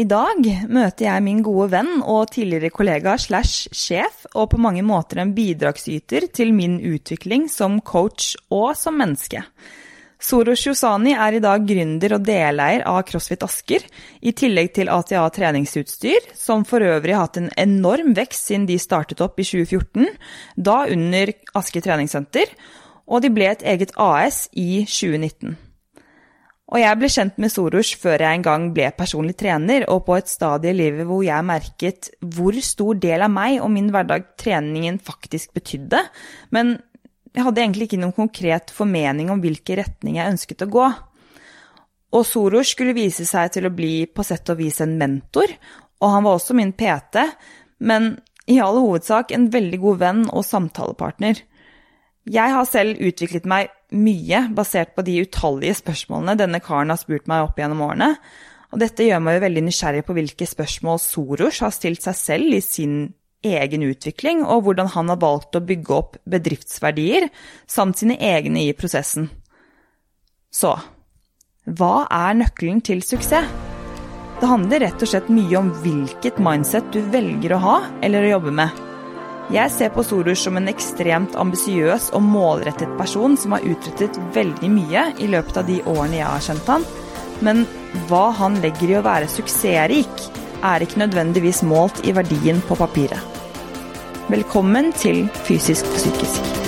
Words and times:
Idag 0.00 0.38
möter 0.40 0.70
møter 0.72 1.04
jeg 1.04 1.20
min 1.20 1.42
gode 1.44 1.66
venn 1.74 1.98
og 2.00 2.30
tidligere 2.32 2.72
kollega 2.72 3.12
slash 3.20 3.68
sjef, 3.76 4.22
og 4.32 4.46
på 4.54 4.60
mange 4.64 4.80
måter 4.80 5.18
en 5.20 5.34
bidragsyter 5.36 6.30
til 6.32 6.54
min 6.56 6.78
utvikling 6.80 7.44
som 7.52 7.74
coach 7.84 8.30
og 8.48 8.70
som 8.80 8.96
menneske. 8.96 9.42
Soros 10.16 10.62
Josani 10.64 11.12
er 11.12 11.36
i 11.36 11.42
dag 11.44 11.66
gründer 11.68 12.14
og 12.16 12.24
deleier 12.24 12.86
av 12.88 13.02
CrossFit 13.04 13.44
Asker, 13.44 13.84
i 14.24 14.32
tillegg 14.32 14.70
til 14.78 14.88
ATA 14.88 15.26
treningsutstyr, 15.28 16.30
som 16.40 16.64
for 16.64 16.80
øvrig 16.80 17.12
har 17.12 17.26
hatt 17.26 17.42
en 17.42 17.50
enorm 17.60 18.14
vekst 18.16 18.48
siden 18.48 18.64
de 18.70 18.78
startet 18.80 19.20
opp 19.20 19.36
i 19.42 19.44
2014, 19.44 20.08
da 20.56 20.78
under 20.94 21.34
Asker 21.60 21.84
treningssenter, 21.84 22.48
og 23.12 23.20
de 23.20 23.32
ble 23.34 23.50
et 23.52 23.66
eget 23.74 23.92
AS 24.00 24.46
i 24.56 24.86
2019. 24.86 25.52
Og 26.72 26.80
jeg 26.80 26.96
ble 26.96 27.08
kjent 27.12 27.40
med 27.42 27.52
Soros 27.52 27.90
før 28.00 28.22
jeg 28.24 28.38
en 28.38 28.44
gang 28.46 28.70
ble 28.72 28.86
personlig 28.96 29.34
trener, 29.42 29.84
og 29.92 30.06
på 30.06 30.16
et 30.16 30.30
stadie 30.30 30.72
i 30.72 30.78
livet 30.78 31.04
hvor 31.08 31.20
jeg 31.24 31.44
merket 31.44 32.08
hvor 32.24 32.56
stor 32.64 32.96
del 33.00 33.26
av 33.26 33.32
meg 33.32 33.58
og 33.60 33.68
min 33.74 33.90
hverdag 33.92 34.30
treningen 34.40 34.96
faktisk 35.04 35.52
betydde, 35.58 36.00
men 36.56 36.78
jeg 37.32 37.44
hadde 37.44 37.62
egentlig 37.62 37.88
ikke 37.88 38.00
noen 38.00 38.16
konkret 38.16 38.72
formening 38.72 39.28
om 39.32 39.40
hvilken 39.40 39.82
retning 39.82 40.16
jeg 40.18 40.32
ønsket 40.32 40.64
å 40.64 40.70
gå. 40.72 40.88
Og 42.12 42.26
Soros 42.28 42.72
skulle 42.72 42.96
vise 42.96 43.24
seg 43.28 43.52
til 43.54 43.68
å 43.68 43.72
bli 43.72 44.06
på 44.08 44.24
sett 44.24 44.48
og 44.52 44.60
vis 44.60 44.80
en 44.84 44.96
mentor, 45.00 45.52
og 46.00 46.16
han 46.16 46.24
var 46.24 46.40
også 46.40 46.56
min 46.56 46.72
PT, 46.76 47.20
men 47.84 48.14
i 48.48 48.58
all 48.64 48.80
hovedsak 48.80 49.32
en 49.32 49.50
veldig 49.52 49.80
god 49.84 50.00
venn 50.00 50.24
og 50.32 50.44
samtalepartner. 50.44 51.44
Jeg 52.32 52.56
har 52.56 52.68
selv 52.68 53.00
utviklet 53.00 53.48
meg 53.48 53.72
mye 53.92 54.46
basert 54.56 54.94
på 54.96 55.04
de 55.06 55.20
utallige 55.24 55.78
spørsmålene 55.82 56.36
denne 56.40 56.60
karen 56.64 56.92
har 56.92 57.00
spurt 57.00 57.28
meg 57.30 57.46
opp 57.46 57.60
gjennom 57.60 57.84
årene, 57.84 58.14
og 58.72 58.80
dette 58.80 59.04
gjør 59.04 59.20
meg 59.20 59.36
jo 59.36 59.44
veldig 59.44 59.64
nysgjerrig 59.66 60.04
på 60.06 60.16
hvilke 60.16 60.48
spørsmål 60.48 61.00
Soros 61.02 61.60
har 61.64 61.74
stilt 61.76 62.04
seg 62.04 62.16
selv 62.16 62.56
i 62.56 62.62
sin 62.64 62.96
egen 63.42 63.84
utvikling, 63.84 64.44
og 64.46 64.64
hvordan 64.66 64.92
han 64.94 65.10
har 65.12 65.20
valgt 65.20 65.58
å 65.58 65.64
bygge 65.66 65.96
opp 65.96 66.16
bedriftsverdier, 66.30 67.28
samt 67.68 68.00
sine 68.00 68.16
egne 68.22 68.68
i 68.68 68.76
prosessen. 68.78 69.28
Så 70.52 70.76
hva 71.62 72.06
er 72.10 72.38
nøkkelen 72.40 72.80
til 72.82 73.04
suksess? 73.06 73.50
Det 74.42 74.48
handler 74.50 74.82
rett 74.82 75.02
og 75.04 75.06
slett 75.06 75.28
mye 75.30 75.54
om 75.60 75.68
hvilket 75.84 76.40
mindset 76.42 76.88
du 76.90 76.98
velger 77.12 77.54
å 77.54 77.60
ha 77.62 77.76
eller 78.02 78.26
å 78.26 78.32
jobbe 78.32 78.56
med. 78.58 78.91
Jeg 79.52 79.68
ser 79.68 79.90
på 79.92 80.00
Soros 80.00 80.40
som 80.46 80.56
en 80.56 80.70
ekstremt 80.70 81.34
ambisiøs 81.36 82.06
og 82.16 82.22
målrettet 82.24 82.94
person 82.96 83.34
som 83.36 83.52
har 83.52 83.66
utrettet 83.68 84.16
veldig 84.32 84.70
mye 84.72 85.02
i 85.20 85.28
løpet 85.28 85.58
av 85.60 85.68
de 85.68 85.76
årene 85.84 86.22
jeg 86.22 86.30
har 86.30 86.46
kjent 86.46 86.70
han, 86.72 86.86
men 87.44 87.60
hva 88.08 88.30
han 88.38 88.56
legger 88.64 88.94
i 88.94 88.96
å 89.02 89.04
være 89.04 89.28
suksessrik, 89.28 90.24
er 90.64 90.86
ikke 90.86 91.02
nødvendigvis 91.04 91.60
målt 91.68 92.00
i 92.08 92.16
verdien 92.16 92.64
på 92.64 92.80
papiret. 92.80 93.20
Velkommen 94.32 94.94
til 94.96 95.26
Fysisk 95.44 95.84
og 95.90 96.00
psykisk. 96.00 96.61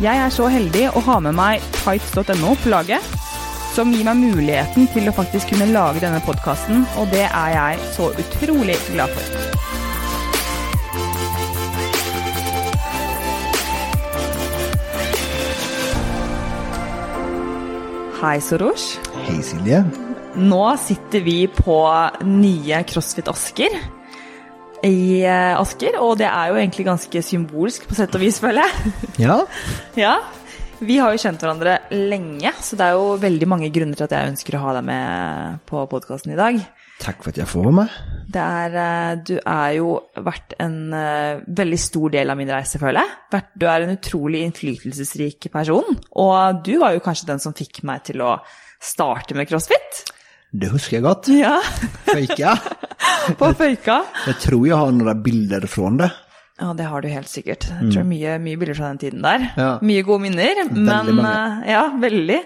Jeg 0.00 0.16
er 0.16 0.30
så 0.32 0.46
heldig 0.48 0.86
å 0.96 1.00
ha 1.04 1.18
med 1.20 1.34
meg 1.36 1.64
tights.no 1.82 2.54
på 2.62 2.70
laget, 2.72 3.04
som 3.74 3.90
gir 3.92 4.06
meg 4.08 4.16
muligheten 4.16 4.86
til 4.94 5.10
å 5.10 5.12
faktisk 5.12 5.52
kunne 5.52 5.66
lage 5.74 6.00
denne 6.00 6.22
podkasten, 6.24 6.86
og 6.96 7.12
det 7.12 7.26
er 7.26 7.50
jeg 7.52 7.82
så 7.98 8.08
utrolig 8.22 8.78
glad 8.94 9.12
for. 9.12 9.36
Hei, 18.22 18.38
Soros. 18.40 18.94
Hei, 19.28 19.36
Silje. 19.44 19.84
Nå 20.40 20.64
sitter 20.80 21.28
vi 21.28 21.42
på 21.52 21.80
nye 22.24 22.84
CrossFit 22.88 23.28
Asker 23.28 23.99
i 24.86 25.22
eh, 25.22 25.54
Asker, 25.58 25.98
og 26.00 26.18
det 26.20 26.28
er 26.28 26.50
jo 26.50 26.58
egentlig 26.60 26.86
ganske 26.88 27.22
symbolsk 27.24 27.88
på 27.88 27.96
sett 27.98 28.14
og 28.16 28.22
vis, 28.22 28.40
føler 28.42 28.64
jeg. 28.66 28.92
Ja, 29.26 29.40
ja. 30.06 30.18
Vi 30.80 30.96
har 30.96 31.12
jo 31.12 31.20
kjent 31.20 31.42
hverandre 31.44 31.74
lenge, 31.92 32.54
så 32.64 32.76
det 32.80 32.86
er 32.86 32.94
jo 32.96 33.16
veldig 33.20 33.48
mange 33.52 33.68
grunner 33.72 33.98
til 33.98 34.06
at 34.06 34.14
jeg 34.16 34.30
ønsker 34.30 34.56
å 34.56 34.62
ha 34.62 34.78
deg 34.78 34.86
med 34.88 35.58
på 35.68 35.82
podkasten 35.92 36.32
i 36.32 36.38
dag. 36.38 36.56
takk 37.00 37.20
for 37.20 37.32
at 37.32 37.40
jeg 37.42 37.48
får 37.48 37.66
være 37.66 37.76
med. 37.82 37.98
Det 38.32 38.44
er, 38.44 38.78
eh, 38.80 39.18
du 39.28 39.34
er 39.38 39.74
jo 39.76 39.90
vært 40.24 40.56
en 40.60 40.78
eh, 40.96 41.42
veldig 41.60 41.80
stor 41.80 42.14
del 42.16 42.32
av 42.32 42.40
min 42.40 42.52
reise, 42.52 42.80
føler 42.80 43.04
jeg. 43.04 43.44
Du 43.60 43.66
er 43.68 43.84
en 43.84 43.92
utrolig 43.92 44.40
innflytelsesrik 44.46 45.50
person, 45.52 46.00
og 46.16 46.64
du 46.64 46.78
var 46.80 46.96
jo 46.96 47.04
kanskje 47.04 47.28
den 47.34 47.44
som 47.44 47.56
fikk 47.56 47.82
meg 47.88 48.06
til 48.08 48.24
å 48.24 48.38
starte 48.80 49.36
med 49.36 49.48
crossfit. 49.50 50.04
Det 50.52 50.70
husker 50.72 50.96
jeg 50.98 51.04
godt. 51.06 51.28
Ja, 51.34 51.58
Føyka. 52.08 52.56
på 53.38 53.52
Føyka. 53.54 54.00
Jeg 54.26 54.38
tror 54.42 54.66
jeg 54.66 54.76
har 54.80 54.90
noen 54.96 55.22
bilder 55.22 55.66
fra 55.70 55.90
det. 56.00 56.10
Ja, 56.60 56.72
det 56.76 56.84
har 56.90 57.00
du 57.00 57.08
helt 57.08 57.30
sikkert. 57.30 57.64
Jeg 57.70 57.92
tror 57.94 58.04
mye, 58.04 58.34
mye 58.42 58.58
bilder 58.60 58.76
fra 58.76 58.88
den 58.90 58.98
tiden 59.00 59.22
der. 59.24 59.44
Ja. 59.56 59.68
Mye 59.80 60.02
gode 60.04 60.20
minner. 60.26 60.58
men 60.68 61.14
mange. 61.16 61.30
eh, 61.64 61.70
Ja, 61.72 61.84
veldig. 62.02 62.40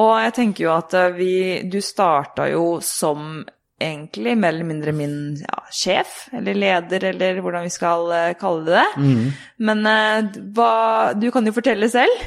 Og 0.00 0.14
jeg 0.24 0.32
tenker 0.40 0.64
jo 0.64 0.72
at 0.74 0.94
eh, 0.98 1.12
vi 1.14 1.34
Du 1.70 1.78
starta 1.84 2.48
jo 2.50 2.80
som 2.82 3.44
egentlig 3.82 4.34
mer 4.38 4.54
eller 4.54 4.66
mindre 4.66 4.92
min 4.94 5.14
ja, 5.42 5.60
sjef, 5.74 6.28
eller 6.32 6.54
leder, 6.58 7.04
eller 7.12 7.38
hvordan 7.42 7.64
vi 7.68 7.70
skal 7.74 8.10
eh, 8.16 8.32
kalle 8.40 8.64
det. 8.66 8.86
Mm. 8.96 9.32
Men 9.68 9.86
hva 10.56 10.72
Du 11.18 11.28
kan 11.34 11.46
jo 11.46 11.52
fortelle 11.54 11.86
selv. 11.92 12.24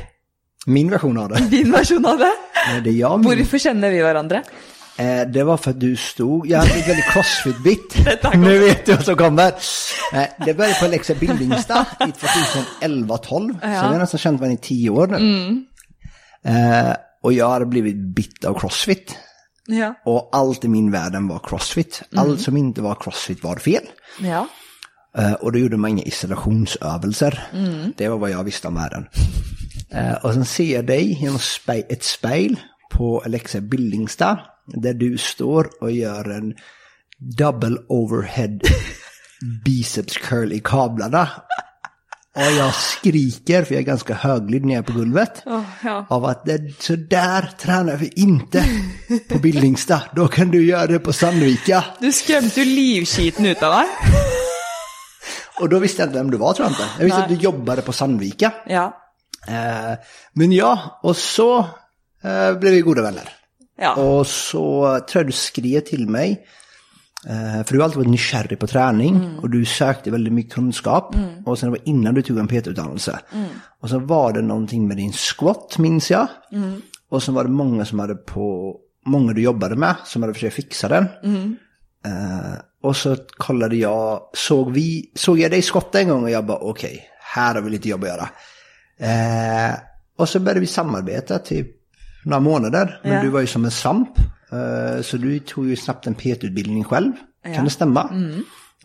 Min 0.68 0.90
versjon 0.94 1.18
av 1.20 1.34
det. 1.34 1.44
Din 1.58 1.72
versjon 1.74 2.06
av 2.14 2.22
det. 2.24 2.32
Jag. 2.96 3.26
Hvorfor 3.28 3.62
kjenner 3.68 3.92
vi 3.92 4.00
hverandre? 4.06 4.40
Eh, 4.98 5.28
det 5.28 5.44
var 5.44 5.58
för 5.58 5.72
att 5.72 5.80
du 5.80 5.96
stod, 5.96 6.48
jag 6.48 6.60
hade 6.60 6.72
ett 6.72 6.88
väldigt 6.90 7.06
crossfit-bit. 7.06 7.96
Nu 8.36 8.60
vet 8.60 8.86
du 8.86 8.94
vad 8.94 9.06
som 9.06 9.16
kommer. 9.16 9.48
Eh, 10.14 10.24
det 10.46 10.54
började 10.54 10.80
på 10.82 10.88
Lexa 10.88 11.16
Bildningsdag 11.16 11.86
i 12.00 12.04
2011-12. 12.84 13.60
Så 13.62 13.68
vi 13.68 13.68
har 13.76 14.00
nästan 14.00 14.18
känt 14.18 14.40
varandra 14.40 14.60
i 14.62 14.68
tio 14.68 14.90
år 14.90 15.08
nu. 15.08 15.18
Eh, 16.44 16.96
och 17.24 17.34
jag 17.34 17.50
hade 17.50 17.66
blivit 17.66 17.96
bitt 17.96 18.46
av 18.46 18.60
crossfit. 18.60 19.18
Ja. 19.68 19.96
Och 20.06 20.30
allt 20.32 20.66
i 20.66 20.68
min 20.68 20.92
världen 20.92 21.28
var 21.28 21.40
crossfit. 21.40 22.04
Allt 22.16 22.42
som 22.42 22.58
inte 22.58 22.82
var 22.82 22.96
crossfit 22.96 23.44
var 23.44 23.56
fel. 23.56 23.84
ja. 24.20 24.48
Eh, 25.18 25.34
och 25.34 25.52
då 25.52 25.60
gjorde 25.60 25.78
man 25.78 25.90
inga 25.92 26.04
isolationsövelser. 26.04 27.44
Det 27.98 28.08
var 28.08 28.18
vad 28.18 28.30
jag 28.30 28.44
visste 28.44 28.68
om 28.68 28.76
världen. 28.76 29.08
Eh, 29.92 30.14
och 30.14 30.34
sen 30.34 30.46
ser 30.46 30.76
jag 30.76 30.86
dig 30.86 31.14
genom 31.22 31.40
ett 31.90 32.04
spejl 32.04 32.60
på 32.92 33.22
Alexa 33.26 33.62
Bildningsdag. 33.62 34.38
Där 34.66 34.94
du 34.94 35.18
står 35.18 35.70
och 35.82 35.92
gör 35.92 36.30
en 36.30 36.54
double 37.38 37.78
overhead 37.88 38.60
biceps 39.66 40.18
curl 40.18 40.52
i 40.52 40.60
kablarna. 40.64 41.30
Och 42.36 42.52
jag 42.58 42.74
skriker, 42.74 43.64
för 43.64 43.74
jag 43.74 43.82
är 43.82 43.86
ganska 43.86 44.14
högljudd 44.14 44.66
när 44.66 44.74
jag 44.74 44.84
är 44.84 44.94
på 44.94 45.00
golvet. 45.00 45.44
ja. 45.84 46.06
Av 46.10 46.26
att 46.26 46.46
det, 46.46 46.82
så 46.82 46.96
där 46.96 47.50
tränar 47.60 47.96
vi 47.98 48.08
inte 48.16 48.66
på 49.30 49.40
Bildningsdag. 49.40 50.02
Då 50.16 50.28
kan 50.28 50.52
du 50.52 50.66
göra 50.66 50.88
det 50.88 51.00
på 51.00 51.14
Sandvika. 51.14 51.84
Du 52.00 52.12
skremte 52.12 52.62
jo 52.62 52.66
livskiten 52.66 53.46
ut 53.46 53.64
av 53.64 53.76
meg. 53.76 53.88
Och 55.60 55.70
då 55.70 55.80
visste 55.80 56.02
jag 56.02 56.10
inte 56.10 56.18
vem 56.18 56.32
du 56.32 56.38
var 56.38 56.54
tror 56.54 56.66
jag 56.66 56.72
inte. 56.72 56.84
Jag 56.98 57.06
visste 57.06 57.20
Nej. 57.20 57.24
att 57.34 57.40
du 57.40 57.44
jobbade 57.44 57.82
på 57.82 57.94
Sandvika. 57.94 58.54
Ja. 58.68 58.98
Eh, 59.48 59.98
men 60.34 60.52
ja, 60.52 61.00
och 61.04 61.18
så 61.18 61.58
eh, 62.24 62.54
blev 62.60 62.74
vi 62.74 62.82
goda 62.82 63.02
vänner. 63.02 63.30
Ja. 63.78 63.96
Och 63.96 64.28
så 64.28 65.00
tror 65.10 65.20
jag 65.20 65.28
du 65.28 65.32
skrev 65.32 65.80
till 65.80 66.10
mig. 66.10 66.48
Eh, 67.28 67.66
för 67.66 67.74
du 67.74 67.80
har 67.80 67.84
alltid 67.84 67.98
varit 67.98 68.10
nykärrig 68.10 68.60
på 68.60 68.68
träning 68.68 69.16
och 69.42 69.50
du 69.50 69.66
sökte 69.66 70.12
väldigt 70.12 70.34
mycket 70.34 70.54
kunskap. 70.54 71.16
Och 71.46 71.60
sen 71.60 71.70
var 71.70 71.78
det 71.78 71.90
innan 71.90 72.14
du 72.14 72.22
tog 72.22 72.38
en 72.38 72.48
PT-utdannelse. 72.48 73.20
Och 73.82 73.90
så 73.90 74.00
var 74.00 74.34
det 74.34 74.42
någonting 74.42 74.88
med 74.88 74.98
din 74.98 75.14
squat 75.14 75.78
minns 75.78 76.12
jag. 76.12 76.28
Och 77.10 77.24
så 77.24 77.32
var 77.32 77.44
det 77.44 77.50
många 77.50 77.86
som 77.86 78.00
hade 78.00 78.16
på, 78.16 78.76
många 79.06 79.34
du 79.34 79.42
jobbade 79.42 79.76
med 79.76 79.96
som 80.06 80.22
hade 80.24 80.34
försökt 80.34 80.56
fixa 80.56 80.88
den. 80.88 81.04
Eh, 82.06 82.54
och 82.84 82.96
så 82.96 83.16
kollade 83.38 83.76
jag, 83.76 84.22
såg, 84.34 84.72
vi, 84.72 85.12
såg 85.16 85.40
jag 85.40 85.52
dig 85.52 85.62
skotta 85.62 86.00
en 86.00 86.10
gång 86.10 86.24
och 86.24 86.30
jag 86.30 86.46
bara 86.46 86.58
okej, 86.58 87.04
här 87.34 87.56
har 87.56 87.62
vi 87.62 87.70
lite 87.70 87.90
jobb 87.90 88.04
att 88.04 88.10
göra. 88.10 88.30
Eh, 89.00 89.76
och 90.18 90.30
så 90.30 90.40
började 90.40 90.60
vi 90.60 90.68
samarbeta 90.68 91.40
typ 91.40 91.68
några 92.26 92.40
månader. 92.40 93.00
Men 93.04 93.12
Ja. 93.14 93.22
du 93.22 93.30
var 93.30 93.40
ju 93.40 93.48
som 93.48 93.66
en 93.66 93.72
svamp. 93.72 94.10
Eh, 94.52 95.02
så 95.02 95.18
du 95.18 95.40
tog 95.40 95.68
ju 95.70 95.76
snabbt 95.76 96.08
en 96.08 96.16
PT-utbildning 96.16 96.84
själv. 96.84 97.12
Ja. 97.46 97.54
Kan 97.54 97.64
det 97.64 97.70
stämma? 97.70 98.10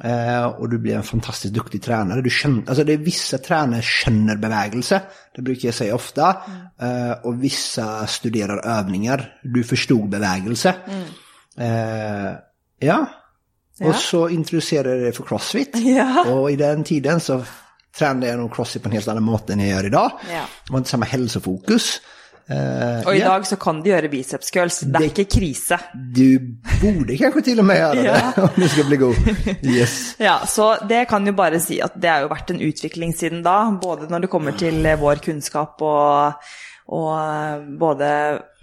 Eh, 0.03 0.45
och 0.47 0.69
du 0.71 0.79
blev 0.79 0.97
en 0.97 1.03
fantastiskt 1.03 1.55
duktig 1.55 1.83
tränare. 1.83 2.21
Du 2.23 2.31
kände, 2.31 2.63
alltså 2.69 2.85
det 2.85 2.93
är 2.93 2.97
vissa 2.97 3.39
tränare 3.39 3.83
känner 3.83 4.37
bevegelse. 4.37 5.01
Det 5.37 5.43
brukar 5.43 5.69
jag 5.69 5.75
säga 5.75 5.95
ofta. 5.95 6.29
Eh, 6.81 7.11
och 7.23 7.45
vissa 7.45 8.07
studerar 8.07 8.67
övningar. 8.79 9.35
Du 9.43 9.65
förstod 9.65 10.09
bevegelse. 10.09 10.75
Eh, 11.59 12.33
ja, 12.79 13.07
Och 13.85 13.95
så 13.95 14.29
introducerade 14.29 14.97
jag 14.97 15.05
det 15.05 15.13
för 15.13 15.23
Crossfit. 15.23 15.71
Ja. 15.75 16.25
Och 16.33 16.51
i 16.51 16.57
den 16.57 16.85
tiden 16.85 17.21
så 17.21 17.43
tränade 17.99 18.27
jag 18.27 18.39
nog 18.39 18.55
Crossfit 18.55 18.83
på 18.83 18.89
en 18.89 18.93
helt 18.93 19.09
annan 19.09 19.23
mått 19.23 19.51
än 19.51 19.61
jag 19.61 19.69
gör 19.69 19.87
idag. 19.87 20.11
Ja. 20.31 20.41
Det 20.67 20.73
var 20.73 20.79
inte 20.79 20.91
samma 20.91 21.07
hälsofokus. 21.07 22.01
Eh, 22.51 23.07
Og 23.07 23.15
i 23.15 23.21
ja, 23.21 23.37
så 23.47 23.57
kan 23.63 23.79
du 23.83 23.91
gjøre 23.93 24.09
biceps 24.11 24.51
curls. 24.51 24.81
Det 24.81 24.93
Det- 24.99 25.11
ikke 25.13 25.25
krise. 25.39 25.79
Du 26.15 26.39
borde 26.83 27.17
kanske 27.17 27.43
till 27.43 27.59
och 27.59 27.65
med 27.65 27.77
göra 27.79 27.95
det 27.95 28.33
om 28.43 28.49
du 28.57 28.69
ska 28.69 28.85
bli 28.85 28.97
god. 28.97 29.17
Yes. 29.63 30.15
Ja, 30.19 30.41
så 30.47 30.77
det 30.89 31.05
kan 31.09 31.27
jo 31.27 31.33
bare 31.33 31.61
si 31.61 31.81
at 31.81 31.95
det 32.01 32.09
har 32.11 32.21
jo 32.25 32.29
vært 32.33 32.51
en 32.51 32.61
utvikling 32.61 33.15
siden 33.15 33.43
da, 33.43 33.71
både 33.83 34.09
når 34.11 34.21
det 34.27 34.31
kommer 34.31 34.53
til 34.59 34.85
eh, 34.87 34.99
vår 34.99 35.23
kunnskap 35.23 35.81
og, 35.83 36.35
og 36.91 37.13
eh, 37.21 37.63
både 37.79 38.11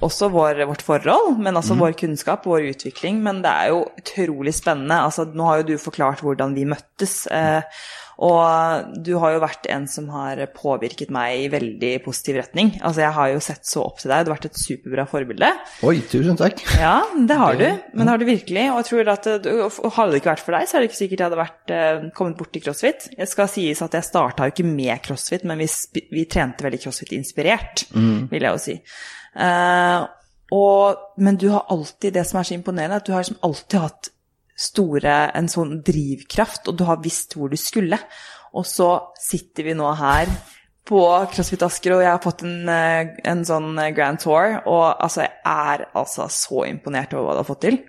også 0.04 0.28
vår, 0.30 0.66
vårt 0.68 0.82
forhold, 0.86 1.38
men 1.40 1.56
også 1.58 1.78
vår 1.80 1.96
kunnskap 1.98 2.44
og 2.46 2.58
vår 2.58 2.68
utvikling. 2.76 3.24
Men 3.24 3.40
det 3.42 3.50
er 3.50 3.72
jo 3.72 3.86
utrolig 3.98 4.54
spennende. 4.54 5.00
Altså, 5.08 5.26
nå 5.34 5.48
har 5.48 5.58
jo 5.64 5.70
du 5.72 5.78
forklart 5.82 6.20
hvordan 6.22 6.54
vi 6.54 6.66
møttes. 6.70 7.24
Eh, 7.32 7.62
og 8.18 8.96
du 9.06 9.12
har 9.22 9.36
jo 9.36 9.42
vært 9.44 9.68
en 9.70 9.84
som 9.88 10.08
har 10.10 10.40
påvirket 10.56 11.12
meg 11.14 11.44
i 11.44 11.50
veldig 11.54 11.92
positiv 12.02 12.40
retning. 12.40 12.72
Altså, 12.82 13.04
jeg 13.04 13.14
har 13.14 13.28
jo 13.30 13.44
sett 13.46 13.68
så 13.70 13.84
opp 13.86 14.00
til 14.02 14.10
deg. 14.10 14.26
Du 14.26 14.32
har 14.32 14.40
vært 14.40 14.48
et 14.50 14.58
superbra 14.58 15.06
forbilde. 15.12 15.52
Oj, 15.86 16.00
tusen 16.10 16.40
tack. 16.40 16.64
Ja, 16.82 16.96
det 17.14 17.38
har 17.38 17.60
du. 17.60 17.68
Men 17.94 18.04
det 18.08 18.10
har 18.16 18.18
du 18.24 18.26
virkelig. 18.26 18.64
Og 18.74 18.80
jeg 18.82 18.90
tror 18.90 19.12
at 19.14 19.30
det- 19.44 19.54
og 19.62 19.92
Hadde 19.98 20.12
det 20.12 20.22
ikke 20.24 20.34
vært 20.34 20.46
for 20.48 20.58
deg, 20.58 20.68
så 20.68 20.78
er 20.78 20.82
det 20.82 20.90
ikke 20.90 21.02
sikkert 21.04 21.20
jeg 21.22 21.30
hadde 21.30 21.42
vært, 21.44 21.72
eh, 21.78 22.10
kommet 22.18 22.38
bort 22.38 22.52
til 22.54 22.62
crossfit. 22.62 23.08
Det 23.18 23.30
skal 23.30 23.48
sies 23.48 23.82
at 23.82 23.92
jeg 23.94 24.04
starta 24.04 24.46
jo 24.50 24.52
ikke 24.52 24.66
med 24.66 25.02
crossfit, 25.04 25.44
men 25.46 25.58
vi, 25.60 25.68
vi 26.12 26.26
trente 26.26 26.66
veldig 26.66 26.82
crossfit-inspirert, 26.82 27.86
vil 27.94 28.42
jeg 28.42 28.52
jo 28.52 28.58
si. 28.58 28.82
Eh, 29.38 30.08
og, 30.58 30.98
men 31.18 31.36
du 31.38 31.50
har 31.50 31.66
alltid 31.70 32.14
det 32.14 32.26
som 32.26 32.40
er 32.40 32.44
så 32.50 32.56
imponerende, 32.58 32.96
at 32.98 33.06
du 33.06 33.12
har 33.14 33.22
liksom 33.22 33.38
alltid 33.44 33.80
hatt 33.80 34.10
store, 34.58 35.16
en 35.38 35.50
sånn 35.52 35.80
drivkraft, 35.86 36.68
og 36.70 36.80
du 36.80 36.86
har 36.88 37.02
visst 37.04 37.38
hvor 37.38 37.52
du 37.52 37.58
skulle. 37.62 38.00
Og 38.58 38.66
så 38.66 38.90
sitter 39.22 39.70
vi 39.70 39.76
nå 39.78 39.90
her 40.00 40.32
på 40.88 41.02
CrossFit 41.34 41.66
Asker, 41.68 41.98
og 41.98 42.04
jeg 42.06 42.14
har 42.14 42.24
fått 42.24 42.44
en, 42.48 42.70
eh, 42.72 43.16
en 43.28 43.44
sånn 43.46 43.74
eh, 43.82 43.92
grand 43.96 44.20
tour, 44.24 44.62
og 44.66 44.86
altså, 45.04 45.26
jeg 45.26 45.34
er 45.44 45.88
altså 46.00 46.30
så 46.32 46.64
imponert 46.70 47.14
over 47.14 47.28
hva 47.28 47.36
du 47.36 47.42
har 47.44 47.50
fått 47.50 47.66
til. 47.68 47.82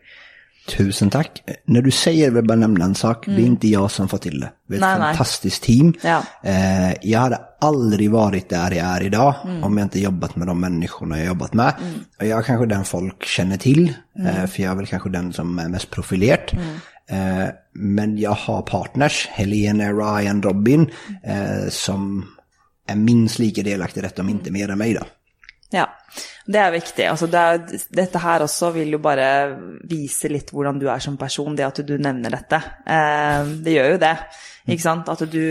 Tusen 0.69 1.11
tack. 1.11 1.43
När 1.65 1.83
du 1.83 1.91
säger 1.91 2.27
vill 2.27 2.37
jag 2.37 2.47
bara 2.47 2.59
nämna 2.59 2.85
en 2.85 2.95
sak. 2.95 3.27
Det 3.27 3.33
är 3.33 3.47
inte 3.47 3.69
jag 3.69 3.91
som 3.91 4.09
får 4.09 4.19
till 4.19 4.41
det. 4.41 4.51
Vi 4.69 4.75
är 4.75 4.79
ett 4.79 4.81
Nej, 4.81 4.99
nej. 4.99 5.09
fantastiskt 5.09 5.63
team. 5.63 5.95
Ja. 6.03 6.23
Eh, 6.43 6.93
jag 7.03 7.21
hade 7.21 7.41
aldrig 7.61 8.11
varit 8.11 8.49
där 8.49 8.71
jag 8.71 8.87
är 8.87 9.03
idag 9.03 9.35
om 9.63 9.79
jag 9.79 9.85
inte 9.85 10.01
jobbat 10.01 10.37
med 10.37 10.47
de 10.47 10.61
människorna 10.61 11.19
jag 11.19 11.27
jobbat 11.27 11.55
med. 11.55 11.75
Och 12.19 12.27
jag 12.27 12.39
är 12.39 12.43
kanske 12.43 12.67
den 12.67 12.85
folk 12.85 13.25
känner 13.25 13.57
till, 13.57 13.95
eh, 14.19 14.47
för 14.47 14.63
jag 14.63 14.73
är 14.73 14.77
väl 14.77 14.87
kanske 14.87 15.09
den 15.09 15.33
som 15.33 15.59
är 15.59 15.69
mest 15.69 15.91
profilerat. 15.91 16.53
Eh, 17.11 17.49
men 17.73 18.19
jag 18.19 18.31
har 18.31 18.63
partners, 18.63 19.29
Helene, 19.31 19.93
Ryan, 19.93 20.43
Robin, 20.43 20.91
eh, 21.25 21.69
som 21.71 22.27
är 22.89 22.97
minst 22.97 23.39
lika 23.39 23.63
delaktiga 23.63 24.05
i 24.05 24.07
detta, 24.07 24.23
om 24.23 24.29
inte 24.29 24.51
mer 24.51 24.69
än 24.71 24.79
mig 24.79 24.95
då. 24.95 25.01
Det 26.49 26.61
er 26.63 26.73
viktig. 26.73 27.05
Altså, 27.11 27.29
det 27.29 27.41
er, 27.45 27.79
dette 27.93 28.21
her 28.23 28.45
også 28.47 28.73
vil 28.79 28.95
jo 28.97 29.03
bare 29.05 29.29
vise 29.91 30.31
litt 30.33 30.53
hvordan 30.55 30.81
du 30.81 30.87
er 30.89 31.03
som 31.05 31.19
person, 31.21 31.57
det 31.57 31.67
at 31.67 31.81
du 31.85 31.97
nevner 32.01 32.33
dette. 32.39 32.61
Eh, 32.89 33.55
det 33.65 33.75
gjør 33.75 33.91
jo 33.93 34.03
det, 34.05 34.15
ikke 34.65 34.87
sant? 34.87 35.11
At 35.13 35.25
du, 35.29 35.45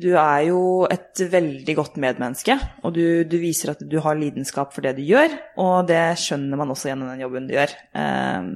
du 0.00 0.10
er 0.16 0.46
jo 0.48 0.62
et 0.88 1.24
veldig 1.34 1.76
godt 1.76 2.00
medmenneske, 2.00 2.56
og 2.82 2.96
du, 2.96 3.04
du 3.28 3.36
viser 3.42 3.74
at 3.74 3.84
du 3.84 3.98
har 4.00 4.16
lidenskap 4.16 4.72
for 4.72 4.86
det 4.86 4.96
du 4.96 5.04
gjør, 5.04 5.36
og 5.60 5.90
det 5.92 6.06
skjønner 6.24 6.62
man 6.62 6.72
også 6.72 6.90
gjennom 6.90 7.12
den 7.12 7.26
jobben 7.26 7.50
du 7.50 7.58
gjør. 7.58 7.76
Eh, 7.92 8.54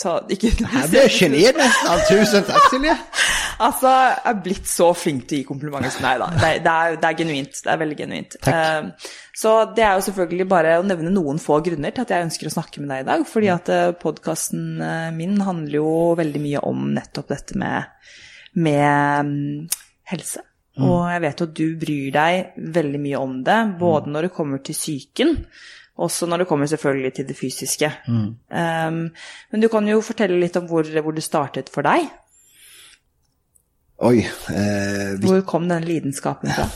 så 0.00 0.20
ikke 0.28 0.52
blir 0.56 1.00
jag 1.00 1.10
generad 1.10 1.56
nästan. 1.56 1.98
Tusen 2.08 2.44
tack 2.44 2.70
Silja. 2.70 2.96
Altså, 3.60 3.90
jeg 3.92 4.20
er 4.30 4.42
blitt 4.44 4.68
så 4.70 4.88
flink 4.96 5.26
til 5.28 5.38
å 5.38 5.40
gi 5.42 5.48
komplimenter 5.48 5.92
som 5.92 6.06
deg, 6.06 6.22
da. 6.22 6.28
Det, 6.32 6.52
det, 6.64 6.74
er, 6.74 6.98
det 7.02 7.08
er 7.10 7.18
genuint. 7.18 7.62
Det 7.64 7.72
er 7.72 7.80
veldig 7.82 7.98
genuint. 7.98 8.36
Eh, 8.48 9.10
så 9.36 9.54
det 9.76 9.84
er 9.86 9.98
jo 9.98 10.04
selvfølgelig 10.08 10.46
bare 10.48 10.76
å 10.80 10.86
nevne 10.86 11.12
noen 11.12 11.40
få 11.42 11.60
grunner 11.66 11.92
til 11.94 12.06
at 12.06 12.14
jeg 12.14 12.28
ønsker 12.28 12.48
å 12.48 12.54
snakke 12.56 12.82
med 12.82 12.92
deg 12.94 13.04
i 13.04 13.08
dag. 13.10 13.26
Fordi 13.28 13.50
at 13.52 13.72
podkasten 14.00 14.68
min 15.16 15.36
handler 15.44 15.80
jo 15.80 15.90
veldig 16.20 16.44
mye 16.44 16.64
om 16.70 16.88
nettopp 16.96 17.34
dette 17.34 17.58
med, 17.60 18.12
med 18.56 19.28
mm, 19.28 19.82
helse. 20.14 20.46
Og 20.80 21.02
jeg 21.10 21.22
vet 21.24 21.42
at 21.44 21.52
du 21.56 21.66
bryr 21.80 22.08
deg 22.14 22.64
veldig 22.78 23.02
mye 23.02 23.20
om 23.20 23.36
det, 23.46 23.58
både 23.80 24.12
når 24.12 24.26
det 24.26 24.34
kommer 24.36 24.62
til 24.64 24.76
psyken, 24.76 25.34
også 26.00 26.28
når 26.30 26.42
det 26.42 26.48
kommer 26.48 26.70
selvfølgelig 26.70 27.12
til 27.16 27.26
det 27.28 27.36
fysiske. 27.36 27.90
Um, 28.08 29.02
men 29.52 29.64
du 29.64 29.68
kan 29.72 29.88
jo 29.88 30.00
fortelle 30.04 30.38
litt 30.40 30.56
om 30.56 30.68
hvor, 30.70 30.86
hvor 30.86 31.16
det 31.16 31.26
startet 31.26 31.72
for 31.72 31.84
deg. 31.84 32.06
Oj, 34.02 34.30
eh, 34.48 35.18
vi 35.18 35.26
Hvor 35.26 35.40
kom 35.40 35.68
den 35.68 35.84
lidenskapen 35.84 36.50
fra? 36.50 36.66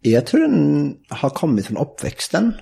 Jag 0.00 0.26
tror 0.26 0.40
den 0.40 0.96
har 1.08 1.30
kommit 1.30 1.66
från 1.66 1.76
uppväxten 1.76 2.52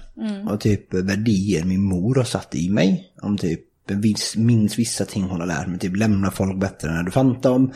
och 0.50 0.60
typ 0.60 0.94
värderingar 0.94 1.66
min 1.66 1.82
mor 1.82 2.14
har 2.14 2.24
satt 2.24 2.54
i 2.54 2.70
mig. 2.70 3.12
Om 3.22 3.38
typ 3.38 3.60
viss, 3.86 4.36
minns 4.36 4.78
vissa 4.78 5.04
ting 5.04 5.22
hon 5.22 5.40
har 5.40 5.46
lärt 5.46 5.66
mig, 5.66 5.78
typ 5.78 5.96
lämna 5.96 6.30
folk 6.30 6.60
bättre 6.60 6.92
när 6.92 7.02
du 7.02 7.10
fann 7.10 7.40
dem. 7.40 7.72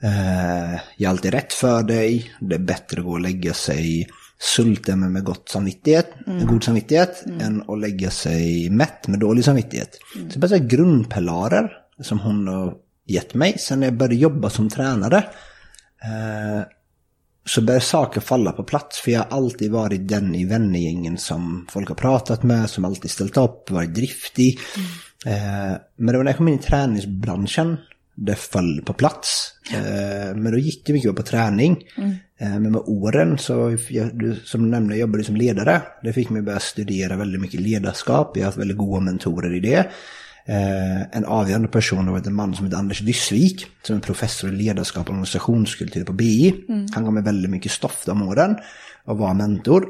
Eh, 0.00 0.80
jag 0.96 1.06
är 1.06 1.08
alltid 1.08 1.32
rätt 1.32 1.52
för 1.52 1.82
dig, 1.82 2.32
det 2.40 2.54
är 2.54 2.58
bättre 2.58 3.00
att 3.00 3.04
gå 3.04 3.12
och 3.12 3.20
lägga 3.20 3.54
sig 3.54 4.08
sulten 4.40 5.00
men 5.00 5.12
med 5.12 5.24
gott 5.24 5.48
samvittighet, 5.48 6.26
med 6.26 6.46
god 6.46 6.64
samvittighet 6.64 7.24
än 7.40 7.62
att 7.68 7.80
lägga 7.80 8.10
sig 8.10 8.70
mätt 8.70 9.08
med 9.08 9.20
dålig 9.20 9.44
samvittighet. 9.44 9.98
Så 10.30 10.38
det 10.38 10.56
är 10.56 10.58
grundpilarer 10.58 11.72
som 12.02 12.18
hon 12.18 12.48
har 12.48 12.74
gett 13.08 13.34
mig. 13.34 13.58
Sen 13.58 13.80
när 13.80 13.86
jag 13.86 13.96
började 13.96 14.14
jobba 14.14 14.50
som 14.50 14.70
tränare 14.70 15.16
eh, 16.02 16.62
så 17.44 17.62
börjar 17.62 17.80
saker 17.80 18.20
falla 18.20 18.52
på 18.52 18.64
plats. 18.64 19.00
För 19.00 19.10
jag 19.10 19.20
har 19.20 19.36
alltid 19.36 19.70
varit 19.70 20.08
den 20.08 20.34
i 20.34 20.44
vännergängen 20.44 21.18
som 21.18 21.66
folk 21.70 21.88
har 21.88 21.96
pratat 21.96 22.42
med, 22.42 22.70
som 22.70 22.84
alltid 22.84 23.10
ställt 23.10 23.36
upp, 23.36 23.70
varit 23.70 23.94
driftig. 23.94 24.58
Eh, 25.26 25.76
men 25.96 26.06
det 26.06 26.16
var 26.16 26.24
när 26.24 26.30
jag 26.30 26.36
kom 26.36 26.48
in 26.48 26.54
i 26.54 26.62
träningsbranschen 26.62 27.76
det 28.26 28.34
föll 28.34 28.82
på 28.84 28.92
plats. 28.92 29.52
Eh, 29.72 30.36
men 30.36 30.52
då 30.52 30.58
gick 30.58 30.86
det 30.86 30.92
mycket 30.92 31.16
på 31.16 31.22
träning. 31.22 31.84
Eh, 32.38 32.48
men 32.48 32.72
med 32.72 32.82
åren 32.86 33.38
så, 33.38 33.76
jag, 33.88 34.18
du, 34.18 34.34
som 34.44 34.62
du 34.62 34.68
nämnde, 34.68 34.94
jag 34.94 35.00
jobbade 35.00 35.24
som 35.24 35.36
ledare. 35.36 35.82
Det 36.02 36.12
fick 36.12 36.30
mig 36.30 36.42
börja 36.42 36.60
studera 36.60 37.16
väldigt 37.16 37.40
mycket 37.40 37.60
ledarskap. 37.60 38.36
Jag 38.36 38.42
har 38.42 38.46
haft 38.46 38.58
väldigt 38.58 38.76
goda 38.76 39.00
mentorer 39.00 39.54
i 39.54 39.60
det. 39.60 39.90
Eh, 40.48 41.02
en 41.12 41.24
avgörande 41.24 41.68
person 41.68 42.12
varit 42.12 42.26
en 42.26 42.34
man 42.34 42.54
som 42.54 42.64
heter 42.64 42.78
Anders 42.78 43.00
Dyssvik, 43.00 43.66
som 43.82 43.96
är 43.96 44.00
professor 44.00 44.52
i 44.52 44.56
ledarskap 44.56 45.06
och 45.06 45.10
organisationskultur 45.10 46.04
på 46.04 46.12
BI. 46.12 46.64
Han 46.94 47.04
gav 47.04 47.12
mig 47.12 47.22
väldigt 47.22 47.50
mycket 47.50 47.72
stoff 47.72 48.02
de 48.06 48.22
åren 48.22 48.56
och 49.04 49.18
var 49.18 49.34
mentor. 49.34 49.88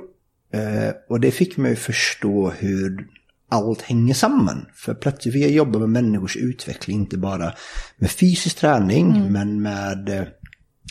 Eh, 0.53 0.93
och 1.09 1.21
det 1.21 1.31
fick 1.31 1.57
mig 1.57 1.73
att 1.73 1.79
förstå 1.79 2.51
hur 2.59 3.07
allt 3.51 3.83
hänger 3.83 4.15
samman. 4.15 4.67
För 4.75 4.95
plötsligt 4.95 5.35
fick 5.35 5.45
jag 5.45 5.51
jobba 5.51 5.79
med 5.79 5.89
människors 5.89 6.37
utveckling, 6.37 6.97
inte 6.97 7.19
bara 7.19 7.53
med 7.97 8.11
fysisk 8.11 8.57
träning, 8.57 9.33
men 9.33 9.63
med 9.63 10.09
eh, 10.09 10.25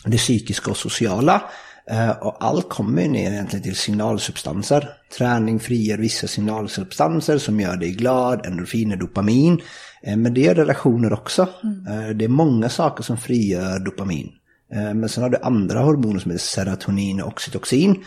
det 0.04 0.16
psykiska 0.16 0.70
och 0.70 0.76
sociala. 0.76 1.42
Eh, 1.90 2.10
Och 2.10 2.44
allt 2.44 2.68
kommer 2.68 3.02
ju 3.02 3.08
ner 3.08 3.30
egentligen 3.32 3.62
till 3.62 3.76
signalsubstanser. 3.76 4.88
Träning 5.18 5.60
frigör 5.60 5.98
vissa 5.98 6.26
signalsubstanser 6.26 7.38
som 7.38 7.60
gör 7.60 7.76
dig 7.76 7.90
glad, 7.90 8.46
endorfiner, 8.46 8.96
dopamin. 8.96 9.60
Eh, 10.02 10.16
Men 10.16 10.34
det 10.34 10.40
gör 10.40 10.54
relationer 10.54 11.12
också. 11.12 11.42
Eh, 11.88 12.08
Det 12.16 12.24
är 12.24 12.28
många 12.28 12.68
saker 12.68 13.02
som 13.04 13.16
frigör 13.18 13.78
dopamin. 13.78 14.28
Men 14.70 15.08
sen 15.08 15.22
har 15.22 15.30
du 15.30 15.38
andra 15.42 15.80
hormoner 15.80 16.20
som 16.20 16.30
heter 16.30 16.44
serotonin 16.44 17.20
och 17.22 17.28
oxytocin. 17.28 18.04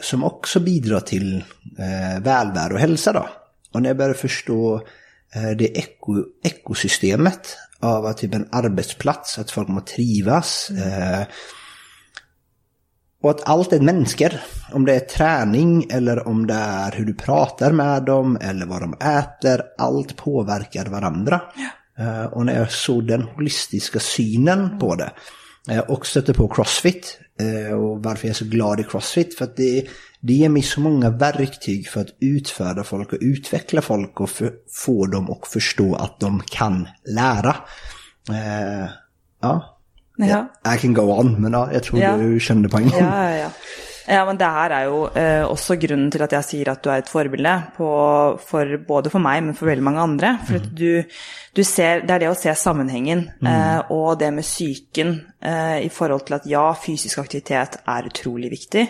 Som 0.00 0.24
också 0.24 0.60
bidrar 0.60 1.00
till 1.00 1.44
välvärde 2.20 2.74
och 2.74 2.80
hälsa 2.80 3.12
då. 3.12 3.28
Och 3.72 3.82
när 3.82 3.90
jag 3.90 3.96
började 3.96 4.18
förstå 4.18 4.80
det 5.58 5.78
eko, 5.78 6.24
ekosystemet 6.44 7.56
av 7.80 8.06
att 8.06 8.18
typ 8.18 8.34
en 8.34 8.48
arbetsplats, 8.52 9.38
att 9.38 9.50
folk 9.50 9.68
må 9.68 9.80
trivas. 9.80 10.70
Eh, 10.70 11.26
och 13.24 13.30
att 13.30 13.48
allt 13.48 13.72
är 13.72 13.80
människor. 13.80 14.32
Om 14.72 14.84
det 14.84 14.94
är 14.94 15.00
träning 15.00 15.86
eller 15.90 16.28
om 16.28 16.46
det 16.46 16.54
är 16.54 16.92
hur 16.92 17.04
du 17.04 17.14
pratar 17.14 17.72
med 17.72 18.02
dem 18.02 18.38
eller 18.40 18.66
vad 18.66 18.80
de 18.80 18.94
äter. 18.94 19.62
Allt 19.78 20.16
påverkar 20.16 20.86
varandra. 20.86 21.40
Eh, 21.98 22.24
och 22.24 22.46
när 22.46 22.58
jag 22.58 22.72
såg 22.72 23.06
den 23.06 23.22
holistiska 23.22 24.00
synen 24.00 24.78
på 24.78 24.94
det. 24.94 25.12
eh, 25.70 25.78
och 25.78 26.06
stötte 26.06 26.34
på 26.34 26.48
Crossfit. 26.48 27.18
eh, 27.40 27.74
och 27.74 28.02
varför 28.02 28.26
jag 28.26 28.30
är 28.30 28.34
så 28.34 28.44
glad 28.44 28.80
i 28.80 28.84
Crossfit. 28.84 29.38
För 29.38 29.44
att 29.44 29.56
det, 29.56 29.84
det 30.20 30.32
ger 30.32 30.48
mig 30.48 30.62
så 30.62 30.80
många 30.80 31.10
verktyg 31.10 31.88
för 31.88 32.00
att 32.00 32.16
utföra 32.20 32.84
folk 32.84 33.12
och 33.12 33.18
utveckla 33.20 33.82
folk 33.82 34.20
och 34.20 34.30
för, 34.30 34.52
få 34.84 35.06
dem 35.06 35.30
att 35.30 35.48
förstå 35.48 35.94
att 35.94 36.20
de 36.20 36.42
kan 36.46 36.88
lära. 37.04 37.56
Ja, 39.40 39.73
Ja. 40.18 40.44
I 40.64 40.76
can 40.78 40.94
go 40.94 41.08
on, 41.18 41.34
men 41.42 41.52
ja, 41.52 41.68
jag 41.72 41.82
tror 41.82 42.00
Ja. 42.00 42.16
du 42.16 42.40
kände 42.40 42.68
poängen. 42.68 42.92
Ja, 42.98 43.30
ja, 43.30 43.36
ja. 43.36 43.50
Ja, 44.06 44.24
men 44.28 44.36
det 44.36 44.44
her 44.52 44.70
er 44.70 44.82
jo 44.84 45.06
eh, 45.16 45.42
også 45.48 45.78
grunnen 45.80 46.10
til 46.12 46.20
at 46.22 46.32
jeg 46.36 46.44
sier 46.44 46.68
at 46.74 46.82
du 46.84 46.90
er 46.92 46.98
et 47.00 47.08
forbilde, 47.08 47.54
på, 47.76 47.86
for, 48.44 48.74
både 48.86 49.08
for 49.10 49.18
meg, 49.24 49.40
men 49.46 49.54
for 49.56 49.64
veldig 49.70 49.82
mange 49.86 50.02
andre. 50.02 50.34
For 50.44 50.58
at 50.60 50.66
du, 50.76 51.02
du 51.56 51.62
ser, 51.64 52.02
det 52.04 52.10
er 52.12 52.18
det 52.26 52.28
å 52.28 52.36
se 52.36 52.52
sammenhengen, 52.52 53.30
eh, 53.40 53.80
og 53.90 54.18
det 54.20 54.28
med 54.36 54.44
psyken 54.44 55.14
eh, 55.40 55.78
i 55.86 55.88
forhold 55.88 56.26
til 56.28 56.36
at 56.36 56.44
ja, 56.52 56.66
fysisk 56.76 57.18
aktivitet 57.24 57.80
er 57.88 58.10
utrolig 58.12 58.52
viktig. 58.52 58.84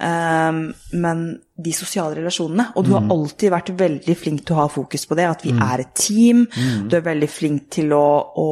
Eh, 0.00 0.52
men 0.96 1.24
de 1.68 1.72
sosiale 1.76 2.16
relasjonene, 2.16 2.70
og 2.74 2.88
du 2.88 2.94
har 2.96 3.04
alltid 3.04 3.52
vært 3.52 3.74
veldig 3.76 4.16
flink 4.16 4.46
til 4.46 4.56
å 4.56 4.62
ha 4.62 4.68
fokus 4.72 5.04
på 5.10 5.14
det, 5.20 5.28
at 5.28 5.44
vi 5.44 5.52
er 5.52 5.84
et 5.84 5.92
team. 5.94 6.46
Du 6.88 6.96
er 6.96 7.04
veldig 7.04 7.28
flink 7.28 7.68
til 7.76 7.92
å, 7.92 8.06
å 8.32 8.48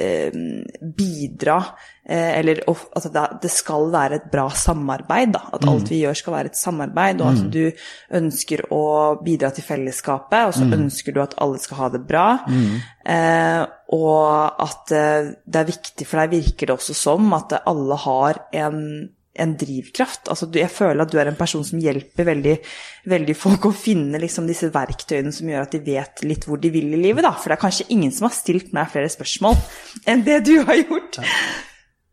eh, 0.00 0.32
bidra, 0.96 1.58
eh, 2.04 2.38
eller 2.38 2.62
at 2.66 3.06
det, 3.12 3.24
det 3.44 3.50
skal 3.52 3.90
være 3.92 4.18
et 4.20 4.30
bra 4.32 4.46
samarbeid, 4.50 5.34
da. 5.36 5.42
At 5.56 5.66
alt 5.68 5.92
vi 5.92 6.00
gjør 6.04 6.18
skal 6.18 6.36
være 6.38 6.52
et 6.52 6.60
samarbeid, 6.60 7.20
og 7.20 7.30
at 7.34 7.44
du 7.52 8.16
ønsker 8.20 8.64
å 8.74 8.82
bidra 9.24 9.52
til 9.54 9.66
fellesskapet, 9.66 10.48
og 10.48 10.56
så 10.56 10.66
ønsker 10.80 11.16
du 11.16 11.22
at 11.22 11.36
alle 11.42 11.60
skal 11.62 11.82
ha 11.84 11.92
det 11.94 12.02
bra. 12.08 12.26
Eh, 13.04 13.62
og 13.96 14.66
at 14.66 14.92
eh, 14.96 15.32
det 15.44 15.62
er 15.62 15.72
viktig 15.72 16.08
for 16.08 16.22
deg, 16.22 16.36
virker 16.40 16.70
det 16.70 16.78
også 16.78 16.96
som, 16.96 17.32
at 17.36 17.60
alle 17.60 17.98
har 18.08 18.44
en 18.64 18.84
en 19.40 19.54
drivkraft. 19.60 20.28
Altså, 20.32 20.48
jeg 20.54 20.70
føler 20.72 21.04
at 21.04 21.12
du 21.12 21.18
er 21.20 21.30
en 21.30 21.38
person 21.38 21.64
som 21.66 21.80
hjelper 21.82 22.28
veldig, 22.28 22.56
veldig 23.10 23.36
folk 23.38 23.70
å 23.70 23.72
finne 23.76 24.20
liksom, 24.22 24.48
disse 24.50 24.70
verktøyene 24.74 25.32
som 25.34 25.48
gjør 25.50 25.66
at 25.66 25.76
de 25.76 25.82
vet 25.86 26.24
litt 26.26 26.46
hvor 26.48 26.60
de 26.60 26.72
vil 26.74 26.92
i 26.94 27.00
livet. 27.00 27.24
Da. 27.26 27.32
For 27.36 27.52
det 27.52 27.58
er 27.58 27.64
kanskje 27.64 27.88
ingen 27.96 28.12
som 28.14 28.28
har 28.28 28.36
stilt 28.36 28.74
meg 28.76 28.92
flere 28.92 29.10
spørsmål 29.12 29.58
enn 30.10 30.24
det 30.26 30.42
du 30.48 30.56
har 30.68 30.78
gjort. 30.82 31.20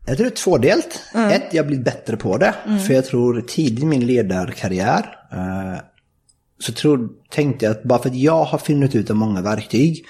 Jag 0.07 0.17
tror 0.17 0.25
det 0.25 0.33
är 0.33 0.35
tvådelt. 0.35 1.01
Ett, 1.15 1.53
jag 1.53 1.63
har 1.63 1.67
blivit 1.67 1.85
bättre 1.85 2.17
på 2.17 2.37
det. 2.37 2.53
För 2.87 2.93
jag 2.93 3.05
tror 3.05 3.41
tidigt 3.41 3.83
i 3.83 3.85
min 3.85 4.07
ledarkarriär 4.07 5.17
eh, 5.31 5.79
så 6.59 6.71
tror, 6.73 7.09
tänkte 7.29 7.65
jag 7.65 7.71
att 7.71 7.83
bara 7.83 7.99
för 7.99 8.09
att 8.09 8.15
jag 8.15 8.43
har 8.43 8.57
funnit 8.57 8.95
ut 8.95 9.09
av 9.09 9.15
många 9.15 9.41
verktyg 9.41 10.05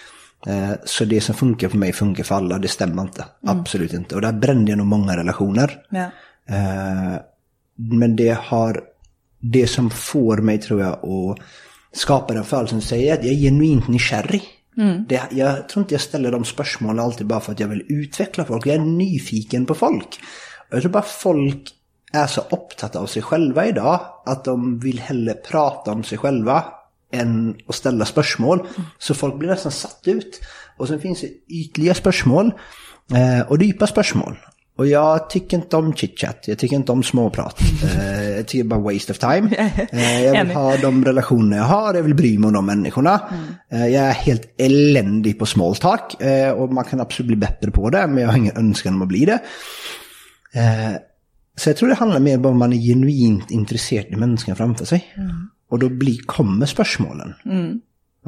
eh, 0.47 0.71
så 0.85 1.05
det 1.05 1.21
som 1.21 1.35
funkar 1.35 1.69
för 1.69 1.77
mig 1.77 1.93
funkar 1.93 2.23
för 2.23 2.35
alla, 2.35 2.57
det 2.57 2.67
stämmer 2.67 3.01
inte. 3.01 3.25
Absolut 3.47 3.93
inte. 3.93 4.15
Och 4.15 4.21
där 4.21 4.31
brände 4.31 4.71
jag 4.71 4.77
nog 4.77 4.87
många 4.87 5.17
relationer. 5.17 5.81
Ja. 5.89 6.09
Eh, 6.49 7.15
men 7.75 8.15
det 8.15 8.37
har, 8.41 8.81
det 9.39 9.67
som 9.67 9.89
får 9.89 10.37
mig 10.37 10.57
tror 10.57 10.81
jag 10.81 10.93
att 10.93 11.39
skapa 11.91 12.33
den 12.33 12.43
födelsen 12.43 12.81
säger 12.81 13.13
att 13.13 13.23
jag 13.23 13.33
är 13.33 13.39
genuint 13.39 13.87
nykärrig. 13.87 14.43
Det, 15.07 15.21
jag 15.31 15.69
tror 15.69 15.83
inte 15.83 15.93
jag 15.93 16.01
ställer 16.01 16.31
de 16.31 16.45
spörsmålen 16.45 16.99
alltid 16.99 17.27
bara 17.27 17.39
för 17.39 17.51
att 17.51 17.59
jag 17.59 17.67
vill 17.67 17.85
utveckla 17.89 18.45
folk. 18.45 18.67
Jag 18.67 18.75
är 18.75 18.79
nyfiken 18.79 19.65
på 19.65 19.75
folk. 19.75 20.19
Och 20.69 20.75
jag 20.75 20.81
tror 20.81 20.91
bara 20.91 21.03
folk 21.03 21.73
är 22.13 22.27
så 22.27 22.41
upptagna 22.41 22.99
av 22.99 23.05
sig 23.05 23.21
själva 23.21 23.65
idag 23.65 23.99
att 24.25 24.43
de 24.43 24.79
vill 24.79 24.99
hellre 24.99 25.33
prata 25.33 25.91
om 25.91 26.03
sig 26.03 26.17
själva 26.17 26.65
än 27.11 27.55
att 27.67 27.75
ställa 27.75 28.05
spörsmål. 28.05 28.67
Så 28.97 29.13
folk 29.13 29.35
blir 29.35 29.49
nästan 29.49 29.71
satt 29.71 30.01
ut. 30.05 30.41
Och 30.77 30.87
sen 30.87 30.99
finns 30.99 31.21
det 31.21 31.53
ytliga 31.53 31.93
spörsmål 31.93 32.53
eh, 33.11 33.47
och 33.47 33.63
djupa 33.63 33.87
spörsmål. 33.87 34.37
Och 34.77 34.87
jag 34.87 35.29
tycker 35.29 35.57
inte 35.57 35.77
om 35.77 35.93
chitchat, 35.93 36.43
jag 36.47 36.57
tycker 36.57 36.75
inte 36.75 36.91
om 36.91 37.03
småprat. 37.03 37.59
Eh, 37.97 38.29
jag 38.29 38.47
tycker 38.47 38.63
bara 38.63 38.79
waste 38.79 39.11
of 39.11 39.19
time. 39.19 39.71
Eh, 39.91 40.23
jag 40.23 40.45
vill 40.45 40.55
ha 40.55 40.77
de 40.77 41.05
relationer 41.05 41.57
jag 41.57 41.63
har, 41.63 41.93
jag 41.93 42.03
vill 42.03 42.15
bry 42.15 42.37
mig 42.37 42.47
om 42.47 42.53
de 42.53 42.65
människorna. 42.65 43.21
Eh, 43.71 43.87
jag 43.87 44.05
är 44.05 44.11
helt 44.11 44.53
eländig 44.57 45.39
på 45.39 45.45
small 45.45 45.75
talk 45.75 46.15
och 46.55 46.73
man 46.73 46.83
kan 46.83 47.01
absolut 47.01 47.27
bli 47.27 47.35
bättre 47.35 47.71
på 47.71 47.89
det, 47.89 48.07
men 48.07 48.17
jag 48.23 48.29
har 48.29 48.37
ingen 48.37 48.57
önskan 48.57 48.93
om 48.93 49.01
att 49.01 49.07
bli 49.07 49.25
det. 49.25 49.39
Så 51.57 51.69
jag 51.69 51.77
tror 51.77 51.89
det 51.89 51.95
handlar 51.95 52.19
mer 52.19 52.37
om 52.37 52.45
att 52.45 52.55
man 52.55 52.73
är 52.73 52.77
genuint 52.77 53.51
intresserad 53.51 54.05
i 54.05 54.15
människan 54.15 54.55
framför 54.55 54.85
sig. 54.85 55.13
Och 55.69 55.79
då 55.79 55.89
blir, 55.89 56.17
kommer 56.25 56.65
spörsmålen. 56.65 57.33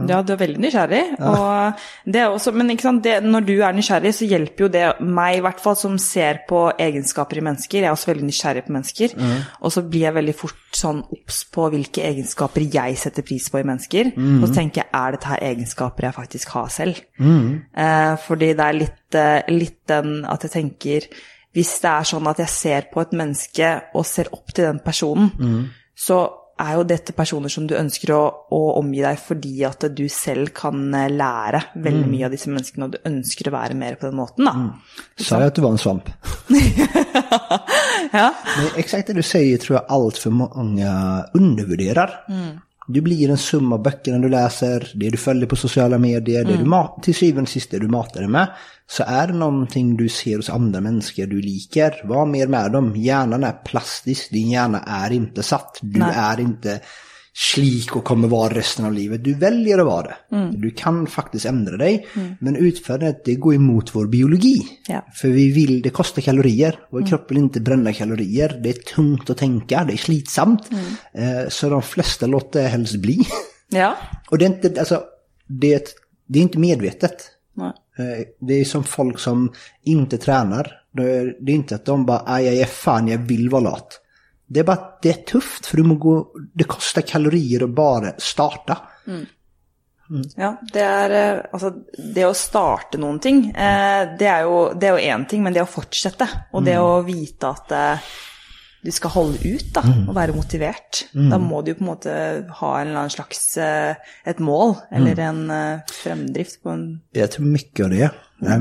Ja, 0.07 0.21
du 0.23 0.31
er 0.33 0.39
veldig 0.39 0.61
nysgjerrig. 0.63 1.01
Og 1.19 1.73
det 2.05 2.21
er 2.21 2.29
også, 2.29 2.53
men 2.55 2.71
sant, 2.79 3.03
det, 3.03 3.17
når 3.23 3.41
du 3.47 3.53
er 3.59 3.73
nysgjerrig, 3.75 4.13
så 4.15 4.27
hjelper 4.29 4.63
jo 4.65 4.69
det 4.71 4.85
meg, 5.01 5.37
i 5.37 5.41
hvert 5.43 5.59
fall, 5.59 5.75
som 5.75 5.97
ser 5.99 6.43
på 6.47 6.61
egenskaper 6.79 7.41
i 7.41 7.43
mennesker. 7.49 7.79
Jeg 7.81 7.89
er 7.89 7.91
også 7.97 8.11
veldig 8.11 8.27
nysgjerrig 8.29 8.63
på 8.67 8.73
mennesker. 8.77 9.15
Og 9.61 9.71
så 9.75 9.83
blir 9.83 10.07
jeg 10.07 10.15
veldig 10.15 10.35
fort 10.37 10.55
sånn 10.79 11.01
obs 11.11 11.41
på 11.51 11.69
hvilke 11.73 12.03
egenskaper 12.05 12.61
jeg 12.71 12.97
setter 13.01 13.25
pris 13.25 13.49
på 13.49 13.59
i 13.59 13.65
mennesker. 13.67 14.13
Og 14.43 14.47
så 14.47 14.53
tenker 14.55 14.83
jeg, 14.83 14.89
er 14.93 15.11
dette 15.17 15.27
her 15.33 15.43
egenskaper 15.51 16.07
jeg 16.09 16.13
faktisk 16.21 16.49
har 16.55 16.69
selv? 16.69 17.01
Eh, 17.19 18.15
fordi 18.27 18.53
det 18.53 18.65
er 18.65 18.79
litt, 18.79 19.15
eh, 19.15 19.41
litt 19.49 19.81
den 19.89 20.25
at 20.25 20.43
jeg 20.43 20.51
tenker 20.51 21.01
Hvis 21.51 21.79
det 21.81 21.89
er 21.89 22.03
sånn 22.05 22.27
at 22.29 22.37
jeg 22.37 22.47
ser 22.47 22.81
på 22.93 23.01
et 23.01 23.11
menneske 23.17 23.69
og 23.95 24.05
ser 24.05 24.27
opp 24.31 24.53
til 24.53 24.65
den 24.67 24.79
personen, 24.85 25.31
så 25.97 26.38
er 26.59 26.75
jo 26.77 26.85
dette 26.87 27.13
personer 27.15 27.51
som 27.51 27.67
du 27.67 27.75
ønsker 27.77 28.13
å, 28.15 28.21
å 28.55 28.61
omgi 28.79 29.01
deg 29.03 29.19
fordi 29.21 29.53
at 29.67 29.85
du 29.95 30.05
selv 30.11 30.51
kan 30.57 30.81
eh, 30.95 31.09
lære 31.11 31.61
veldig 31.75 32.07
mye 32.11 32.27
av 32.27 32.35
disse 32.35 32.51
menneskene, 32.51 32.87
og 32.87 32.95
du 32.95 33.09
ønsker 33.09 33.49
å 33.49 33.55
være 33.55 33.77
mer 33.79 33.99
på 33.99 34.09
den 34.09 34.19
måten, 34.19 34.49
da. 34.49 34.55
Sa 35.19 35.39
jag 35.39 35.47
att 35.47 35.55
du 35.55 35.61
var 35.61 35.71
en 35.71 35.77
svamp? 35.77 36.09
Ja. 38.11 38.33
Men 38.57 38.69
exakt 38.75 39.07
det 39.07 39.13
du 39.13 39.21
säger 39.21 39.57
tror 39.57 39.75
jag 39.75 39.85
allt 39.87 40.17
för 40.17 40.29
många 40.29 41.25
undervärderar. 41.33 42.25
Du 42.93 43.01
blir 43.01 43.29
en 43.29 43.37
summa 43.37 43.75
av 43.75 43.83
böckerna 43.83 44.17
du 44.17 44.29
läser, 44.29 44.91
det 44.95 45.09
du 45.09 45.17
följer 45.17 45.47
på 45.47 45.55
sociala 45.55 45.97
medier, 45.97 46.45
det 46.45 46.57
du 46.57 46.65
mat, 46.65 47.03
till 47.03 47.15
syvende 47.15 47.41
och 47.41 47.49
sist 47.49 47.71
det 47.71 47.79
du 47.79 47.87
matar 47.87 48.19
dig 48.19 48.29
med. 48.29 48.47
Så 48.87 49.03
är 49.07 49.27
det 49.27 49.33
någonting 49.33 49.97
du 49.97 50.09
ser 50.09 50.35
hos 50.35 50.49
andra 50.49 50.81
människor 50.81 51.25
du 51.25 51.41
liker, 51.41 52.07
var 52.07 52.25
mer 52.25 52.47
med 52.47 52.71
dem. 52.71 52.95
Hjärnan 52.95 53.43
är 53.43 53.51
plastisk, 53.51 54.29
din 54.31 54.49
hjärna 54.49 54.79
är 54.79 55.11
inte 55.11 55.43
satt. 55.43 55.77
Du 55.81 55.99
Nej. 55.99 56.13
är 56.15 56.39
inte 56.39 56.81
slik 57.33 57.95
och 57.95 58.03
kommer 58.03 58.27
vara 58.27 58.53
resten 58.53 58.85
av 58.85 58.93
livet. 58.93 59.23
Du 59.23 59.33
väljer 59.33 59.79
att 59.79 59.85
vara 59.85 60.07
det. 60.07 60.15
Du 60.57 60.71
kan 60.71 61.07
faktiskt 61.07 61.45
ändra 61.45 61.77
dig. 61.77 62.07
Men 62.39 62.55
utförandet, 62.55 63.25
det 63.25 63.35
går 63.35 63.53
emot 63.55 63.95
vår 63.95 64.07
biologi. 64.07 64.61
Ja. 64.87 65.05
För 65.15 65.27
vi 65.27 65.51
vill, 65.51 65.81
det 65.81 65.89
kostar 65.89 66.21
kalorier. 66.21 66.79
Vår 66.91 67.05
kropp 67.07 67.31
vill 67.31 67.37
inte 67.37 67.59
bränna 67.61 67.93
kalorier. 67.93 68.59
Det 68.63 68.69
är 68.69 68.73
tungt 68.95 69.29
att 69.29 69.37
tänka, 69.37 69.83
det 69.83 69.93
är 69.93 69.97
slitsamt. 69.97 70.69
Eh, 71.13 71.49
så 71.49 71.69
de 71.69 71.81
flesta 71.81 72.25
låter 72.27 72.67
helst 72.67 72.95
bli. 72.95 73.19
ja. 73.69 73.95
Och 74.29 74.37
det 74.37 74.45
är 74.45 74.49
inte, 74.49 74.79
alltså, 74.79 75.03
det 75.47 75.73
är, 75.73 75.75
ett- 75.75 75.95
det 76.27 76.39
är 76.39 76.43
inte 76.43 76.59
medvetet. 76.59 77.31
Eh, 77.97 78.25
Det 78.39 78.53
är 78.53 78.65
som 78.65 78.83
folk 78.83 79.19
som 79.19 79.51
inte 79.83 80.17
tränar. 80.17 80.71
Det 80.93 81.03
är, 81.17 81.35
det 81.45 81.51
är 81.51 81.55
inte 81.55 81.75
att 81.75 81.85
de 81.85 82.05
bara, 82.05 82.23
aj, 82.25 82.47
aj, 82.47 82.65
fan 82.65 83.07
jag 83.07 83.17
vill 83.17 83.49
vara 83.49 83.61
lat. 83.61 84.01
Det 84.51 84.59
är 84.59 84.63
bara 84.63 84.73
att 84.77 85.01
det 85.01 85.09
är 85.09 85.23
tufft 85.25 85.65
för 85.65 85.77
du 85.77 85.83
må 85.83 85.95
gå, 85.95 86.27
det 86.53 86.63
kostar 86.63 87.01
kalorier 87.01 87.63
att 87.63 87.69
bara 87.69 88.11
starta. 88.17 88.77
Ja, 90.35 90.55
det 90.73 90.81
er 90.81 91.11
eh, 91.13 91.41
Altså, 91.53 91.69
det 92.15 92.23
å 92.25 92.31
starte 92.33 92.97
noen 92.97 93.19
ting, 93.21 93.43
eh, 93.53 94.07
det 94.17 94.25
er 94.25 94.47
jo 94.47 94.55
det 94.73 94.87
er 94.89 94.95
jo 94.97 95.03
én 95.13 95.25
ting, 95.29 95.43
men 95.45 95.53
det 95.53 95.61
å 95.61 95.69
fortsette, 95.69 96.25
og 96.53 96.65
det 96.65 96.79
å 96.81 96.95
vite 97.05 97.51
at 97.51 97.71
eh, 97.77 98.07
du 98.81 98.89
skal 98.95 99.11
holde 99.13 99.37
ut, 99.43 99.67
da, 99.75 99.83
og 100.07 100.15
være 100.17 100.33
motivert, 100.33 101.03
da 101.13 101.37
må 101.37 101.59
du 101.61 101.73
jo 101.73 101.77
på 101.77 101.83
en 101.85 101.89
måte 101.91 102.13
ha 102.61 102.71
en 102.79 102.87
eller 102.87 103.01
annen 103.03 103.13
slags 103.13 103.43
eh, 103.61 103.99
et 104.25 104.39
mål, 104.41 104.73
eller 104.97 105.19
en 105.27 105.43
eh, 105.53 105.83
fremdrift 106.01 106.63
på 106.63 106.73
en 106.73 106.87
Jag 107.13 107.31
tror 107.31 107.45
mycket 107.45 107.83
av 107.85 107.89
det, 107.91 108.09
eh, 108.47 108.57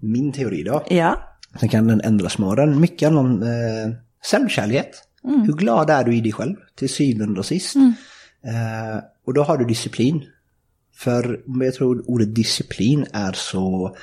min 0.00 0.30
teori 0.32 0.62
då, 0.62 0.82
Ja. 0.90 1.16
sen 1.58 1.68
kan 1.68 1.86
den 1.88 2.00
ändras 2.00 2.38
med 2.38 2.48
åren, 2.48 2.80
mycket 2.80 3.08
handlar 3.08 3.22
om 3.22 3.42
eh, 3.42 3.96
självkärlighet. 4.22 5.02
Hur 5.22 5.52
glad 5.52 5.90
är 5.90 6.04
du 6.04 6.16
i 6.16 6.20
dig 6.20 6.32
själv 6.32 6.56
till 6.74 6.88
syvende 6.88 7.40
och 7.40 7.46
sist? 7.46 7.76
Eh, 8.44 9.02
och 9.26 9.34
då 9.34 9.42
har 9.42 9.58
du 9.58 9.64
disciplin. 9.64 10.24
För 10.94 11.40
jag 11.64 11.74
tror 11.74 12.10
ordet 12.10 12.34
disciplin 12.34 13.06
är 13.12 13.32
så 13.32 13.96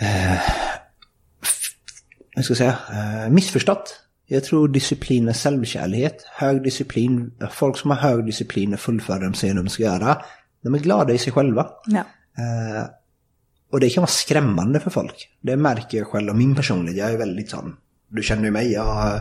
eh, 0.00 0.38
jag 2.34 2.44
ska 2.44 2.54
säga, 2.54 2.78
eh, 2.92 3.30
missförstått. 3.30 4.00
Jag 4.26 4.44
tror 4.44 4.68
disciplin 4.68 5.28
är 5.28 5.32
självkärlighet, 5.32 6.22
hög 6.32 6.62
disciplin, 6.62 7.32
folk 7.50 7.76
som 7.78 7.90
har 7.90 7.98
hög 7.98 8.26
disciplin 8.26 8.74
och 8.74 8.80
fullföljer 8.80 9.24
de 9.24 9.34
säger 9.34 9.54
de 9.54 9.68
ska 9.68 9.82
göra, 9.82 10.22
de 10.62 10.74
är 10.74 10.78
glada 10.78 11.12
i 11.12 11.18
sig 11.18 11.32
själva. 11.32 11.70
ja. 11.86 12.04
Eh, 12.38 12.84
och 13.72 13.80
det 13.80 13.90
kan 13.90 14.00
vara 14.00 14.10
skrämmande 14.10 14.80
för 14.80 14.90
folk. 14.90 15.28
Det 15.40 15.56
märker 15.56 15.98
jag 15.98 16.06
själv 16.06 16.30
av 16.30 16.36
min 16.36 16.54
personlighet. 16.54 16.98
Jag 16.98 17.12
är 17.12 17.18
väldigt 17.18 17.50
sån, 17.50 17.76
du 18.14 18.22
känner 18.22 18.44
ju 18.44 18.50
mig, 18.50 18.72
jag 18.72 19.20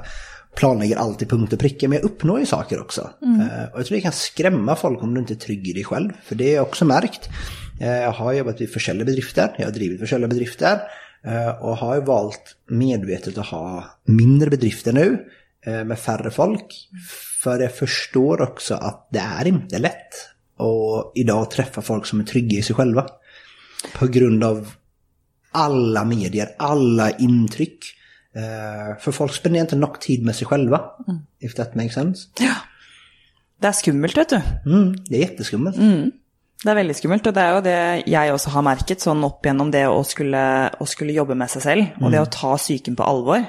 planlägger 0.56 0.98
alltid 0.98 1.30
punkt 1.30 1.54
och 1.54 1.60
pricka, 1.60 1.88
men 1.88 1.96
jag 1.96 2.06
uppnår 2.06 2.40
ju 2.40 2.46
saker 2.46 2.82
också. 2.82 3.10
Eh, 3.22 3.74
och 3.74 3.80
jag 3.80 3.86
tror 3.86 3.96
det 3.96 4.02
kan 4.02 4.12
skrämma 4.12 4.76
folk 4.76 5.04
om 5.04 5.14
du 5.14 5.20
inte 5.20 5.34
är 5.34 5.36
trygg 5.36 5.68
i 5.68 5.74
dig 5.74 5.84
själv. 5.84 6.10
För 6.24 6.36
det 6.36 6.46
har 6.46 6.54
jag 6.54 6.68
också 6.68 6.86
märkt. 6.86 7.30
Eh, 7.82 7.88
jag 7.88 8.12
har 8.12 8.34
jobbat 8.34 8.62
i 8.62 8.68
försäljarbedrifter, 8.68 9.56
jag 9.58 9.66
har 9.66 9.72
drivit 9.72 10.00
försäljarbedrifter. 10.00 10.80
eh, 11.26 11.64
och 11.64 11.78
har 11.78 11.96
ju 11.96 12.02
valt 12.02 12.56
medvetet 12.70 13.38
att 13.38 13.48
ha 13.48 13.86
mindre 14.06 14.50
bedrifter 14.50 14.94
nu, 14.94 15.20
med 15.66 16.00
färre 16.00 16.32
folk. 16.32 16.90
För 17.44 17.60
jag 17.60 17.76
förstår 17.76 18.42
också 18.42 18.76
att 18.76 19.08
det 19.12 19.20
är 19.40 19.48
inte 19.48 19.80
lätt. 19.80 20.14
Och 20.58 21.12
idag 21.16 21.52
träffa 21.52 21.82
folk 21.82 22.06
som 22.06 22.20
är 22.20 22.24
trygga 22.24 22.58
i 22.58 22.62
sig 22.62 22.76
själva. 22.76 23.08
På 23.94 24.08
grund 24.08 24.44
av 24.44 24.72
alla 25.52 26.06
medier, 26.06 26.50
alla 26.58 27.12
intryck. 27.12 27.80
Eh, 28.36 28.98
för 29.00 29.12
folk 29.12 29.34
spenderar 29.34 29.62
inte 29.62 29.76
nog 29.76 30.00
tid 30.02 30.26
med 30.26 30.36
sig 30.36 30.48
själva. 30.48 30.82
If 31.40 31.54
that 31.54 31.76
makes 31.76 31.94
sense. 31.94 32.28
Ja. 32.40 32.56
Det 33.62 33.68
er 33.68 33.72
skummelt, 33.72 34.18
vet 34.18 34.30
du. 34.30 34.42
Mm, 34.66 34.96
det 35.10 35.16
är 35.16 35.20
jätteskummelt. 35.20 35.78
Det 36.64 36.72
er 36.72 36.78
veldig 36.78 36.94
skummelt, 36.96 37.26
og 37.28 37.34
det 37.36 37.42
er 37.44 37.50
jo 37.52 37.64
det 37.66 37.80
jeg 38.08 38.32
også 38.32 38.52
har 38.54 38.64
merket 38.64 39.04
sånn 39.04 39.24
opp 39.28 39.44
gjennom 39.44 39.68
det 39.74 39.82
å 39.92 39.98
skulle, 40.08 40.44
å 40.80 40.86
skulle 40.88 41.12
jobbe 41.16 41.36
med 41.36 41.52
seg 41.52 41.64
selv, 41.66 41.98
og 42.00 42.14
det 42.14 42.22
å 42.24 42.30
ta 42.32 42.54
psyken 42.56 42.96
på 42.96 43.04
alvor. 43.04 43.44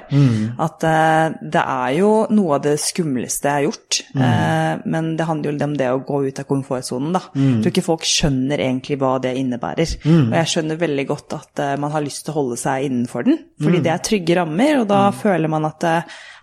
At 0.65 0.83
eh, 0.83 1.37
det 1.55 1.63
er 1.63 1.93
jo 1.95 2.09
noe 2.35 2.57
av 2.57 2.65
det 2.65 2.73
skumleste 2.83 3.47
jeg 3.47 3.55
har 3.55 3.65
gjort, 3.69 4.01
eh, 4.19 4.83
men 4.91 5.13
det 5.15 5.29
handler 5.29 5.47
jo 5.53 5.69
om 5.69 5.77
det 5.79 5.89
å 5.93 6.03
gå 6.03 6.21
ut 6.27 6.43
av 6.43 6.49
komfortsonen, 6.49 7.15
da. 7.15 7.23
Jeg 7.39 7.63
tror 7.63 7.71
ikke 7.71 7.85
folk 7.87 8.05
skjønner 8.09 8.65
egentlig 8.67 8.99
hva 8.99 9.13
det 9.23 9.31
innebærer. 9.39 9.95
Og 10.33 10.37
jeg 10.41 10.51
skjønner 10.51 10.83
veldig 10.83 11.07
godt 11.13 11.39
at 11.39 11.63
eh, 11.63 11.75
man 11.79 11.95
har 11.95 12.03
lyst 12.03 12.25
til 12.27 12.35
å 12.35 12.39
holde 12.41 12.59
seg 12.59 12.89
innenfor 12.89 13.29
den, 13.29 13.39
fordi 13.63 13.79
det 13.85 13.95
er 13.95 14.03
trygge 14.11 14.39
rammer, 14.41 14.81
og 14.83 14.89
da 14.91 15.05
føler 15.15 15.47
man 15.55 15.71
at 15.71 15.87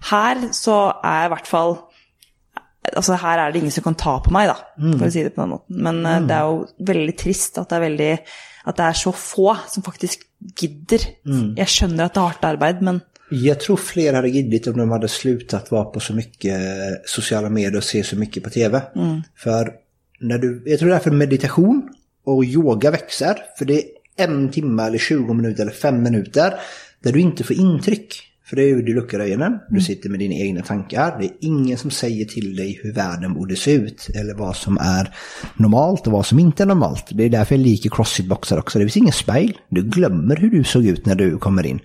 her 0.09 0.47
så 0.57 0.87
er 1.05 1.21
jeg 1.21 1.29
i 1.29 1.35
hvert 1.37 1.53
fall 1.53 1.77
Altså 2.91 3.15
her 3.23 3.39
er 3.39 3.53
det 3.53 3.61
ingen 3.63 3.75
som 3.75 3.85
kan 3.85 3.95
ta 3.95 4.17
på 4.25 4.33
meg, 4.35 4.49
da, 4.51 4.57
for 4.99 5.07
å 5.07 5.13
si 5.15 5.23
det 5.23 5.35
på 5.37 5.45
den 5.45 5.53
måten. 5.55 5.79
Men 5.87 6.01
eh, 6.07 6.25
det 6.27 6.35
er 6.35 6.49
jo 6.51 6.89
veldig 6.93 7.15
trist 7.21 7.61
at 7.63 7.71
det 7.71 7.79
er 7.79 7.87
veldig 7.89 8.13
At 8.63 8.77
det 8.79 8.85
er 8.87 8.95
så 8.95 9.11
få 9.11 9.57
som 9.67 9.83
faktisk 9.83 10.21
gidder. 10.55 11.03
Jeg 11.59 11.67
skjønner 11.67 12.07
at 12.07 12.15
det 12.15 12.21
er 12.21 12.29
hardt 12.29 12.45
arbeid, 12.47 12.83
men 12.83 13.01
Jag 13.33 13.61
tror 13.61 13.77
fler 13.77 14.15
hade 14.15 14.29
gillat 14.29 14.67
om 14.67 14.77
de 14.79 14.91
hade 14.91 15.09
slutat 15.09 15.71
vara 15.71 15.85
på 15.85 16.01
så 16.01 16.15
mycket 16.15 16.55
eh, 16.55 16.95
sociala 17.07 17.49
medier 17.49 17.77
och 17.77 17.85
se 17.85 18.05
så 18.05 18.17
mycket 18.17 18.43
på 18.43 18.51
tv. 18.51 18.83
För 19.37 19.73
när 20.21 20.39
du, 20.39 20.63
jag 20.67 20.79
tror 20.79 20.91
därför 20.91 21.11
meditation 21.11 21.89
och 22.25 22.45
yoga 22.45 22.91
växer. 22.91 23.39
För 23.59 23.65
det 23.65 23.75
är 23.75 23.85
en 24.17 24.51
timme 24.51 24.83
eller 24.83 24.99
20 24.99 25.35
minuter 25.35 25.63
eller 25.63 25.73
fem 25.73 26.03
minuter 26.03 26.55
där 27.03 27.13
du 27.13 27.21
inte 27.21 27.45
får 27.45 27.57
intryck. 27.57 28.32
För 28.53 28.57
det 28.57 28.63
är 28.63 28.69
ju 28.69 28.83
du 28.83 28.95
luckar 28.95 29.21
ögonen, 29.21 29.59
du 29.69 29.81
sitter 29.81 30.11
med 30.11 30.19
dina 30.19 30.35
egna 30.35 30.63
tankar. 30.63 31.17
Det 31.19 31.25
är 31.25 31.33
ingen 31.41 31.79
som 31.79 31.91
säger 31.91 32.25
till 32.25 32.57
dig 32.57 32.81
hur 32.83 32.93
världen 32.93 33.35
borde 33.35 33.57
se 33.57 33.73
ut 33.73 34.09
eller 34.15 34.35
vad 34.35 34.57
som 34.57 34.79
är 34.79 35.15
normalt 35.57 36.07
och 36.07 36.13
vad 36.13 36.27
som 36.27 36.39
inte 36.39 36.63
är 36.63 36.67
normalt. 36.67 37.05
Det 37.11 37.25
är 37.25 37.29
därför 37.29 37.55
jag 37.55 37.63
liker 37.63 37.91
crossfit-boxar 37.91 38.59
också. 38.59 38.79
Det 38.79 38.85
finns 38.85 38.97
ingen 38.97 39.13
spegel. 39.13 39.59
Du 39.69 39.83
glömmer 39.83 40.37
hur 40.37 40.51
du 40.51 40.65
såg 40.65 40.87
ut 40.87 41.07
när 41.07 41.15
du 41.15 41.39
kommer 41.39 41.67
in. 41.67 41.81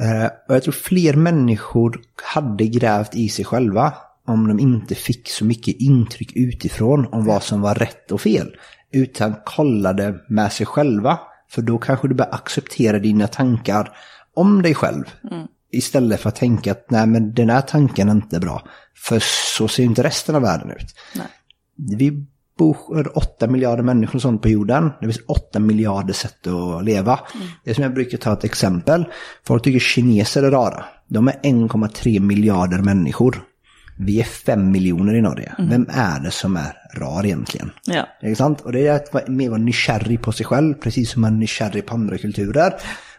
Eh, 0.00 0.26
och 0.48 0.54
jag 0.54 0.62
tror 0.62 0.72
fler 0.72 1.14
människor 1.14 2.00
hade 2.22 2.66
grävt 2.66 3.14
i 3.14 3.28
sig 3.28 3.44
själva 3.44 3.94
om 4.26 4.48
de 4.48 4.58
inte 4.58 4.94
fick 4.94 5.28
så 5.28 5.44
mycket 5.44 5.76
intryck 5.80 6.36
utifrån 6.36 7.06
om 7.06 7.24
vad 7.24 7.42
som 7.42 7.60
var 7.60 7.74
rätt 7.74 8.12
och 8.12 8.20
fel. 8.20 8.56
Utan 8.92 9.34
kollade 9.44 10.14
med 10.28 10.52
sig 10.52 10.66
själva. 10.66 11.18
För 11.50 11.62
då 11.62 11.78
kanske 11.78 12.08
du 12.08 12.14
börjar 12.14 12.34
acceptera 12.34 12.98
dina 12.98 13.26
tankar 13.26 13.96
om 14.34 14.62
dig 14.62 14.74
själv. 14.74 15.04
Istället 15.72 16.20
för 16.20 16.28
att 16.28 16.36
tänka 16.36 16.72
att 16.72 16.90
nej 16.90 17.06
men 17.06 17.34
den 17.34 17.50
här 17.50 17.60
tanken 17.60 18.08
är 18.08 18.12
inte 18.12 18.40
bra. 18.40 18.62
För 18.96 19.22
så 19.56 19.68
ser 19.68 19.82
inte 19.82 20.02
resten 20.02 20.34
av 20.34 20.42
världen 20.42 20.70
ut. 20.70 20.94
Vi 21.76 22.26
bor 22.58 23.18
8 23.18 23.46
miljarder 23.46 23.82
människor 23.82 24.14
och 24.14 24.22
sånt 24.22 24.42
på 24.42 24.48
jorden. 24.48 24.90
Det 25.00 25.06
finns 25.06 25.20
8 25.26 25.58
miljarder 25.58 26.12
sätt 26.12 26.46
att 26.46 26.84
leva. 26.84 27.20
Det 27.64 27.70
är 27.70 27.74
som 27.74 27.82
jag 27.82 27.94
brukar 27.94 28.18
ta 28.18 28.32
ett 28.32 28.44
exempel. 28.44 29.04
Folk 29.46 29.64
tycker 29.64 29.78
kineser 29.78 30.42
är 30.42 30.50
rara. 30.50 30.84
De 31.08 31.28
är 31.28 31.32
1,3 31.32 32.20
miljarder 32.20 32.78
människor. 32.78 33.42
Vi 34.00 34.20
är 34.20 34.24
5 34.24 34.70
miljoner 34.70 35.14
i 35.14 35.20
Norge. 35.20 35.54
Vem 35.58 35.86
är 35.90 36.20
det 36.20 36.30
som 36.30 36.56
är 36.56 36.72
rar 36.94 37.26
egentligen? 37.26 37.70
ja. 37.84 38.08
Inte 38.22 38.36
sant? 38.36 38.60
Och 38.60 38.72
det 38.72 38.86
är 38.86 38.94
att 38.94 39.28
mer 39.28 39.48
vara 39.48 39.58
nykärrig 39.58 40.22
på 40.22 40.32
sig 40.32 40.46
själv, 40.46 40.74
precis 40.74 41.10
som 41.10 41.22
man 41.22 41.34
är 41.34 41.38
nykärrig 41.38 41.86
på 41.86 41.94
andra 41.94 42.18
kulturer. 42.18 42.72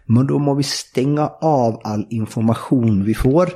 Men 0.10 0.28
då 0.28 0.39
må 0.39 0.54
vi 0.54 0.63
stänga 0.63 1.28
av 1.42 1.82
all 1.84 2.08
information 2.10 3.04
vi 3.04 3.13
får 3.16 3.50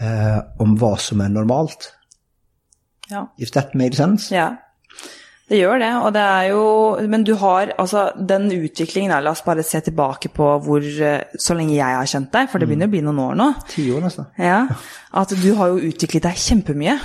eh, 0.00 0.38
om 0.58 0.76
vad 0.76 1.00
som 1.00 1.20
är 1.20 1.28
normalt. 1.28 1.94
ja. 3.08 3.34
If 3.38 3.50
that 3.50 3.74
made 3.74 3.92
sense? 3.92 4.36
Ja, 4.36 4.56
det 5.48 5.58
gjør 5.62 5.80
det. 5.80 5.90
Og 6.04 6.12
det 6.12 6.22
er 6.22 6.48
jo 6.50 6.62
Men 7.08 7.24
du 7.24 7.32
har 7.40 7.72
altså 7.80 8.08
den 8.16 8.50
utviklingen 8.52 9.12
der, 9.14 9.24
La 9.24 9.32
oss 9.32 9.44
bare 9.46 9.64
se 9.64 9.80
tilbake 9.84 10.30
på 10.34 10.48
hvor 10.64 10.84
eh, 10.84 11.24
Så 11.40 11.56
lenge 11.56 11.76
jeg 11.76 11.96
har 11.98 12.08
kjent 12.10 12.30
deg, 12.34 12.50
for 12.52 12.60
det 12.60 12.68
begynner 12.68 12.90
å 12.90 12.92
bli 12.92 13.02
noen 13.06 13.22
år 13.24 13.38
nå. 13.38 13.48
Tio 13.72 13.96
år 13.96 14.04
nästan. 14.04 14.28
Ja, 14.36 14.60
At 15.16 15.32
du 15.32 15.48
har 15.56 15.72
jo 15.72 15.80
utviklet 15.88 16.26
deg 16.26 16.36
kjempemye. 16.42 16.98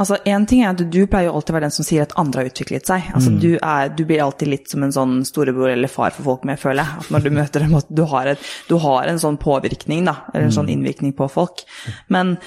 Altså, 0.00 0.16
Én 0.24 0.46
ting 0.48 0.64
er 0.64 0.72
at 0.72 0.80
du 0.80 1.00
pleier 1.06 1.28
jo 1.28 1.36
alltid 1.36 1.52
å 1.52 1.58
være 1.58 1.68
den 1.68 1.76
som 1.76 1.86
sier 1.86 2.06
at 2.06 2.16
andre 2.20 2.42
har 2.42 2.50
utviklet 2.52 2.88
seg. 2.88 3.10
Altså, 3.16 3.34
du, 3.36 3.50
er, 3.58 3.92
du 3.92 4.04
blir 4.08 4.24
alltid 4.24 4.48
litt 4.48 4.72
som 4.72 4.86
en 4.86 4.94
sånn 4.96 5.16
storebror 5.28 5.74
eller 5.74 5.92
far 5.92 6.14
for 6.16 6.24
folk, 6.32 6.46
med, 6.48 6.60
føler 6.62 6.80
jeg. 6.82 7.04
At 7.04 7.12
når 7.12 7.26
du 7.26 7.30
møter 7.36 7.66
dem, 7.66 7.76
at 7.76 7.92
du 7.92 8.04
har, 8.08 8.32
et, 8.32 8.50
du 8.70 8.78
har 8.80 9.10
en 9.12 9.20
sånn 9.20 9.36
påvirkning, 9.40 10.06
da. 10.08 10.22
Eller 10.32 10.48
en 10.48 10.56
sånn 10.56 10.72
innvirkning 10.72 11.12
på 11.18 11.28
folk. 11.32 11.66
Men 12.08 12.38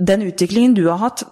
den 0.00 0.22
utviklingen 0.24 0.74
du 0.74 0.86
har 0.88 0.98
hatt, 1.02 1.22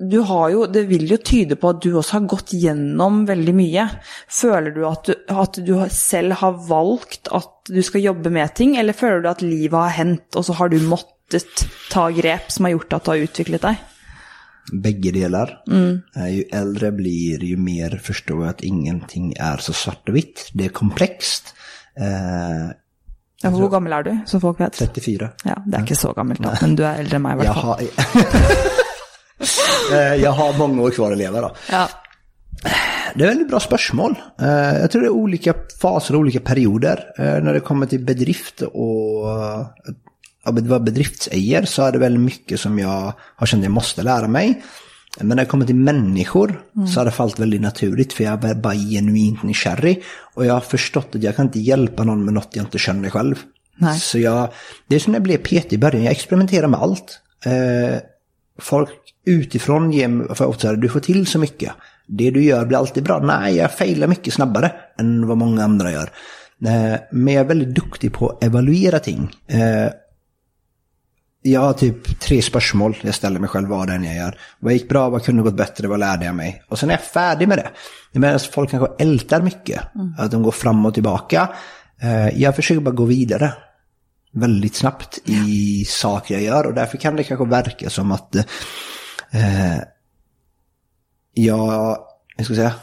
du 0.00 0.18
har 0.24 0.48
jo, 0.50 0.64
det 0.66 0.86
vil 0.88 1.04
jo 1.10 1.18
tyde 1.20 1.58
på 1.60 1.74
at 1.74 1.82
du 1.84 1.90
også 1.92 2.18
har 2.18 2.28
gått 2.32 2.54
gjennom 2.56 3.24
veldig 3.28 3.54
mye. 3.56 3.86
Føler 4.32 4.72
du 4.74 4.84
at, 4.88 5.10
du 5.10 5.34
at 5.34 5.58
du 5.66 5.74
selv 5.92 6.38
har 6.40 6.56
valgt 6.68 7.28
at 7.36 7.68
du 7.68 7.82
skal 7.84 8.04
jobbe 8.04 8.32
med 8.32 8.54
ting, 8.56 8.76
eller 8.80 8.96
føler 8.96 9.24
du 9.24 9.28
at 9.30 9.44
livet 9.44 9.76
har 9.76 9.98
hendt, 9.98 10.30
og 10.36 10.46
så 10.48 10.56
har 10.60 10.72
du 10.72 10.78
måttet 10.88 11.66
ta 11.92 12.08
grep 12.16 12.50
som 12.52 12.68
har 12.68 12.76
gjort 12.78 12.96
at 12.96 13.04
du 13.04 13.12
har 13.12 13.26
utviklet 13.28 13.68
deg? 13.68 13.90
Bägge 14.72 15.10
delar. 15.12 15.58
Eh, 16.16 16.28
Ju 16.36 16.44
äldre 16.52 16.92
blir, 16.92 17.44
ju 17.44 17.56
mer 17.56 18.00
förstår 18.02 18.40
jag 18.40 18.50
att 18.50 18.64
ingenting 18.64 19.34
är 19.36 19.56
så 19.56 19.72
svart 19.72 20.08
och 20.08 20.16
vitt. 20.16 20.50
Det 20.52 20.64
är 20.64 20.68
komplext. 20.68 21.54
Eh, 22.00 22.70
Ja, 23.44 23.50
hvor 23.54 23.70
gammel 23.70 23.92
er 23.92 24.02
du, 24.06 24.12
så 24.26 24.40
folk 24.40 24.60
vet? 24.60 24.74
34. 24.80 25.28
Ja, 25.44 25.54
Det 25.66 25.78
er 25.78 25.84
ikke 25.84 25.96
så 26.00 26.12
gammelt, 26.16 26.40
da, 26.42 26.54
men 26.62 26.74
du 26.78 26.82
er 26.88 27.00
eldre 27.04 27.16
enn 27.20 27.22
meg, 27.28 27.36
i 27.40 27.44
Jag 27.44 27.54
hvert 27.54 27.62
fall. 27.62 27.70
har, 27.70 28.74
Eh, 29.92 30.14
jag 30.22 30.30
har 30.32 30.58
många 30.58 30.82
år 30.82 30.90
kvar 30.90 31.12
att 31.12 31.18
leva 31.18 31.40
då. 31.40 31.50
Ja. 31.70 31.88
Det 33.14 33.24
är 33.24 33.28
väldigt 33.28 33.48
bra 33.48 33.60
spörsmål. 33.60 34.14
Eh, 34.40 34.78
Jag 34.80 34.90
tror 34.90 35.02
det 35.02 35.08
är 35.08 35.10
olika 35.10 35.54
faser 35.82 36.14
och 36.14 36.20
olika 36.20 36.40
perioder. 36.40 37.04
Eh, 37.18 37.24
När 37.24 37.52
det 37.52 37.60
kommer 37.60 37.86
till 37.86 38.04
bedrift 38.04 38.62
och 38.62 39.30
att 40.44 40.58
vara 40.60 40.80
bedriftsägare 40.80 41.66
så 41.66 41.82
är 41.82 41.92
det 41.92 41.98
väldigt 41.98 42.20
mycket 42.22 42.60
som 42.60 42.78
jag 42.78 43.12
har 43.36 43.46
känt 43.46 43.60
att 43.60 43.64
jag 43.64 43.72
måste 43.72 44.02
lära 44.02 44.28
mig. 44.28 44.62
Men 45.20 45.28
när 45.28 45.44
det 45.44 45.44
kommer 45.44 45.66
till 45.66 45.74
människor 45.74 46.60
så 46.94 47.00
har 47.00 47.04
det 47.04 47.10
fallit 47.10 47.38
väldigt 47.38 47.60
naturligt 47.60 48.12
för 48.12 48.24
jag 48.24 48.44
är 48.44 48.54
bara 48.54 48.74
genuint 48.74 49.42
nykärrig. 49.42 50.02
Och 50.34 50.46
jag 50.46 50.54
har 50.54 50.60
förstått 50.60 51.08
att 51.14 51.22
jag 51.22 51.36
kan 51.36 51.46
inte 51.46 51.60
hjälpa 51.60 52.04
någon 52.04 52.24
med 52.24 52.34
något 52.34 52.48
jag 52.52 52.64
inte 52.64 52.78
känner 52.78 53.10
själv. 53.10 53.34
Nej. 53.76 53.98
Så 53.98 54.18
jag, 54.18 54.48
det 54.88 54.94
är 54.94 55.00
som 55.00 55.12
när 55.12 55.18
jag 55.18 55.22
blev 55.22 55.36
PT 55.38 55.72
i 55.72 55.78
början, 55.78 56.04
jag 56.04 56.12
experimenterar 56.12 56.68
med 56.68 56.80
allt. 56.80 57.20
Eh, 57.44 57.98
folk 58.58 58.90
utifrån 59.26 59.92
ger 59.92 60.08
mig, 60.08 60.26
att 60.30 60.80
du 60.80 60.88
får 60.88 61.00
till 61.00 61.26
så 61.26 61.38
mycket. 61.38 61.72
Det 62.06 62.30
du 62.30 62.44
gör 62.44 62.66
blir 62.66 62.78
alltid 62.78 63.04
bra. 63.04 63.18
Nej, 63.18 63.56
jag 63.56 63.72
failar 63.72 64.06
mycket 64.06 64.34
snabbare 64.34 64.72
än 64.98 65.26
vad 65.26 65.36
många 65.36 65.64
andra 65.64 65.92
gör. 65.92 66.10
Eh, 66.66 67.00
men 67.10 67.34
jag 67.34 67.44
är 67.44 67.48
väldigt 67.48 67.74
duktig 67.74 68.12
på 68.12 68.28
att 68.28 68.44
evaluera 68.44 68.98
ting. 68.98 69.30
Eh, 69.46 69.88
jag 71.46 71.60
har 71.60 71.72
typ 71.72 72.20
tre 72.20 72.42
spörsmål 72.42 72.96
jag 73.02 73.14
ställer 73.14 73.40
mig 73.40 73.48
själv 73.48 73.68
vad 73.68 73.88
den 73.88 74.04
jag 74.04 74.16
gör. 74.16 74.38
Vad 74.58 74.72
gick 74.72 74.88
bra, 74.88 75.10
vad 75.10 75.24
kunde 75.24 75.42
gått 75.42 75.56
bättre, 75.56 75.88
vad 75.88 76.00
lärde 76.00 76.24
jag 76.24 76.34
mig? 76.34 76.62
Och 76.68 76.78
sen 76.78 76.90
är 76.90 76.94
jag 76.94 77.02
färdig 77.02 77.48
med 77.48 77.58
det. 77.58 77.70
Medan 78.12 78.40
folk 78.40 78.70
kanske 78.70 79.04
ältar 79.04 79.42
mycket, 79.42 79.80
att 80.18 80.30
de 80.30 80.42
går 80.42 80.50
fram 80.50 80.86
och 80.86 80.94
tillbaka. 80.94 81.48
Eh, 82.00 82.28
jag 82.28 82.56
försöker 82.56 82.80
bara 82.80 82.94
gå 82.94 83.04
vidare 83.04 83.52
väldigt 84.32 84.74
snabbt 84.74 85.18
i 85.28 85.84
saker 85.84 86.34
jag 86.34 86.42
gör 86.42 86.66
och 86.66 86.74
därför 86.74 86.98
kan 86.98 87.16
det 87.16 87.24
kanske 87.24 87.46
verka 87.46 87.90
som 87.90 88.12
att 88.12 88.34
eh, 89.30 89.78
jag, 91.34 91.98
jag 92.36 92.46
ska 92.46 92.54
säga, 92.54 92.74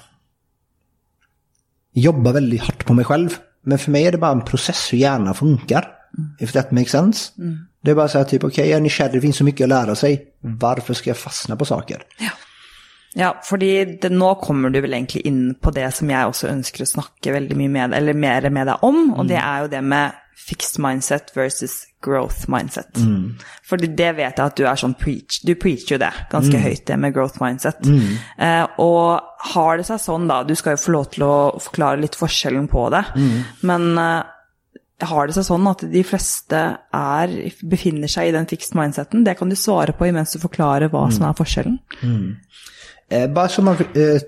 jobbar 1.93 2.33
väldigt 2.33 2.61
hårt 2.61 2.85
på 2.85 2.93
mig 2.93 3.05
själv. 3.05 3.29
Men 3.63 3.79
för 3.79 3.91
mig 3.91 4.05
är 4.05 4.11
det 4.11 4.17
bara 4.17 4.31
en 4.31 4.45
process 4.45 4.93
hur 4.93 4.97
hjärnan 4.97 5.35
funkar. 5.35 5.87
If 6.39 6.51
that 6.51 6.71
makes 6.71 6.91
sense. 6.91 7.31
Det 7.81 7.91
är 7.91 7.95
bara 7.95 8.07
så 8.07 8.17
här 8.17 8.25
typ, 8.25 8.43
okej 8.43 8.69
jag 8.69 8.77
är 8.77 8.81
nykärrig, 8.81 9.11
det 9.11 9.21
finns 9.21 9.37
så 9.37 9.43
mycket 9.43 9.65
att 9.65 9.69
lära 9.69 9.95
sig. 9.95 10.25
Varför 10.41 10.93
ska 10.93 11.09
jag 11.09 11.17
fastna 11.17 11.55
på 11.55 11.65
saker? 11.65 12.03
Ja, 13.13 13.41
fordi 13.43 13.85
det, 14.01 14.09
nå 14.09 14.35
kommer 14.35 14.69
du 14.69 14.81
vel 14.81 14.93
egentlig 14.93 15.21
inn 15.27 15.55
på 15.59 15.71
det 15.71 15.89
som 15.91 16.09
jeg 16.09 16.27
også 16.29 16.47
ønsker 16.47 16.85
å 16.85 16.87
snakke 16.87 17.33
veldig 17.33 17.57
mye 17.59 17.69
med, 17.73 17.93
eller 17.93 18.13
mer 18.13 18.49
med 18.49 18.67
deg 18.67 18.83
om, 18.87 19.13
og 19.13 19.27
det 19.27 19.35
er 19.41 19.65
jo 19.65 19.67
det 19.67 19.81
med 19.83 20.11
fixed 20.47 20.79
mindset 20.81 21.33
versus 21.35 21.73
growth 22.01 22.47
mindset. 22.49 22.87
Fordi 23.67 23.87
det 23.87 24.15
vet 24.15 24.37
jeg 24.39 24.45
at 24.45 24.55
du 24.57 24.63
er 24.65 24.75
sånn 24.79 24.95
preach, 24.97 25.41
du 25.43 25.55
preacher 25.55 25.97
jo 25.97 25.99
det 26.01 26.13
ganske 26.31 26.55
høyt, 26.63 26.85
det 26.87 26.97
med 26.97 27.13
growth 27.13 27.41
mindset. 27.43 27.83
Eh, 28.39 28.65
og 28.79 29.19
har 29.53 29.77
det 29.77 29.85
seg 29.85 29.99
sånn 29.99 30.27
da, 30.31 30.43
du 30.47 30.55
skal 30.55 30.77
jo 30.77 30.85
få 30.85 30.91
lov 30.95 31.11
til 31.11 31.23
å 31.27 31.59
forklare 31.59 31.99
litt 32.01 32.15
forskjellen 32.15 32.67
på 32.71 32.89
det, 32.95 33.03
men 33.61 33.97
eh, 33.97 34.23
har 35.07 35.27
det 35.27 35.35
seg 35.35 35.47
sånn 35.47 35.67
at 35.71 35.83
de 35.91 36.03
fleste 36.03 36.59
er, 36.93 37.33
befinner 37.63 38.11
seg 38.11 38.29
i 38.29 38.35
den 38.35 38.47
fixed 38.49 38.75
mindseten? 38.77 39.23
Det 39.25 39.37
kan 39.39 39.49
du 39.49 39.55
svare 39.55 39.95
på 39.97 40.07
imens 40.09 40.35
du 40.35 40.39
forklarer 40.43 40.91
hva 40.93 41.07
som 41.11 41.25
er 41.29 41.37
forskjellen. 41.37 41.79
Eh, 43.09 43.27
bara 43.27 43.49
så 43.49 43.61
man 43.61 43.75
eh, 43.95 44.21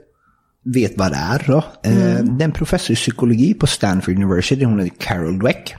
vet 0.64 0.98
vad 0.98 1.12
det 1.12 1.18
är 1.18 1.44
då. 1.48 1.58
Eh, 1.58 2.24
Det 2.24 2.44
är 2.44 2.46
en 2.46 2.52
professor 2.52 2.94
i 2.94 2.96
psykologi 2.96 3.54
på 3.54 3.68
Stanford 3.68 4.16
University, 4.16 4.66
hon 4.66 4.80
heter 4.80 4.98
Carol 5.00 5.40
Dweck. 5.40 5.76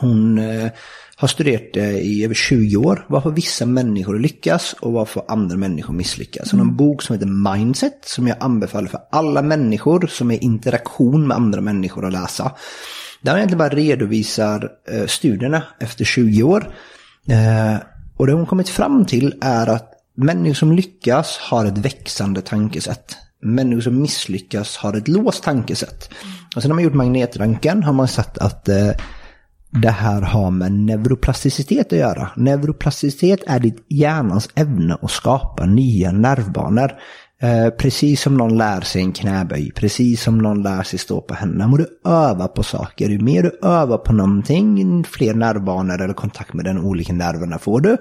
Hon 0.00 0.38
eh, 0.38 0.70
har 1.16 1.28
studerat 1.28 1.72
det 1.74 2.00
i 2.00 2.24
över 2.24 2.34
20 2.34 2.76
år. 2.76 3.06
Varför 3.08 3.30
vissa 3.30 3.66
människor 3.66 4.18
lyckas 4.18 4.72
och 4.80 4.92
varför 4.92 5.22
andra 5.28 5.56
människor 5.56 5.94
misslyckas. 5.94 6.52
Mm. 6.52 6.68
En 6.68 6.76
bok 6.76 7.02
som 7.02 7.14
heter 7.14 7.54
Mindset 7.54 7.98
som 8.04 8.26
jag 8.26 8.36
anbefaller 8.40 8.88
för 8.88 9.00
alla 9.10 9.42
människor 9.42 10.06
som 10.06 10.30
är 10.30 10.34
i 10.34 10.38
interaktion 10.38 11.26
med 11.26 11.36
andra 11.36 11.60
människor 11.60 12.06
att 12.06 12.12
läsa. 12.12 12.52
Där 13.22 13.36
egentligen 13.36 13.58
bara 13.58 13.68
redovisar 13.68 14.68
eh, 14.90 15.06
studierna 15.06 15.62
efter 15.80 16.04
20 16.04 16.42
år. 16.42 16.74
Eh, 17.28 17.76
och 18.16 18.26
det 18.26 18.32
hon 18.32 18.46
kommit 18.46 18.68
fram 18.68 19.04
till 19.04 19.34
är 19.40 19.66
att 19.66 19.92
människor 20.14 20.54
som 20.54 20.72
lyckas 20.72 21.38
har 21.38 21.64
ett 21.64 21.78
växande 21.78 22.40
tankesätt. 22.40 23.16
Människor 23.42 23.80
som 23.80 24.02
misslyckas 24.02 24.76
har 24.76 24.94
ett 24.94 25.08
låst 25.08 25.42
tankesätt. 25.42 26.10
Och 26.56 26.62
sen 26.62 26.70
har 26.70 26.74
man 26.74 26.84
gjort 26.84 26.94
magnetröntgen 26.94 27.82
har 27.82 27.92
man 27.92 28.08
sett 28.08 28.38
att 28.38 28.68
eh, 28.68 28.90
det 29.70 29.90
här 29.90 30.22
har 30.22 30.50
med 30.50 30.72
neuroplasticitet 30.72 31.92
att 31.92 31.98
göra. 31.98 32.30
Neuroplasticitet 32.36 33.40
är 33.46 33.60
ditt 33.60 33.86
hjärnans 33.88 34.48
ämne 34.54 34.98
att 35.02 35.10
skapa 35.10 35.66
nya 35.66 36.12
nervbanor. 36.12 36.92
Eh, 37.42 37.70
precis 37.70 38.22
som 38.22 38.36
någon 38.36 38.56
lär 38.56 38.80
sig 38.80 39.02
en 39.02 39.12
knäböj, 39.12 39.72
precis 39.72 40.22
som 40.22 40.38
någon 40.38 40.62
lär 40.62 40.82
sig 40.82 40.98
stå 40.98 41.20
på 41.20 41.34
händerna. 41.34 41.66
Må 41.66 41.76
du 41.76 42.00
öva 42.04 42.48
på 42.48 42.62
saker. 42.62 43.08
Ju 43.08 43.18
mer 43.18 43.42
du 43.42 43.58
övar 43.62 43.98
på 43.98 44.12
någonting, 44.12 45.04
fler 45.04 45.34
nervbanor 45.34 46.02
eller 46.02 46.14
kontakt 46.14 46.54
med 46.54 46.64
den 46.64 46.78
olika 46.78 47.12
nerverna 47.12 47.58
får 47.58 47.80
du. 47.80 47.96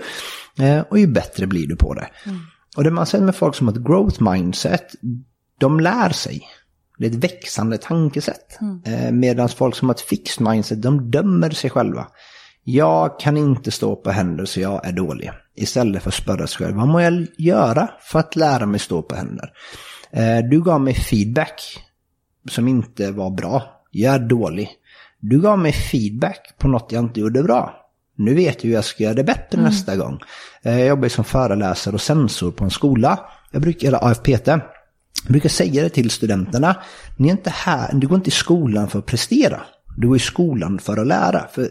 Eh, 0.60 0.80
och 0.80 1.00
ju 1.00 1.08
bättre 1.08 1.48
blir 1.48 1.68
du 1.68 1.76
på 1.76 1.94
det. 1.94 2.08
Mm. 2.26 2.40
Och 2.78 2.84
det 2.84 2.92
man 2.92 3.06
säger 3.06 3.26
med 3.26 3.36
folk 3.36 3.56
som 3.56 3.68
har 3.68 3.76
ett 3.76 3.84
growth 3.86 4.24
mindset, 4.24 4.86
de 5.60 5.80
lär 5.80 6.10
sig. 6.10 6.42
Det 6.98 7.06
är 7.06 7.10
ett 7.10 7.24
växande 7.24 7.78
tankesätt. 7.78 8.58
Mm. 8.62 8.82
Eh, 8.86 9.12
Medan 9.12 9.50
folk 9.50 9.76
som 9.76 9.88
har 9.90 9.96
ett 9.96 10.02
fixed 10.02 10.48
mindset, 10.48 10.82
de 10.82 11.12
dömer 11.12 11.50
sig 11.50 11.70
själva. 11.70 12.08
Jag 12.70 13.20
kan 13.20 13.38
inte 13.38 13.72
stå 13.72 13.96
på 13.96 14.12
händer 14.12 14.46
så 14.46 14.60
jag 14.60 14.88
är 14.88 14.92
dålig. 14.92 15.32
Istället 15.56 16.04
för 16.04 16.10
att 16.10 16.14
spöra 16.14 16.48
sig 16.48 16.66
själv, 16.66 16.78
vad 16.78 16.88
må 16.88 17.02
jag 17.02 17.28
göra 17.38 17.90
för 18.02 18.20
att 18.20 18.36
lära 18.36 18.66
mig 18.66 18.80
stå 18.80 19.02
på 19.02 19.16
händer? 19.16 19.52
Eh, 20.12 20.38
du 20.50 20.62
gav 20.62 20.82
mig 20.82 20.94
feedback 20.94 21.84
som 22.50 22.68
inte 22.68 23.12
var 23.12 23.30
bra. 23.30 23.82
Jag 23.92 24.16
är 24.16 24.20
dålig. 24.20 24.70
Du 25.20 25.42
gav 25.42 25.60
mig 25.60 25.72
feedback 25.72 26.54
på 26.58 26.68
något 26.68 26.92
jag 26.92 27.04
inte 27.04 27.20
gjorde 27.20 27.44
bra. 27.44 27.76
Nu 28.16 28.34
vet 28.34 28.64
jag 28.64 28.70
hur 28.70 28.76
jag 28.76 28.86
ska 28.86 29.04
göra 29.04 29.14
det 29.14 29.24
bättre 29.24 29.58
mm. 29.58 29.66
nästa 29.66 29.96
gång. 29.96 30.20
Eh, 30.62 30.80
jag 30.80 30.88
jobbar 30.88 31.08
som 31.08 31.24
föreläsare 31.24 31.96
och 31.96 32.02
sensor 32.02 32.52
på 32.52 32.64
en 32.64 32.72
skola. 32.72 33.20
Jag 33.52 33.62
brukar, 33.62 33.88
eller 33.88 34.12
AFPT. 34.12 34.48
Jag 34.48 35.32
brukar 35.32 35.50
säga 35.50 35.84
det 35.84 35.90
till 35.90 36.10
studenterna. 36.10 36.76
Ni 37.18 37.28
är 37.28 37.32
inte 37.32 37.50
här, 37.50 37.94
du 37.94 38.08
går 38.08 38.16
inte 38.16 38.30
i 38.30 38.32
skolan 38.32 38.88
för 38.90 39.00
att 39.00 39.06
prestera. 39.06 39.62
Du 39.98 40.08
går 40.08 40.18
i 40.18 40.20
skolan 40.20 40.80
för 40.80 40.98
att 40.98 41.08
lära. 41.08 41.48
För 41.52 41.70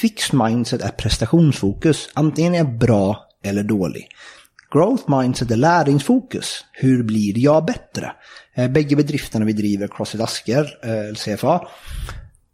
fixed 0.00 0.40
mindset 0.40 0.82
är 0.82 0.88
prestationsfokus. 0.88 2.08
Antingen 2.14 2.54
är 2.54 2.58
jag 2.58 2.78
bra 2.78 3.26
eller 3.44 3.62
dålig. 3.62 4.08
Growth 4.72 5.10
mindset 5.10 5.50
är 5.50 5.56
läringsfokus. 5.56 6.64
Hur 6.72 7.02
blir 7.02 7.38
jag 7.38 7.64
bättre? 7.64 8.12
Eh, 8.54 8.70
bägge 8.70 8.96
bedrifterna 8.96 9.44
vi 9.44 9.52
driver, 9.52 9.88
Crossfit 9.88 10.20
Asker, 10.20 10.78
eh, 10.82 11.14
CFA, 11.14 11.68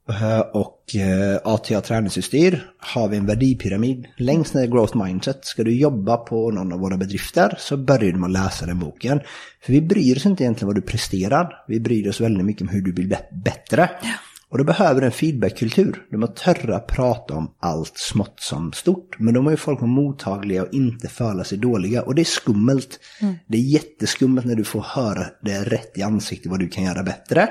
eh, 0.08 0.40
och 0.40 0.96
eh, 0.96 1.40
ATA 1.44 1.80
träningsutstyr 1.80 2.70
har 2.78 3.08
vi 3.08 3.16
en 3.16 3.26
värdepyramid. 3.26 4.06
Längst 4.16 4.54
ner 4.54 4.64
i 4.64 4.66
growth 4.66 4.96
mindset, 5.04 5.44
ska 5.44 5.64
du 5.64 5.74
jobba 5.76 6.16
på 6.16 6.50
någon 6.50 6.72
av 6.72 6.78
våra 6.78 6.96
bedrifter 6.96 7.54
så 7.58 7.76
börjar 7.76 8.12
du 8.12 8.18
med 8.18 8.26
att 8.26 8.32
läsa 8.44 8.66
den 8.66 8.78
boken. 8.78 9.20
För 9.62 9.72
vi 9.72 9.80
bryr 9.80 10.16
oss 10.16 10.26
inte 10.26 10.42
egentligen 10.42 10.66
vad 10.66 10.76
du 10.76 10.82
presterar, 10.82 11.64
vi 11.68 11.80
bryr 11.80 12.08
oss 12.08 12.20
väldigt 12.20 12.44
mycket 12.44 12.62
om 12.62 12.68
hur 12.68 12.82
du 12.82 12.92
blir 12.92 13.18
bättre. 13.44 13.90
Ja. 14.02 14.10
Och 14.54 14.58
då 14.58 14.64
behöver 14.64 15.02
en 15.02 15.12
feedbackkultur. 15.12 16.06
De 16.10 16.22
har 16.22 16.28
törra 16.28 16.80
prata 16.80 17.34
om 17.34 17.54
allt 17.60 17.98
smått 17.98 18.40
som 18.40 18.72
stort. 18.72 19.18
Men 19.18 19.34
de 19.34 19.44
har 19.44 19.50
ju 19.50 19.56
folk 19.56 19.80
vara 19.80 19.90
mottagliga 19.90 20.62
och 20.62 20.74
inte 20.74 21.08
föla 21.08 21.44
sig 21.44 21.58
dåliga. 21.58 22.02
Och 22.02 22.14
det 22.14 22.22
är 22.22 22.24
skummelt. 22.24 23.00
Mm. 23.20 23.34
Det 23.46 23.58
är 23.58 23.62
jätteskummelt 23.62 24.46
när 24.46 24.54
du 24.54 24.64
får 24.64 24.80
höra 24.80 25.26
det 25.42 25.64
rätt 25.64 25.98
i 25.98 26.02
ansiktet 26.02 26.50
vad 26.50 26.60
du 26.60 26.68
kan 26.68 26.84
göra 26.84 27.02
bättre. 27.02 27.48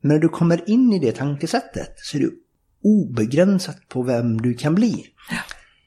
Men 0.00 0.12
när 0.12 0.18
du 0.18 0.28
kommer 0.28 0.70
in 0.70 0.92
i 0.92 0.98
det 0.98 1.12
tankesättet 1.12 1.92
så 1.96 2.16
är 2.16 2.20
du 2.20 2.34
obegränsat 2.84 3.88
på 3.88 4.02
vem 4.02 4.40
du 4.40 4.54
kan 4.54 4.74
bli. 4.74 5.06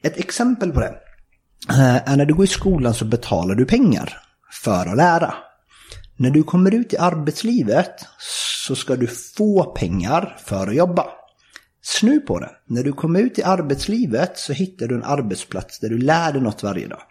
Ett 0.03 0.17
exempel 0.17 0.71
på 0.71 0.79
det 0.79 0.95
eh, 1.69 2.11
är 2.11 2.17
när 2.17 2.25
du 2.25 2.33
går 2.33 2.45
i 2.45 2.47
skolan 2.47 2.93
så 2.93 3.05
betalar 3.05 3.55
du 3.55 3.65
pengar 3.65 4.17
för 4.63 4.85
att 4.85 4.97
lära. 4.97 5.33
När 6.17 6.29
du 6.29 6.43
kommer 6.43 6.73
ut 6.73 6.93
i 6.93 6.97
arbetslivet 6.97 8.05
så 8.67 8.75
ska 8.75 8.95
du 8.95 9.07
få 9.07 9.63
pengar 9.63 10.37
för 10.45 10.67
att 10.67 10.75
jobba. 10.75 11.05
Snu 11.81 12.19
på 12.19 12.39
det. 12.39 12.51
När 12.65 12.83
du 12.83 12.93
kommer 12.93 13.19
ut 13.19 13.39
i 13.39 13.43
arbetslivet 13.43 14.37
så 14.37 14.53
hittar 14.53 14.87
du 14.87 14.95
en 14.95 15.03
arbetsplats 15.03 15.79
där 15.79 15.89
du 15.89 15.97
lär 15.97 16.33
dig 16.33 16.41
något 16.41 16.63
varje 16.63 16.87
dag. 16.87 17.01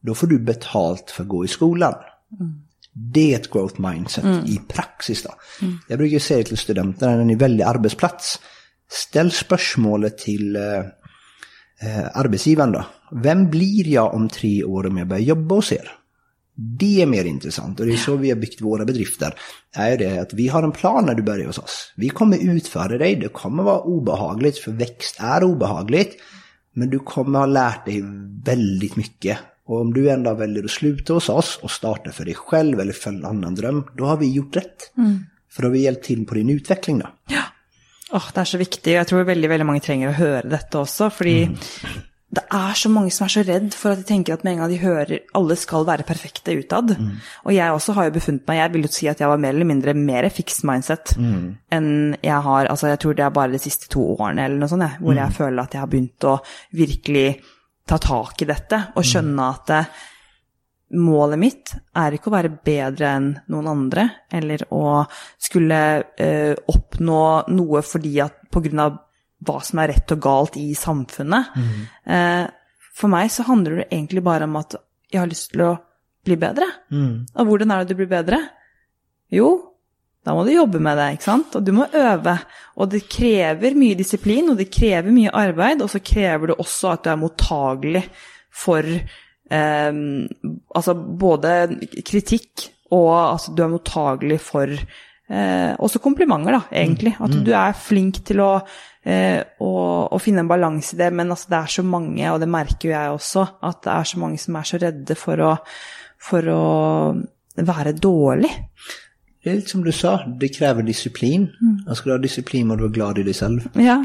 Då 0.00 0.14
får 0.14 0.26
du 0.26 0.38
betalt 0.38 1.10
för 1.10 1.22
att 1.22 1.28
gå 1.28 1.44
i 1.44 1.48
skolan. 1.48 1.94
Mm. 2.40 2.62
Det 2.92 3.34
är 3.34 3.38
ett 3.38 3.50
growth 3.50 3.80
mindset 3.80 4.24
mm. 4.24 4.44
i 4.44 4.60
praxis. 4.68 5.22
Då. 5.22 5.34
Mm. 5.62 5.78
Jag 5.88 5.98
brukar 5.98 6.18
säga 6.18 6.44
till 6.44 6.58
studenterna 6.58 7.16
när 7.16 7.24
ni 7.24 7.34
väljer 7.34 7.66
arbetsplats, 7.66 8.40
ställ 8.90 9.32
spörsmålet 9.32 10.18
till 10.18 10.56
eh, 10.56 10.78
eh, 11.82 12.06
arbetsgivaren 12.14 12.72
då. 12.72 12.84
Vem 13.22 13.50
blir 13.50 13.88
jag 13.88 14.14
om 14.14 14.28
tre 14.28 14.64
år 14.64 14.86
om 14.86 14.98
jag 14.98 15.08
börjar 15.08 15.22
jobba 15.22 15.54
hos 15.54 15.72
er? 15.72 15.97
Det 16.60 17.02
är 17.02 17.06
mer 17.06 17.24
intressant 17.24 17.80
och 17.80 17.86
det 17.86 17.92
är 17.92 17.96
så 17.96 18.16
vi 18.16 18.30
har 18.30 18.36
byggt 18.36 18.60
våra 18.60 18.84
bedrifter. 18.84 19.34
Är 19.76 19.98
det 19.98 20.18
att 20.18 20.32
vi 20.32 20.48
har 20.48 20.62
en 20.62 20.72
plan 20.72 21.04
när 21.06 21.14
du 21.14 21.22
börjar 21.22 21.46
hos 21.46 21.58
oss. 21.58 21.92
Vi 21.96 22.08
kommer 22.08 22.38
utföra 22.38 22.98
dig, 22.98 23.16
det 23.16 23.28
kommer 23.28 23.62
vara 23.62 23.80
obehagligt 23.80 24.58
för 24.58 24.72
växt 24.72 25.16
är 25.20 25.44
obehagligt. 25.44 26.16
Men 26.72 26.90
du 26.90 26.98
kommer 26.98 27.38
ha 27.38 27.46
lärt 27.46 27.86
dig 27.86 28.02
väldigt 28.44 28.96
mycket. 28.96 29.38
Och 29.66 29.80
om 29.80 29.94
du 29.94 30.10
ändå 30.10 30.34
väljer 30.34 30.64
att 30.64 30.70
sluta 30.70 31.12
hos 31.12 31.28
oss 31.28 31.58
och 31.62 31.70
starta 31.70 32.12
för 32.12 32.24
dig 32.24 32.34
själv 32.34 32.80
eller 32.80 32.92
för 32.92 33.10
en 33.10 33.24
annan 33.24 33.54
dröm, 33.54 33.84
då 33.96 34.04
har 34.04 34.16
vi 34.16 34.32
gjort 34.32 34.56
rätt. 34.56 34.92
Mm. 34.96 35.26
För 35.50 35.62
då 35.62 35.68
har 35.68 35.72
vi 35.72 35.82
hjälpt 35.82 36.04
till 36.04 36.26
på 36.26 36.34
din 36.34 36.50
utveckling 36.50 36.98
då. 36.98 37.08
Ja. 37.28 37.42
Oh, 38.10 38.24
det 38.34 38.40
är 38.40 38.44
så 38.44 38.58
viktigt. 38.58 38.92
Jag 38.92 39.06
tror 39.06 39.22
väldigt, 39.22 39.50
väldigt 39.50 39.66
många 39.66 39.80
tränger 39.80 40.08
att 40.08 40.16
höra 40.16 40.42
detta 40.48 40.80
också. 40.80 41.10
För 41.10 41.26
mm 41.26 41.56
det 42.28 42.42
er 42.52 42.74
så 42.76 42.90
mange 42.92 43.08
som 43.14 43.24
er 43.24 43.32
så 43.32 43.42
redd 43.48 43.70
for 43.72 43.94
at 43.94 44.02
de 44.02 44.04
tenker 44.10 44.34
at 44.34 44.42
med 44.44 44.52
en 44.52 44.58
gang 44.60 44.72
de 44.72 44.80
hører 44.82 45.12
alle 45.38 45.54
skal 45.56 45.86
være 45.88 46.04
perfekte 46.04 46.58
utad. 46.60 46.92
Mm. 46.98 47.14
Og 47.48 47.54
jeg 47.56 47.72
også 47.72 47.94
har 47.96 48.08
jo 48.08 48.14
befunnet 48.18 48.44
meg 48.50 48.58
Jeg 48.58 48.72
vil 48.74 48.84
jo 48.84 48.90
si 48.92 49.08
at 49.08 49.22
jeg 49.22 49.30
var 49.30 49.40
mer 49.40 49.56
eller 49.56 49.68
mindre 49.70 49.94
mer 49.96 50.28
fixed 50.28 50.66
mindset 50.68 51.14
mm. 51.16 51.46
enn 51.72 51.88
jeg 52.20 52.42
har 52.44 52.68
Altså, 52.68 52.90
jeg 52.92 53.00
tror 53.00 53.16
det 53.16 53.24
er 53.24 53.32
bare 53.38 53.54
de 53.54 53.62
siste 53.62 53.88
to 53.88 54.04
årene 54.12 54.44
eller 54.44 54.60
noe 54.60 54.68
sånt, 54.68 54.84
jeg, 54.84 55.00
hvor 55.00 55.16
mm. 55.16 55.22
jeg 55.22 55.36
føler 55.38 55.62
at 55.62 55.74
jeg 55.74 55.80
har 55.80 55.90
begynt 55.94 56.28
å 56.28 56.36
virkelig 56.76 57.26
ta 57.88 57.96
tak 58.04 58.44
i 58.44 58.50
dette 58.52 58.84
og 58.92 59.00
mm. 59.00 59.08
skjønne 59.08 59.48
at 59.48 59.66
det, 59.72 59.82
målet 61.00 61.40
mitt 61.40 61.74
er 61.96 62.16
ikke 62.16 62.30
å 62.30 62.36
være 62.36 62.54
bedre 62.64 63.10
enn 63.18 63.32
noen 63.52 63.66
andre, 63.72 64.06
eller 64.32 64.62
å 64.72 65.02
skulle 65.40 65.80
uh, 66.00 66.54
oppnå 66.72 67.24
noe 67.52 67.82
fordi 67.84 68.14
at 68.24 68.38
på 68.48 68.62
grunn 68.64 68.84
av 68.86 68.96
hva 69.46 69.58
som 69.64 69.80
er 69.82 69.92
rett 69.94 70.14
og 70.14 70.22
galt 70.22 70.58
i 70.58 70.70
samfunnet. 70.78 71.54
Mm. 71.54 71.80
Eh, 72.14 72.44
for 72.98 73.12
meg 73.12 73.30
så 73.30 73.46
handler 73.46 73.82
det 73.82 73.88
egentlig 73.90 74.24
bare 74.26 74.48
om 74.48 74.56
at 74.58 74.78
jeg 75.08 75.22
har 75.22 75.30
lyst 75.30 75.52
til 75.52 75.64
å 75.68 75.72
bli 76.26 76.36
bedre. 76.40 76.66
Mm. 76.90 77.28
Og 77.38 77.50
hvordan 77.50 77.72
er 77.72 77.82
det 77.82 77.94
du 77.94 78.00
blir 78.00 78.10
bedre? 78.10 78.40
Jo, 79.32 79.52
da 80.26 80.34
må 80.34 80.42
du 80.44 80.52
jobbe 80.52 80.80
med 80.82 80.98
det, 80.98 81.06
ikke 81.16 81.28
sant? 81.28 81.54
Og 81.56 81.64
du 81.64 81.70
må 81.76 81.86
øve. 81.86 82.34
Og 82.76 82.90
det 82.92 83.06
krever 83.10 83.78
mye 83.78 83.96
disiplin, 83.98 84.50
og 84.52 84.58
det 84.60 84.68
krever 84.74 85.14
mye 85.14 85.32
arbeid, 85.32 85.84
og 85.84 85.92
så 85.92 86.02
krever 86.04 86.50
det 86.50 86.58
også 86.58 86.92
at 86.92 87.06
du 87.06 87.12
er 87.12 87.22
mottagelig 87.22 88.04
for 88.58 88.84
eh, 88.84 90.02
altså 90.74 90.96
både 90.98 91.54
kritikk 92.04 92.68
og 92.94 93.12
altså 93.12 93.52
du 93.52 93.62
er 93.64 93.72
mottagelig 93.72 94.38
for 94.40 94.72
eh, 95.30 95.72
også 95.78 96.02
komplimenter, 96.02 96.58
da, 96.58 96.62
egentlig. 96.72 97.16
At 97.20 97.34
mm. 97.34 97.42
du 97.46 97.52
er 97.56 97.76
flink 97.78 98.24
til 98.28 98.44
å 98.44 98.52
Eh, 99.08 99.40
og, 99.64 100.12
og, 100.12 100.20
finne 100.20 100.42
en 100.42 100.50
balanse 100.50 100.92
i 100.92 101.00
det. 101.00 101.08
Men 101.14 101.32
altså, 101.32 101.48
det 101.52 101.58
er 101.58 101.74
så 101.78 101.84
mange, 101.86 102.30
og 102.32 102.40
det 102.42 102.50
merker 102.52 102.90
jo 102.90 102.94
jeg 102.94 103.16
også, 103.16 103.44
at 103.64 103.82
det 103.86 103.92
er 103.94 104.08
så 104.10 104.22
mange 104.22 104.40
som 104.42 104.58
er 104.58 104.68
så 104.68 104.80
redde 104.82 105.16
for 105.18 105.44
å, 105.44 105.52
for 106.28 106.50
å 106.52 106.64
være 107.56 107.96
dårlig. 107.96 108.50
Det 109.44 109.50
är 109.50 109.54
lite 109.54 109.70
som 109.70 109.84
du 109.84 109.92
sa, 109.92 110.26
det 110.40 110.48
kräver 110.48 110.82
disciplin. 110.82 111.42
Mm. 111.60 111.82
Jag 111.86 111.96
ska 111.96 112.10
ha 112.10 112.18
disciplin 112.18 112.70
och 112.70 112.78
du 112.78 112.84
är 112.84 112.88
glad 112.88 113.18
i 113.18 113.22
dig 113.22 113.34
själv. 113.34 113.68
Ja. 113.72 114.04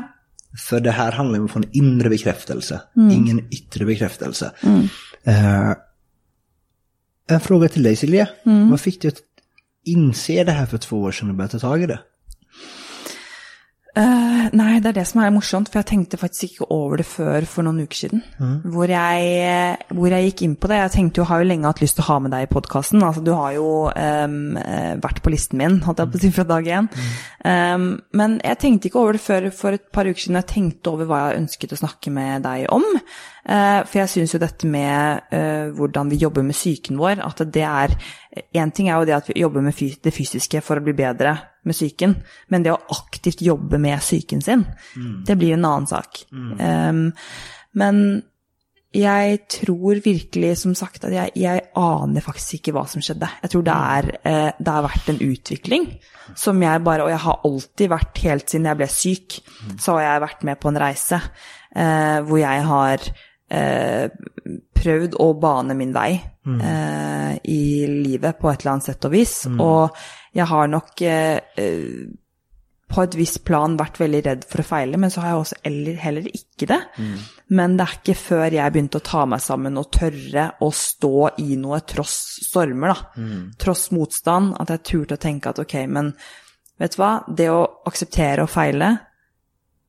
För 0.69 0.79
det 0.79 0.91
här 0.91 1.11
handlar 1.11 1.39
om 1.39 1.45
att 1.45 1.51
få 1.51 1.59
en 1.59 1.69
inre 1.71 2.09
bekräftelse, 2.09 2.81
mm. 2.95 3.11
ingen 3.11 3.47
yttre 3.51 3.85
bekräftelse. 3.85 4.51
Mm. 4.61 4.81
Uh, 5.27 5.75
en 7.27 7.39
fråga 7.39 7.67
till 7.67 7.83
dig 7.83 7.95
Silja. 7.95 8.27
Mm. 8.45 8.69
Vad 8.69 8.81
fick 8.81 9.01
du 9.01 9.07
att 9.07 9.21
Inser 9.83 10.45
det 10.45 10.51
här 10.51 10.65
för 10.65 10.77
två 10.77 11.01
år 11.01 11.11
sedan 11.11 11.29
och 11.29 11.35
börjar 11.35 11.49
ta 11.49 11.59
tag 11.59 11.83
i 11.83 11.85
det? 11.85 11.99
Eh, 13.93 14.45
nei, 14.57 14.79
det 14.81 14.89
er 14.89 14.95
det 14.97 15.03
som 15.05 15.19
er 15.21 15.33
morsomt, 15.33 15.69
for 15.69 15.77
jeg 15.77 15.87
tenkte 15.91 16.17
faktisk 16.17 16.47
ikke 16.47 16.67
over 16.73 16.97
det 16.97 17.05
før 17.05 17.45
for 17.45 17.65
noen 17.65 17.83
uker 17.85 17.99
siden. 17.99 18.23
Hvor, 18.73 18.89
jeg, 18.89 19.75
hvor 19.93 20.15
jeg 20.15 20.31
gikk 20.31 20.41
inn 20.47 20.55
på 20.57 20.71
det. 20.71 20.79
Jeg 20.79 20.93
tenkte 20.95 21.21
jo, 21.21 21.27
har 21.29 21.43
jo 21.43 21.49
lenge 21.51 21.69
hatt 21.69 21.83
lyst 21.83 21.99
til 21.99 22.05
å 22.05 22.07
ha 22.07 22.17
med 22.23 22.33
deg 22.33 22.47
i 22.47 22.49
podkasten. 22.49 23.05
Altså, 23.05 23.21
du 23.21 23.29
har 23.37 23.53
jo 23.53 23.67
ehm, 23.93 24.57
eh, 24.57 24.95
vært 25.03 25.21
på 25.21 25.33
listen 25.35 25.61
min, 25.61 25.77
holdt 25.85 26.01
jeg 26.01 26.09
på 26.09 26.19
å 26.19 26.23
si, 26.23 26.33
fra 26.33 26.47
dag 26.49 26.71
én. 26.79 26.89
Ehm, 27.45 27.87
men 28.17 28.35
jeg 28.41 28.61
tenkte 28.65 28.89
ikke 28.89 29.01
over 29.03 29.19
det 29.19 29.23
før 29.27 29.47
for 29.53 29.77
et 29.77 29.85
par 29.93 30.09
uker 30.09 30.25
siden. 30.25 30.41
Jeg 30.41 30.51
tenkte 30.55 30.95
over 30.95 31.11
hva 31.11 31.21
jeg 31.27 31.43
ønsket 31.43 31.77
å 31.77 31.81
snakke 31.83 32.17
med 32.17 32.47
deg 32.49 32.65
om. 32.73 32.89
Eh, 32.97 33.79
for 33.85 34.01
jeg 34.01 34.13
syns 34.17 34.33
jo 34.33 34.41
dette 34.41 34.73
med 34.73 35.33
eh, 35.37 35.69
hvordan 35.77 36.09
vi 36.09 36.23
jobber 36.25 36.49
med 36.49 36.57
psyken 36.57 36.97
vår, 36.97 37.21
at 37.29 37.45
det 37.53 37.69
er 37.69 37.97
Én 38.33 38.71
ting 38.73 38.87
er 38.89 38.97
jo 38.97 39.05
det 39.05 39.13
at 39.13 39.27
vi 39.29 39.43
jobber 39.43 39.61
med 39.61 39.77
det 39.77 40.09
fysiske 40.09 40.57
for 40.65 40.81
å 40.81 40.81
bli 40.81 40.95
bedre 40.97 41.35
med 41.63 41.75
psyken, 41.75 42.17
men 42.51 42.65
det 42.65 42.73
å 42.73 42.81
aktivt 42.95 43.43
jobbe 43.45 43.79
med 43.81 44.03
psyken 44.03 44.43
sin, 44.43 44.65
det 45.27 45.37
blir 45.39 45.55
en 45.55 45.65
annen 45.69 45.89
sak. 45.89 46.25
Ehm, 46.33 47.09
men 47.79 47.99
jeg 48.93 49.39
tror 49.49 49.97
virkelig, 50.05 50.51
som 50.61 50.75
sagt, 50.77 51.07
at 51.07 51.13
jeg, 51.15 51.31
jeg 51.39 51.61
aner 51.79 52.21
faktisk 52.21 52.59
ikke 52.59 52.75
hva 52.75 52.83
som 52.89 53.01
skjedde. 53.01 53.29
Jeg 53.41 53.53
tror 53.53 53.63
det, 53.65 53.77
er, 53.97 54.09
eh, 54.21 54.49
det 54.59 54.75
har 54.75 54.85
vært 54.85 55.09
en 55.09 55.21
utvikling 55.25 55.87
som 56.39 56.61
jeg 56.61 56.83
bare 56.85 57.03
Og 57.03 57.09
jeg 57.11 57.19
har 57.19 57.41
alltid 57.43 57.89
vært, 57.91 58.21
helt 58.23 58.49
siden 58.49 58.69
jeg 58.69 58.79
ble 58.79 58.87
syk, 58.87 59.39
så 59.81 59.97
har 59.97 60.05
jeg 60.05 60.23
vært 60.23 60.45
med 60.47 60.61
på 60.61 60.69
en 60.69 60.79
reise 60.79 61.19
eh, 61.19 62.19
hvor 62.23 62.39
jeg 62.39 62.67
har 62.69 63.07
eh, 63.49 64.05
prøvd 64.83 65.17
å 65.19 65.27
bane 65.41 65.75
min 65.77 65.93
vei 65.95 66.11
eh, 66.13 67.33
i 67.49 67.63
livet 67.89 68.39
på 68.39 68.51
et 68.51 68.61
eller 68.61 68.75
annet 68.75 68.91
sett 68.91 69.09
og 69.09 69.13
vis. 69.15 69.35
Og 69.51 70.05
jeg 70.33 70.49
har 70.49 70.69
nok 70.71 71.01
eh, 71.05 71.39
eh, 71.61 72.03
på 72.93 73.01
et 73.01 73.15
visst 73.17 73.39
plan 73.45 73.77
vært 73.79 73.97
veldig 74.01 74.21
redd 74.25 74.43
for 74.49 74.61
å 74.61 74.65
feile, 74.67 74.99
men 75.01 75.09
så 75.09 75.23
har 75.23 75.31
jeg 75.31 75.41
også 75.41 75.59
heller, 75.63 75.95
heller 75.97 76.27
ikke 76.29 76.67
det. 76.69 76.79
Men 77.57 77.77
det 77.77 77.87
er 77.87 77.95
ikke 77.97 78.17
før 78.19 78.53
jeg 78.53 78.73
begynte 78.75 78.99
å 79.01 79.05
ta 79.07 79.23
meg 79.29 79.41
sammen 79.41 79.79
og 79.81 79.89
tørre 79.93 80.43
å 80.61 80.69
stå 80.77 81.15
i 81.41 81.57
noe 81.57 81.79
tross 81.89 82.17
stormer, 82.45 82.93
da. 82.93 83.23
Tross 83.63 83.87
motstand, 83.95 84.53
at 84.61 84.69
jeg 84.75 84.83
turte 84.91 85.17
å 85.17 85.23
tenke 85.25 85.49
at 85.49 85.63
ok, 85.63 85.73
men 85.89 86.13
vet 86.77 86.93
du 86.93 87.01
hva, 87.01 87.11
det 87.27 87.49
å 87.49 87.63
akseptere 87.89 88.45
å 88.45 88.51
feile, 88.51 88.91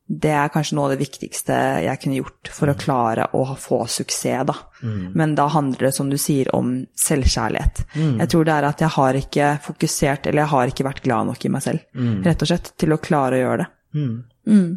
det 0.06 0.30
er 0.36 0.50
kanskje 0.52 0.76
noe 0.76 0.90
av 0.90 0.92
det 0.94 1.00
viktigste 1.00 1.56
jeg 1.86 2.00
kunne 2.02 2.18
gjort 2.18 2.50
for 2.52 2.68
å 2.68 2.76
klare 2.76 3.28
å 3.32 3.44
få 3.56 3.86
suksess, 3.88 4.44
da. 4.46 4.54
Men 5.16 5.34
da 5.34 5.46
handler 5.48 5.86
det, 5.88 5.92
som 5.96 6.10
du 6.12 6.18
sier, 6.20 6.50
om 6.54 6.74
selvkjærlighet. 6.92 7.84
Jeg 8.20 8.28
tror 8.28 8.44
det 8.44 8.52
er 8.52 8.68
at 8.68 8.84
jeg 8.84 8.92
har 8.98 9.14
ikke 9.14 9.50
fokusert, 9.64 10.26
eller 10.26 10.42
jeg 10.42 10.52
har 10.52 10.72
ikke 10.72 10.84
vært 10.84 11.02
glad 11.06 11.30
nok 11.30 11.44
i 11.44 11.52
meg 11.56 11.64
selv, 11.64 11.80
rett 12.26 12.44
og 12.44 12.50
slett, 12.52 12.72
til 12.76 12.92
å 12.92 13.00
klare 13.00 13.38
å 13.38 13.44
gjøre 13.44 13.62
det. 13.64 13.68
Mm. 14.50 14.68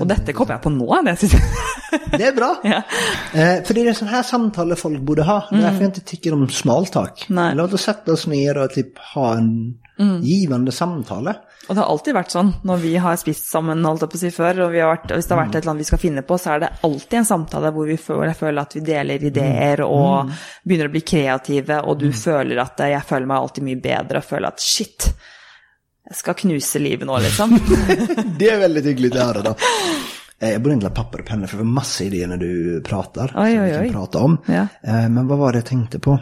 Og 0.00 0.06
dette 0.10 0.34
kom 0.36 0.52
jeg 0.52 0.62
på 0.62 0.74
nå, 0.74 0.88
det 2.10 2.24
är 2.26 2.32
bra. 2.32 2.56
Ja. 2.62 2.82
Eh, 3.40 3.62
för 3.64 3.74
det 3.74 3.88
är 3.88 3.92
sådana 3.92 4.16
här 4.16 4.22
samtal 4.22 4.76
folk 4.76 5.00
borde 5.00 5.22
ha. 5.22 5.48
Det 5.50 5.56
är 5.56 5.60
därför 5.60 5.80
jag 5.80 5.88
inte 5.88 6.00
tycker 6.00 6.32
om. 6.32 6.48
Nej. 7.28 7.54
Låt 7.54 7.72
oss 7.72 7.82
sätta 7.82 8.12
oss 8.12 8.26
ner 8.26 8.58
och 8.58 8.70
typ 8.70 8.98
ha 8.98 9.36
en 9.36 9.74
givande 10.22 10.72
samtal. 10.72 11.32
Og 11.68 11.74
det 11.74 11.82
har 11.82 11.88
alltid 11.90 12.14
vært 12.14 12.30
sånn 12.30 12.52
når 12.62 12.76
vi 12.78 12.92
har 13.02 13.16
spist 13.18 13.48
sammen, 13.50 13.80
holdt 13.84 14.04
jeg 14.04 14.10
på 14.12 14.16
å 14.16 14.20
si 14.20 14.30
før, 14.30 14.60
og 14.66 14.70
vi 14.72 14.78
har 14.84 14.92
vært, 14.92 15.10
hvis 15.16 15.26
det 15.26 15.34
har 15.34 15.40
vært 15.40 15.54
et 15.56 15.62
eller 15.64 15.70
annet 15.72 15.82
vi 15.82 15.88
skal 15.88 15.98
finne 15.98 16.22
på, 16.22 16.36
så 16.38 16.50
er 16.54 16.60
det 16.62 16.68
alltid 16.86 17.18
en 17.18 17.24
samtale 17.26 17.72
hvor 17.74 17.86
vi 17.90 17.96
føler, 17.98 18.34
føler 18.38 18.62
at 18.62 18.76
vi 18.76 18.82
deler 18.86 19.24
ideer 19.30 19.82
og 19.86 20.30
begynner 20.62 20.86
å 20.86 20.94
bli 20.94 21.02
kreative, 21.02 21.80
og 21.82 21.98
du 21.98 22.12
føler 22.14 22.60
at 22.62 22.78
jeg 22.86 23.02
føler 23.08 23.26
meg 23.26 23.36
alltid 23.40 23.66
mye 23.66 23.80
bedre 23.82 24.22
og 24.22 24.28
føler 24.28 24.46
at 24.52 24.62
shit, 24.62 25.08
jeg 26.06 26.20
skal 26.20 26.34
knuse 26.38 26.78
livet 26.78 27.06
nå, 27.08 27.18
liksom. 27.18 27.56
Det 28.38 28.48
är 28.50 28.58
väldigt 28.58 28.84
hyggligt 28.84 29.16
att 29.16 29.26
höra 29.26 29.42
då. 29.42 29.54
Eh, 30.40 30.50
Jag 30.52 30.62
borde 30.62 30.74
inte 30.74 30.86
ha 30.86 30.94
papper 30.94 31.20
och 31.20 31.26
penna 31.26 31.46
för 31.46 31.56
det 31.56 31.62
var 31.62 31.70
massa 31.70 32.04
idéer 32.04 32.26
när 32.26 32.36
du 32.36 32.80
pratar. 32.84 33.32
Oj, 33.36 33.54
som 33.54 33.62
vi 33.64 33.70
oj, 33.70 33.72
kan 33.74 33.82
oj. 33.86 33.92
prata 33.92 34.18
om. 34.18 34.38
Ja. 34.46 34.66
Eh, 34.82 35.08
Men 35.08 35.26
vad 35.28 35.38
var 35.38 35.52
det 35.52 35.58
jag 35.58 35.66
tänkte 35.66 35.98
på? 35.98 36.18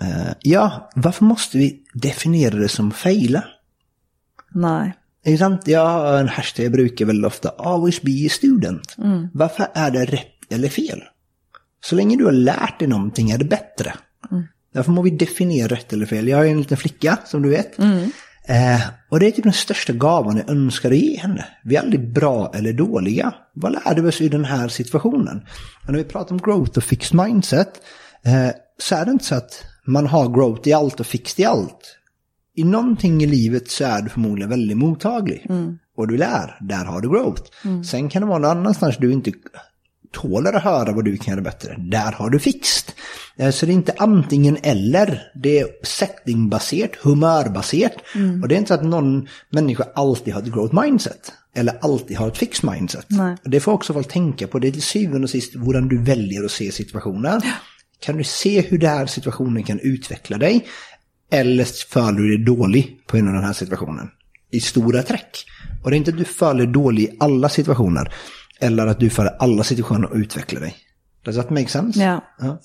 Eh, 0.00 0.32
Ja, 0.40 0.90
varför 0.94 1.24
måste 1.24 1.58
vi 1.58 1.78
definiera 1.94 2.54
det 2.56 2.68
som 2.68 2.90
fejla? 2.92 3.42
Nei. 4.54 4.92
Ikke 5.26 5.38
sant? 5.38 5.68
Jag 5.68 5.86
har 5.86 6.18
en 6.18 6.28
hashtag 6.28 6.64
jag 6.64 6.72
brukar 6.72 7.04
väldigt 7.04 7.26
ofta, 7.26 7.48
always 7.58 8.02
be 8.02 8.26
a 8.26 8.30
student. 8.30 8.94
Varför 9.32 9.66
är 9.74 9.90
det 9.90 10.04
rätt 10.04 10.52
eller 10.52 10.68
fel? 10.68 11.02
Så 11.84 11.96
länge 11.96 12.16
du 12.16 12.24
har 12.24 12.32
lärt 12.32 12.78
dig 12.78 12.88
någonting 12.88 13.30
är 13.30 13.38
det 13.38 13.44
bättre. 13.44 13.94
Därför 14.74 14.92
må 14.92 15.02
vi 15.02 15.10
definiera 15.10 15.68
rätt 15.68 15.92
eller 15.92 16.06
fel. 16.06 16.28
Jag 16.28 16.38
har 16.38 16.44
en 16.44 16.58
liten 16.58 16.76
flicka, 16.76 17.18
som 17.24 17.42
du 17.42 17.48
vet. 17.50 17.78
Eh, 18.48 18.80
och 19.10 19.20
det 19.20 19.26
är 19.26 19.30
typ 19.30 19.44
den 19.44 19.52
största 19.52 19.92
gavan 19.92 20.36
jag 20.36 20.50
önskar 20.50 20.90
att 20.90 20.96
ge 20.96 21.18
henne. 21.18 21.44
Vi 21.64 21.76
är 21.76 21.80
aldrig 21.80 22.12
bra 22.12 22.52
eller 22.54 22.72
dåliga. 22.72 23.34
Vad 23.54 23.72
lärde 23.72 24.02
vi 24.02 24.08
oss 24.08 24.20
i 24.20 24.28
den 24.28 24.44
här 24.44 24.68
situationen? 24.68 25.42
Och 25.86 25.92
när 25.92 25.98
vi 25.98 26.04
pratar 26.04 26.32
om 26.32 26.38
growth 26.40 26.78
och 26.78 26.84
fixed 26.84 27.20
mindset 27.24 27.80
eh, 28.24 28.48
så 28.78 28.94
är 28.94 29.04
det 29.04 29.10
inte 29.10 29.24
så 29.24 29.34
att 29.34 29.64
man 29.86 30.06
har 30.06 30.28
growth 30.28 30.68
i 30.68 30.72
allt 30.72 31.00
och 31.00 31.06
fixed 31.06 31.42
i 31.42 31.46
allt. 31.46 31.96
I 32.60 32.64
någonting 32.64 33.22
i 33.22 33.26
livet 33.26 33.70
så 33.70 33.84
är 33.84 34.02
du 34.02 34.08
förmodligen 34.08 34.50
väldigt 34.50 34.76
mottaglig. 34.76 35.46
Och 35.96 36.08
du 36.08 36.16
lär, 36.16 36.56
där 36.60 36.84
har 36.84 37.00
du 37.00 37.08
growth. 37.08 37.42
Sen 37.90 38.08
kan 38.08 38.22
det 38.22 38.28
vara 38.28 38.38
någon 38.38 38.50
annanstans 38.58 38.96
du 38.96 39.12
inte 39.12 39.32
tåler 40.12 40.52
att 40.52 40.62
höra 40.62 40.92
vad 40.92 41.04
du 41.04 41.16
kan 41.16 41.32
göra 41.32 41.42
bättre. 41.42 41.76
Där 41.78 42.12
har 42.12 42.30
du 42.30 42.38
fixed. 42.38 42.94
Eh, 43.36 43.50
Så 43.50 43.66
det 43.66 43.72
är 43.72 43.74
inte 43.74 43.94
antingen 43.98 44.56
eller. 44.62 45.22
Det 45.34 45.58
är 45.58 45.66
settingbaserat, 45.82 46.90
humörbaserat. 47.02 47.92
Och 48.42 48.48
det 48.48 48.54
är 48.54 48.58
inte 48.58 48.68
så 48.68 48.74
att 48.74 48.84
någon 48.84 49.28
människa 49.50 49.84
alltid 49.94 50.34
har 50.34 50.42
ett 50.42 50.52
growth 50.54 50.82
mindset. 50.82 51.32
Eller 51.54 51.78
alltid 51.80 52.16
har 52.16 52.28
ett 52.28 52.38
fixed 52.38 52.70
mindset. 52.70 53.06
Nej. 53.08 53.36
Det 53.44 53.60
får 53.60 53.72
också 53.72 53.92
folk 53.92 54.08
tänka 54.08 54.46
på. 54.46 54.58
Det 54.58 54.68
är 54.68 54.72
till 54.72 54.82
syvende 54.82 55.24
och 55.24 55.30
sist 55.30 55.54
hur 55.54 55.80
du 55.88 55.98
väljer 56.02 56.44
att 56.44 56.50
se 56.50 56.72
situationer. 56.72 57.42
Kan 58.00 58.16
du 58.16 58.24
se 58.24 58.60
hur 58.60 58.78
den 58.78 58.90
här 58.90 59.06
situationen 59.06 59.62
kan 59.64 59.80
utveckla 59.80 60.38
dig? 60.38 60.66
Eller 61.30 61.64
följer 61.64 62.22
du 62.22 62.28
dig 62.28 62.44
dålig 62.44 63.06
på 63.06 63.16
grund 63.16 63.28
av 63.28 63.34
den 63.34 63.44
här 63.44 63.52
situationen? 63.52 64.10
I 64.50 64.60
stora 64.60 65.02
träck. 65.02 65.44
Och 65.82 65.90
det 65.90 65.96
är 65.96 65.98
inte 65.98 66.10
att 66.10 66.18
du 66.18 66.24
följer 66.24 66.66
dålig 66.66 67.02
i 67.02 67.16
alla 67.20 67.48
situationer. 67.48 68.12
Eller 68.60 68.86
att 68.86 69.00
du 69.00 69.10
följer 69.10 69.36
alla 69.38 69.64
situationer 69.64 70.10
och 70.10 70.16
utvecklar 70.16 70.60
dig. 70.60 70.76
Does 71.24 71.36
that 71.36 71.50
make 71.50 71.68
sense? 71.68 72.02
Ja. 72.02 72.20
Ja. 72.38 72.58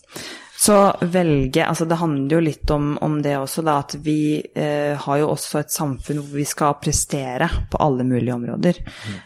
Så 0.58 0.97
velge 1.01 1.65
Altså, 1.65 1.86
det 1.86 1.95
handler 1.95 2.36
jo 2.36 2.39
litt 2.39 2.71
om, 2.71 2.97
om 3.01 3.21
det 3.21 3.36
også, 3.38 3.62
da, 3.62 3.78
at 3.84 3.95
vi 3.99 4.39
eh, 4.56 4.95
har 4.97 5.17
jo 5.19 5.28
også 5.34 5.60
et 5.60 5.71
samfunn 5.71 6.21
hvor 6.21 6.39
vi 6.39 6.45
skal 6.47 6.78
prestere 6.82 7.49
på 7.71 7.82
alle 7.84 8.06
mulige 8.08 8.34
områder. 8.34 8.80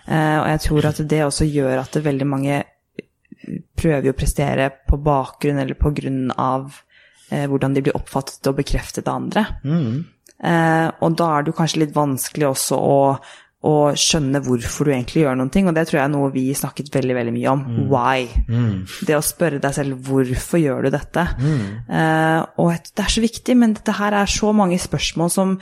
Eh, 0.08 0.38
og 0.42 0.50
jeg 0.50 0.64
tror 0.66 0.90
at 0.90 1.02
det 1.10 1.24
også 1.26 1.46
gjør 1.46 1.84
at 1.84 1.94
det 1.94 2.06
veldig 2.06 2.28
mange 2.28 2.64
prøver 3.80 4.10
jo 4.10 4.16
å 4.16 4.18
prestere 4.18 4.72
på 4.90 5.00
bakgrunn 5.06 5.62
eller 5.62 5.78
på 5.80 5.94
grunn 5.96 6.34
av 6.36 6.82
eh, 7.32 7.46
hvordan 7.48 7.74
de 7.76 7.82
blir 7.82 7.96
oppfattet 8.00 8.48
og 8.52 8.56
bekreftet 8.62 9.08
av 9.08 9.16
andre. 9.24 9.46
Eh, 10.40 10.92
og 11.04 11.16
da 11.20 11.34
er 11.38 11.44
det 11.44 11.52
jo 11.54 11.58
kanskje 11.60 11.82
litt 11.84 11.96
vanskelig 11.96 12.48
også 12.48 12.78
å, 12.80 13.00
å 13.68 13.74
skjønne 13.92 14.40
hvorfor 14.46 14.88
du 14.88 14.92
egentlig 14.94 15.26
gjør 15.26 15.36
noen 15.36 15.50
ting, 15.52 15.68
og 15.68 15.76
det 15.76 15.84
tror 15.90 15.98
jeg 16.00 16.06
er 16.08 16.14
noe 16.14 16.30
vi 16.32 16.46
snakket 16.56 16.94
veldig, 16.96 17.16
veldig 17.18 17.34
mye 17.36 17.50
om. 17.52 17.66
Why? 17.92 18.22
Det 19.06 19.18
å 19.18 19.22
spørre 19.26 19.60
deg 19.60 19.74
selv 19.76 20.00
hvorfor 20.08 20.62
gjør 20.64 20.88
du 20.88 20.90
dette? 20.96 21.26
Eh, 21.90 22.46
og 22.58 22.72
et- 22.72 22.92
det 22.96 23.04
er 23.06 23.12
så 23.18 23.22
viktig, 23.26 23.58
men 23.58 23.74
dette 23.74 23.92
her 24.00 24.14
er 24.14 24.26
så 24.32 24.54
mange 24.56 24.80
spørsmål 24.80 25.30
som, 25.30 25.58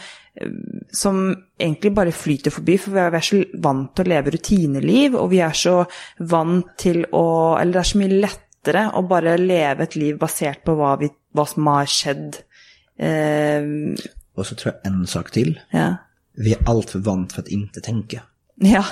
som 0.93 1.35
egentlig 1.59 1.93
bare 1.97 2.11
flyter 2.13 2.53
forbi, 2.53 2.77
for 2.77 2.91
vi 2.93 2.99
er, 3.01 3.09
vi 3.09 3.17
er 3.17 3.25
så 3.31 3.61
vant 3.63 3.95
til 3.95 4.05
å 4.05 4.11
leve 4.13 4.33
rutineliv, 4.37 5.15
og 5.17 5.31
vi 5.33 5.39
er 5.41 5.55
så 5.57 5.79
vant 6.19 6.67
til 6.77 7.03
å 7.11 7.25
Eller 7.59 7.73
det 7.73 7.81
er 7.81 7.89
så 7.91 7.97
mye 8.03 8.21
lettere 8.21 8.83
å 8.93 9.07
bare 9.07 9.37
leve 9.39 9.81
et 9.87 9.95
liv 9.95 10.17
basert 10.19 10.63
på 10.65 10.75
hva, 10.77 10.97
vi, 10.99 11.09
hva 11.37 11.45
som 11.45 11.67
har 11.69 11.85
skjedd. 11.85 12.37
Eh, 12.99 13.63
Och 14.37 14.45
så 14.45 14.55
tror 14.55 14.73
jag 14.75 14.91
en 14.93 15.07
sak 15.07 15.31
till. 15.31 15.59
ja. 15.71 15.95
Vi 16.39 16.53
är 16.53 16.69
allt 16.69 16.89
för 16.89 16.99
vant 16.99 17.33
för 17.33 17.41
att 17.41 17.47
inte 17.47 17.81
tänka. 17.81 18.21
Ja. 18.55 18.85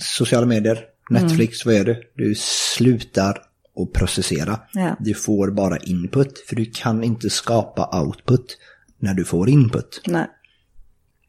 Sociala 0.00 0.46
medier, 0.46 0.78
Netflix, 1.10 1.66
vad 1.66 1.74
gör 1.74 1.84
du? 1.84 2.02
Du 2.16 2.34
slutar 2.34 3.42
att 3.76 3.92
processera. 3.92 4.60
Ja. 4.72 4.96
Du 5.00 5.14
får 5.14 5.50
bara 5.50 5.76
input, 5.76 6.38
för 6.48 6.56
du 6.56 6.64
kan 6.74 7.04
inte 7.04 7.30
skapa 7.30 8.00
output 8.02 8.58
när 8.98 9.14
du 9.14 9.24
får 9.24 9.48
input. 9.48 10.00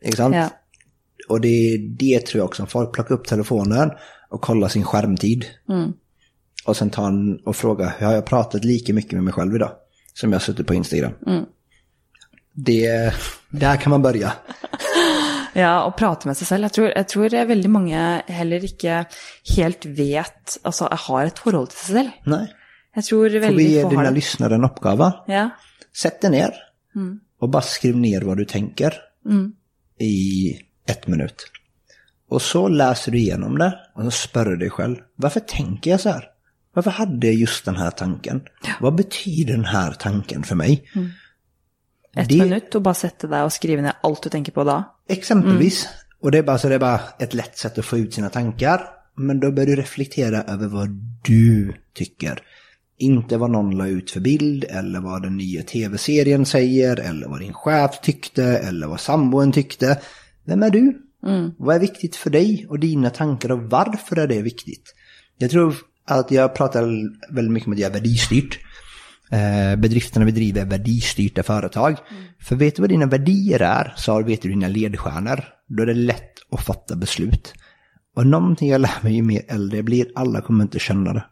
Ikke 0.01 0.15
sant? 0.17 0.35
Ja. 0.35 0.49
Och 1.29 1.41
det 1.41 1.47
är 1.47 1.77
det 1.77 2.25
tror 2.25 2.39
jag 2.39 2.45
också, 2.45 2.65
folk 2.65 2.93
plockar 2.93 3.15
upp 3.15 3.27
telefonen 3.27 3.89
och 4.29 4.41
kollar 4.41 4.67
sin 4.67 4.83
skärmtid. 4.83 5.45
Och 6.67 6.77
sen 6.77 6.89
tar 6.89 7.07
en 7.07 7.37
och 7.45 7.55
frågar, 7.55 7.93
har 7.99 8.13
jag 8.13 8.25
pratat 8.25 8.65
lika 8.65 8.93
mycket 8.93 9.11
med 9.11 9.23
mig 9.23 9.33
själv 9.33 9.55
idag? 9.55 9.71
Som 10.13 10.33
jag 10.33 10.41
suttit 10.41 10.67
på 10.67 10.73
Instagram. 10.73 11.11
Det, 12.53 13.13
där 13.49 13.75
kan 13.77 13.89
man 13.89 14.01
börja. 14.01 14.33
Ja, 15.57 15.87
og 15.87 15.95
prate 15.97 16.27
med 16.29 16.37
seg 16.37 16.47
selv. 16.51 16.67
Jeg 16.67 16.73
tror, 16.75 16.87
jeg 16.91 17.07
tror 17.09 17.35
veldig 17.49 17.69
mange 17.73 18.01
heller 18.29 18.61
ikke 18.67 18.97
helt 19.55 19.87
vet 19.97 20.57
Altså 20.61 20.85
har 20.91 21.25
et 21.25 21.39
forhold 21.41 21.71
til 21.71 21.79
seg 21.79 21.95
selv. 21.95 22.11
Nej. 22.29 22.43
Jeg 22.95 23.07
tror 23.07 23.29
Får 23.29 23.39
veldig 23.45 23.63
vi 23.63 23.71
ge 23.71 23.87
dina 23.89 24.03
det. 24.03 24.13
lyssnare 24.19 24.55
en 24.59 24.67
uppgave? 24.67 25.07
Ja. 25.27 25.49
Sätt 25.93 26.21
dig 26.21 26.29
ner 26.31 26.53
och 27.41 27.49
bara 27.49 27.61
skriv 27.61 27.97
ner 27.97 28.21
vad 28.21 28.37
du 28.37 28.45
tänker 28.45 28.93
i 29.99 30.53
ett 30.87 31.07
minut. 31.07 31.41
Och 32.29 32.41
så 32.41 32.67
läser 32.67 33.11
du 33.11 33.17
igenom 33.17 33.57
det 33.57 33.73
och 33.95 34.03
så 34.03 34.11
spör 34.11 34.45
du 34.45 34.57
dig 34.57 34.69
själv, 34.69 34.95
varför 35.15 35.39
tänker 35.39 35.91
jag 35.91 35.99
så 35.99 36.09
här? 36.09 36.23
Varför 36.77 36.91
hade 36.91 37.27
jag 37.27 37.35
just 37.35 37.65
den 37.65 37.75
här 37.75 37.91
tanken? 37.91 38.41
Vad 38.81 38.95
betyder 38.95 39.53
den 39.53 39.65
här 39.65 39.91
tanken 39.91 40.43
för 40.43 40.55
mig? 40.55 40.83
Ett 42.17 42.29
Det- 42.29 42.37
minutt 42.43 42.75
och 42.75 42.81
bara 42.81 42.93
sätta 42.93 43.27
dig 43.27 43.41
och 43.43 43.53
skriva 43.53 43.81
ner 43.81 43.93
allt 44.03 44.23
du 44.23 44.29
tänker 44.29 44.51
på 44.51 44.63
då. 44.63 44.83
Exempelvis. 45.09 45.87
Och 46.21 46.31
det 46.31 46.37
är, 46.37 46.43
bara, 46.43 46.57
så 46.57 46.69
det 46.69 46.75
är 46.75 46.79
bara 46.79 46.99
ett 47.19 47.33
lätt 47.33 47.57
sätt 47.57 47.77
att 47.77 47.85
få 47.85 47.97
ut 47.97 48.13
sina 48.13 48.29
tankar. 48.29 48.81
Men 49.15 49.39
då 49.39 49.51
bör 49.51 49.65
du 49.65 49.75
reflektera 49.75 50.43
över 50.43 50.67
vad 50.67 50.89
du 51.23 51.73
tycker. 51.93 52.39
Inte 52.97 53.37
vad 53.37 53.51
någon 53.51 53.77
la 53.77 53.87
ut 53.87 54.11
för 54.11 54.19
bild, 54.19 54.63
eller 54.69 54.99
vad 54.99 55.21
den 55.23 55.37
nya 55.37 55.63
tv-serien 55.63 56.45
säger, 56.45 56.99
eller 56.99 57.27
vad 57.27 57.39
din 57.39 57.53
chef 57.53 57.99
tyckte, 58.01 58.43
eller 58.43 58.87
vad 58.87 58.99
samboen 58.99 59.51
tyckte. 59.51 59.99
Vem 60.45 60.63
är 60.63 60.69
du? 60.69 61.01
Vad 61.57 61.75
är 61.75 61.79
viktigt 61.79 62.15
för 62.15 62.29
dig 62.29 62.65
och 62.69 62.79
dina 62.79 63.09
tankar 63.09 63.51
och 63.51 63.61
varför 63.63 64.15
är 64.19 64.27
det 64.27 64.41
viktigt? 64.41 64.93
Jag 65.37 65.51
tror 65.51 65.75
att 66.07 66.31
jag 66.31 66.55
pratar 66.55 66.83
väldigt 67.33 67.51
mycket 67.53 67.67
om 67.67 67.73
att 67.73 67.79
jag 67.79 67.89
är 67.89 67.93
värdestyrt. 67.93 68.59
Eh, 69.31 69.75
bedrifterna 69.79 70.25
vi 70.25 70.31
driver 70.31 70.61
är 70.61 70.65
värdestyrda 70.65 71.43
företag. 71.43 71.97
För 72.39 72.55
vet 72.55 72.75
du 72.75 72.81
vad 72.81 72.89
dina 72.89 73.05
värdier 73.05 73.61
är 73.61 73.93
så 73.97 74.23
vet 74.23 74.41
du 74.41 74.49
dina 74.49 74.67
ledstjärnor. 74.67 75.43
Då 75.67 75.83
är 75.83 75.87
det 75.87 75.93
lätt 75.93 76.33
att 76.51 76.65
fatta 76.65 76.95
beslut. 76.95 77.53
Och 78.15 78.27
någonting 78.27 78.69
jag 78.69 78.81
lär 78.81 79.03
mig 79.03 79.13
ju 79.15 79.21
mer 79.21 79.41
äldre 79.47 79.77
jag 79.77 79.85
blir, 79.85 80.07
alla 80.15 80.41
kommer 80.41 80.63
inte 80.63 80.79
känna 80.79 81.13
det. 81.13 81.25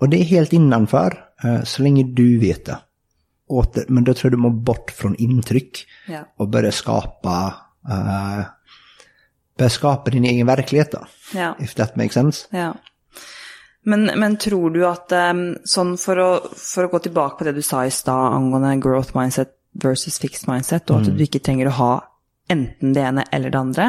Och 0.00 0.08
det 0.08 0.20
är 0.20 0.24
helt 0.24 0.52
innanför, 0.52 1.18
eh, 1.44 1.62
så 1.62 1.82
länge 1.82 2.04
du 2.14 2.38
vet 2.38 2.64
det. 2.64 2.78
Åter, 3.48 3.84
men 3.88 4.04
då 4.04 4.14
tror 4.14 4.32
jag 4.32 4.38
du 4.38 4.42
må 4.42 4.50
bort 4.50 4.90
från 4.90 5.16
intryck 5.16 5.86
Ja. 6.08 6.34
och 6.38 6.48
börja 6.48 6.72
skapa, 6.72 7.54
eh, 7.90 8.40
börja 9.58 9.70
skapa 9.70 10.10
din 10.10 10.24
egen 10.24 10.46
verklighet 10.46 10.92
då. 10.92 11.06
Ja. 11.34 11.56
If 11.60 11.74
that 11.74 11.96
makes 11.96 12.12
sense. 12.12 12.46
Ja. 12.50 12.74
Men, 13.86 14.08
men 14.18 14.34
tror 14.42 14.72
du 14.74 14.80
at 14.88 15.12
um, 15.14 15.44
sånn 15.68 15.94
for 16.00 16.18
å, 16.18 16.30
for 16.58 16.86
å 16.86 16.90
gå 16.90 17.04
tilbake 17.06 17.38
på 17.38 17.46
det 17.46 17.54
du 17.54 17.62
sa 17.62 17.84
i 17.86 17.92
stad 17.94 18.34
angående 18.34 18.74
growth 18.82 19.14
mindset 19.14 19.54
versus 19.78 20.18
fixed 20.18 20.48
mindset, 20.50 20.90
og 20.90 21.04
at 21.04 21.14
du 21.14 21.22
ikke 21.22 21.42
trenger 21.44 21.70
å 21.70 21.76
ha 21.78 21.92
enten 22.50 22.94
det 22.94 23.02
ene 23.02 23.24
eller 23.34 23.52
det 23.52 23.58
andre, 23.58 23.86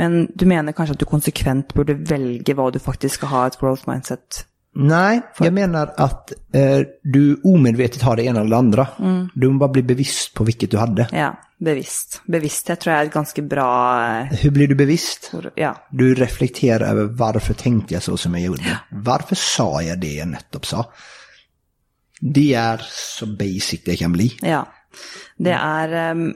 men 0.00 0.26
du 0.34 0.46
mener 0.48 0.74
kanskje 0.76 0.96
at 0.96 1.02
du 1.02 1.08
konsekvent 1.08 1.74
burde 1.76 1.98
velge 2.08 2.54
hva 2.56 2.70
du 2.72 2.80
faktisk 2.82 3.20
skal 3.20 3.32
ha 3.32 3.42
et 3.46 3.58
growth 3.60 3.88
mindset 3.88 4.44
Nej, 4.74 5.20
jag 5.38 5.52
menar 5.52 5.94
att 5.96 6.32
eh, 6.52 6.80
du 7.02 7.40
omedvetet 7.44 8.02
har 8.02 8.16
det 8.16 8.24
ena 8.24 8.40
eller 8.40 8.50
det 8.50 8.56
andra. 8.56 8.86
Du 9.34 9.48
må 9.48 9.58
bara 9.58 9.68
bli 9.68 9.82
bevisst 9.82 10.34
på 10.34 10.44
vilket 10.44 10.70
du 10.70 10.76
hade. 10.76 11.08
Ja, 11.12 11.40
bevisst. 11.58 12.22
Bevissthet 12.26 12.80
tror 12.80 12.94
jeg 12.94 13.02
er 13.02 13.10
et 13.10 13.14
ganske 13.14 13.42
bra 13.42 13.70
eh, 14.06 14.38
Hur 14.42 14.50
blir 14.50 14.68
du 14.68 14.74
bevisst? 14.74 15.32
Ja. 15.54 15.74
Du 15.90 16.14
reflekterar 16.14 16.86
över 16.86 17.04
varför 17.04 17.54
tänkte 17.54 17.94
jag 17.94 18.02
så 18.02 18.16
som 18.16 18.34
jag 18.34 18.42
gjorde. 18.42 18.80
Varför 18.90 19.34
sa 19.34 19.82
jag 19.82 20.00
det 20.00 20.14
jag 20.14 20.28
nettopp 20.28 20.66
sa? 20.66 20.92
Det 22.20 22.54
är 22.54 22.82
så 22.90 23.26
basic 23.26 23.84
det 23.84 23.96
kan 23.96 24.12
bli. 24.12 24.36
Ja. 24.42 24.66
Det 25.40 25.54
er 25.56 25.94
um, 26.12 26.26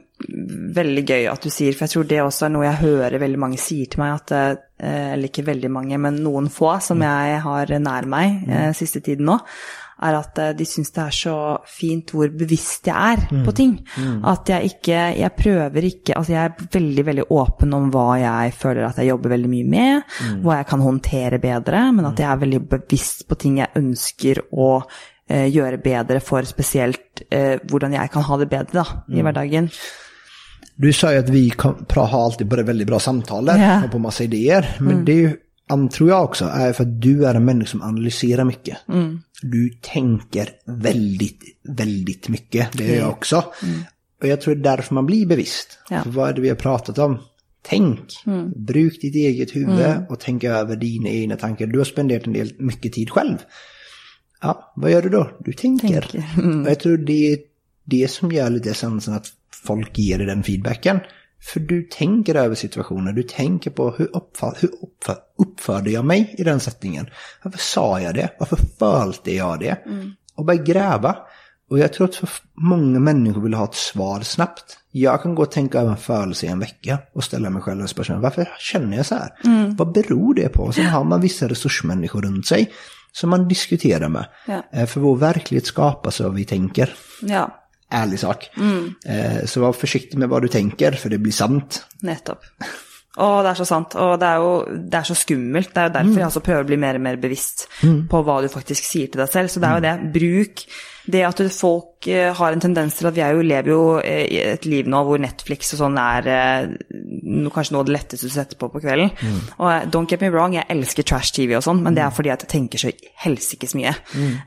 veldig 0.74 1.04
gøy 1.04 1.28
at 1.30 1.44
du 1.44 1.52
sier, 1.52 1.74
for 1.76 1.86
jeg 1.86 1.94
tror 1.94 2.08
det 2.08 2.20
også 2.24 2.46
er 2.46 2.54
noe 2.54 2.66
jeg 2.66 2.82
hører 2.82 3.22
veldig 3.22 3.40
mange 3.40 3.60
sier 3.60 3.90
til 3.90 4.02
meg, 4.02 4.18
at 4.20 4.34
eh, 4.34 5.14
eller 5.14 5.28
ikke 5.28 5.46
veldig 5.46 5.70
mange, 5.72 6.00
men 6.00 6.22
noen 6.24 6.50
få 6.52 6.76
som 6.84 7.02
jeg 7.04 7.40
har 7.44 7.74
nær 7.82 8.08
meg 8.10 8.44
eh, 8.48 8.70
siste 8.76 9.02
tiden 9.04 9.28
nå, 9.28 9.38
er 10.04 10.18
at 10.18 10.40
eh, 10.42 10.52
de 10.56 10.66
syns 10.68 10.94
det 10.94 11.02
er 11.04 11.16
så 11.16 11.36
fint 11.70 12.14
hvor 12.14 12.32
bevisst 12.34 12.88
jeg 12.90 13.18
er 13.18 13.44
på 13.46 13.54
ting. 13.56 13.76
At 14.26 14.48
jeg 14.50 14.74
ikke 14.74 15.00
Jeg 15.14 15.32
prøver 15.36 15.86
ikke 15.86 16.16
Altså, 16.18 16.32
jeg 16.34 16.44
er 16.44 16.68
veldig, 16.74 17.04
veldig 17.06 17.24
åpen 17.34 17.74
om 17.76 17.88
hva 17.94 18.08
jeg 18.20 18.54
føler 18.58 18.88
at 18.88 19.00
jeg 19.00 19.12
jobber 19.12 19.34
veldig 19.34 19.50
mye 19.50 19.70
med, 19.76 20.14
hva 20.44 20.60
jeg 20.60 20.68
kan 20.70 20.84
håndtere 20.84 21.40
bedre, 21.42 21.88
men 21.92 22.08
at 22.10 22.20
jeg 22.20 22.30
er 22.30 22.44
veldig 22.44 22.62
bevisst 22.76 23.26
på 23.28 23.38
ting 23.40 23.60
jeg 23.62 23.74
ønsker 23.80 24.46
å 24.52 24.70
eh, 25.30 25.46
gjøre 25.54 25.78
bedre 25.84 26.20
for 26.20 26.42
spesielt 26.48 27.22
eh, 27.30 27.58
hvordan 27.70 27.92
jeg 27.92 28.10
kan 28.12 28.22
ha 28.22 28.36
det 28.38 28.48
bedre 28.50 28.82
da, 28.84 28.84
i 29.08 29.22
hverdagen. 29.22 29.70
Du 30.76 30.92
sa 30.92 31.12
ju 31.12 31.18
att 31.18 31.28
vi 31.28 31.50
pra- 31.50 32.06
har 32.06 32.24
alltid 32.24 32.46
både 32.48 32.62
väldigt 32.62 32.86
bra 32.86 32.98
samtal 33.00 33.44
där 33.44 33.58
Ja. 33.58 33.84
och 33.84 33.90
på 33.90 33.98
massa 33.98 34.24
idéer. 34.24 34.76
Men 34.80 35.04
det 35.04 35.12
är 35.12 35.16
ju, 35.16 35.36
an- 35.68 35.88
tror 35.88 36.10
jag 36.10 36.24
också, 36.24 36.44
är 36.44 36.72
för 36.72 36.82
att 36.84 37.00
du 37.02 37.26
är 37.26 37.34
en 37.34 37.44
människa 37.44 37.70
som 37.70 37.82
analyserar 37.82 38.44
mycket. 38.44 38.76
Du 39.42 39.70
tänker 39.82 40.48
väldigt, 40.66 41.40
väldigt 41.68 42.28
mycket. 42.28 42.72
Det 42.72 42.94
är 42.96 43.00
jag 43.00 43.08
också. 43.08 43.44
Och 44.22 44.28
jag 44.28 44.40
tror 44.40 44.54
det 44.54 44.60
är 44.70 44.76
därför 44.76 44.94
man 44.94 45.06
blir 45.06 45.26
bevisst. 45.26 45.78
Ja. 45.90 46.02
För 46.02 46.10
vad 46.10 46.28
är 46.28 46.32
det 46.32 46.40
vi 46.40 46.48
har 46.48 46.56
pratat 46.56 46.98
om? 46.98 47.18
Tänk, 47.62 48.00
bruk 48.56 49.00
ditt 49.00 49.14
eget 49.14 49.56
huvud 49.56 49.96
och 50.08 50.20
tänk 50.20 50.44
över 50.44 50.76
dina 50.76 51.08
egna 51.08 51.36
tankar. 51.36 51.66
Du 51.66 51.78
har 51.78 51.84
spenderat 51.84 52.26
en 52.26 52.32
del 52.32 52.52
mycket 52.58 52.92
tid 52.92 53.10
själv. 53.10 53.36
Ja, 54.44 54.72
vad 54.76 54.90
gör 54.90 55.02
du 55.02 55.08
då? 55.08 55.30
Du 55.38 55.52
tänker. 55.52 56.00
Tänker. 56.00 56.62
Och 56.62 56.70
jag 56.70 56.80
tror 56.80 56.96
det 56.96 57.32
är 57.32 57.38
det 57.84 58.10
som 58.10 58.32
gör 58.32 58.50
lite 58.50 58.70
essensen 58.70 59.14
att 59.14 59.26
folk 59.64 59.98
ger 59.98 60.18
dig 60.18 60.26
den 60.26 60.42
feedbacken. 60.42 61.00
För 61.40 61.60
du 61.60 61.82
tänker 61.82 62.34
över 62.34 62.54
situationen, 62.54 63.14
du 63.14 63.22
tänker 63.22 63.70
på 63.70 63.90
hur, 63.90 64.16
uppför, 64.16 64.56
hur 64.60 64.70
uppför, 64.82 65.16
uppförde 65.38 65.90
jag 65.90 66.04
mig 66.04 66.34
i 66.38 66.44
den 66.44 66.60
sättningen? 66.60 67.06
Varför 67.42 67.58
sa 67.58 68.00
jag 68.00 68.14
det? 68.14 68.30
Varför 68.38 68.58
följde 68.78 69.32
jag 69.32 69.60
det? 69.60 69.78
Och 70.34 70.44
börja 70.44 70.62
gräva. 70.62 71.16
Och 71.70 71.78
jag 71.78 71.92
tror 71.92 72.08
att 72.08 72.14
för 72.14 72.28
många 72.54 73.00
människor 73.00 73.40
vill 73.40 73.54
ha 73.54 73.64
ett 73.64 73.74
svar 73.74 74.20
snabbt. 74.20 74.78
Jag 74.90 75.22
kan 75.22 75.34
gå 75.34 75.42
och 75.42 75.50
tänka 75.50 75.78
över 75.80 75.90
en 75.90 75.96
födelse 75.96 76.46
i 76.46 76.48
en 76.48 76.58
vecka 76.58 76.98
och 77.14 77.24
ställa 77.24 77.50
mig 77.50 77.62
själv 77.62 77.86
spörsmålet, 77.86 78.22
varför 78.22 78.48
känner 78.58 78.96
jag 78.96 79.06
så 79.06 79.14
här? 79.14 79.30
Vad 79.76 79.92
beror 79.92 80.34
det 80.34 80.48
på? 80.48 80.72
Sen 80.72 80.86
har 80.86 81.04
man 81.04 81.20
vissa 81.20 81.48
resursmänniskor 81.48 82.22
runt 82.22 82.46
sig 82.46 82.72
som 83.14 83.30
man 83.30 83.48
diskuterar 83.48 84.08
med. 84.08 84.26
Ja. 84.46 84.62
Eh, 84.72 84.86
För 84.86 85.00
vår 85.00 85.16
verklighet 85.16 85.66
skapas 85.66 86.20
av 86.20 86.26
vad 86.26 86.34
vi 86.36 86.44
tänker. 86.44 86.90
Ja, 87.22 87.60
Ärlig 87.90 88.18
sak. 88.20 88.50
Eh, 89.06 89.44
Så 89.46 89.60
var 89.60 89.72
försiktig 89.72 90.18
med 90.18 90.28
vad 90.28 90.42
du 90.42 90.48
tänker, 90.48 90.92
för 90.92 91.10
det 91.10 91.18
blir 91.18 91.32
sant. 91.32 91.84
nettopp. 92.02 92.42
Å, 93.16 93.42
det 93.46 93.50
er 93.52 93.54
så 93.54 93.64
sant. 93.64 93.94
Og 93.94 94.16
det 94.18 94.26
er 94.26 94.40
jo 94.42 94.54
det 94.90 94.98
er 94.98 95.06
så 95.06 95.14
skummelt. 95.14 95.70
Det 95.74 95.78
er 95.78 95.86
jo 95.86 95.92
derfor 95.94 96.18
jeg 96.18 96.26
også 96.26 96.40
prøver 96.42 96.64
å 96.64 96.66
bli 96.66 96.76
mer 96.82 96.96
og 96.98 97.04
mer 97.04 97.16
bevisst 97.22 97.68
på 98.10 98.22
hva 98.26 98.40
du 98.42 98.48
faktisk 98.50 98.84
sier 98.88 99.06
til 99.12 99.20
deg 99.22 99.30
selv. 99.30 99.52
Så 99.52 99.60
det 99.62 99.68
er 99.70 99.74
jo 99.78 99.84
det. 99.84 99.92
Bruk 100.16 100.64
det 101.10 101.20
at 101.26 101.40
folk 101.52 102.06
eh, 102.08 102.30
har 102.32 102.54
en 102.54 102.62
tendens 102.62 102.94
til 102.96 103.08
at 103.10 103.16
vi 103.16 103.20
jo, 103.20 103.42
lever 103.44 103.70
jo 103.70 103.80
eh, 104.00 104.24
i 104.24 104.38
et 104.54 104.64
liv 104.68 104.88
nå 104.88 105.02
hvor 105.04 105.20
Netflix 105.20 105.74
og 105.76 105.82
sånn 105.82 105.98
er 106.00 106.28
eh, 106.32 106.70
no, 107.28 107.52
kanskje 107.52 107.74
noe 107.74 107.84
av 107.84 107.90
det 107.90 107.96
letteste 107.98 108.30
du 108.30 108.32
setter 108.32 108.60
på 108.60 108.70
på 108.72 108.80
kvelden. 108.80 109.12
Og 109.58 109.68
eh, 109.68 109.84
don't 109.92 110.08
get 110.08 110.24
me 110.24 110.30
wrong, 110.32 110.56
jeg 110.56 110.64
elsker 110.72 111.04
trash-TV 111.10 111.58
og 111.58 111.66
sånn, 111.66 111.82
men 111.84 111.96
det 111.96 112.06
er 112.06 112.14
fordi 112.14 112.32
at 112.32 112.46
jeg 112.46 112.52
tenker 112.54 112.80
så 112.80 112.94
helsikes 113.26 113.76
mye. 113.76 113.92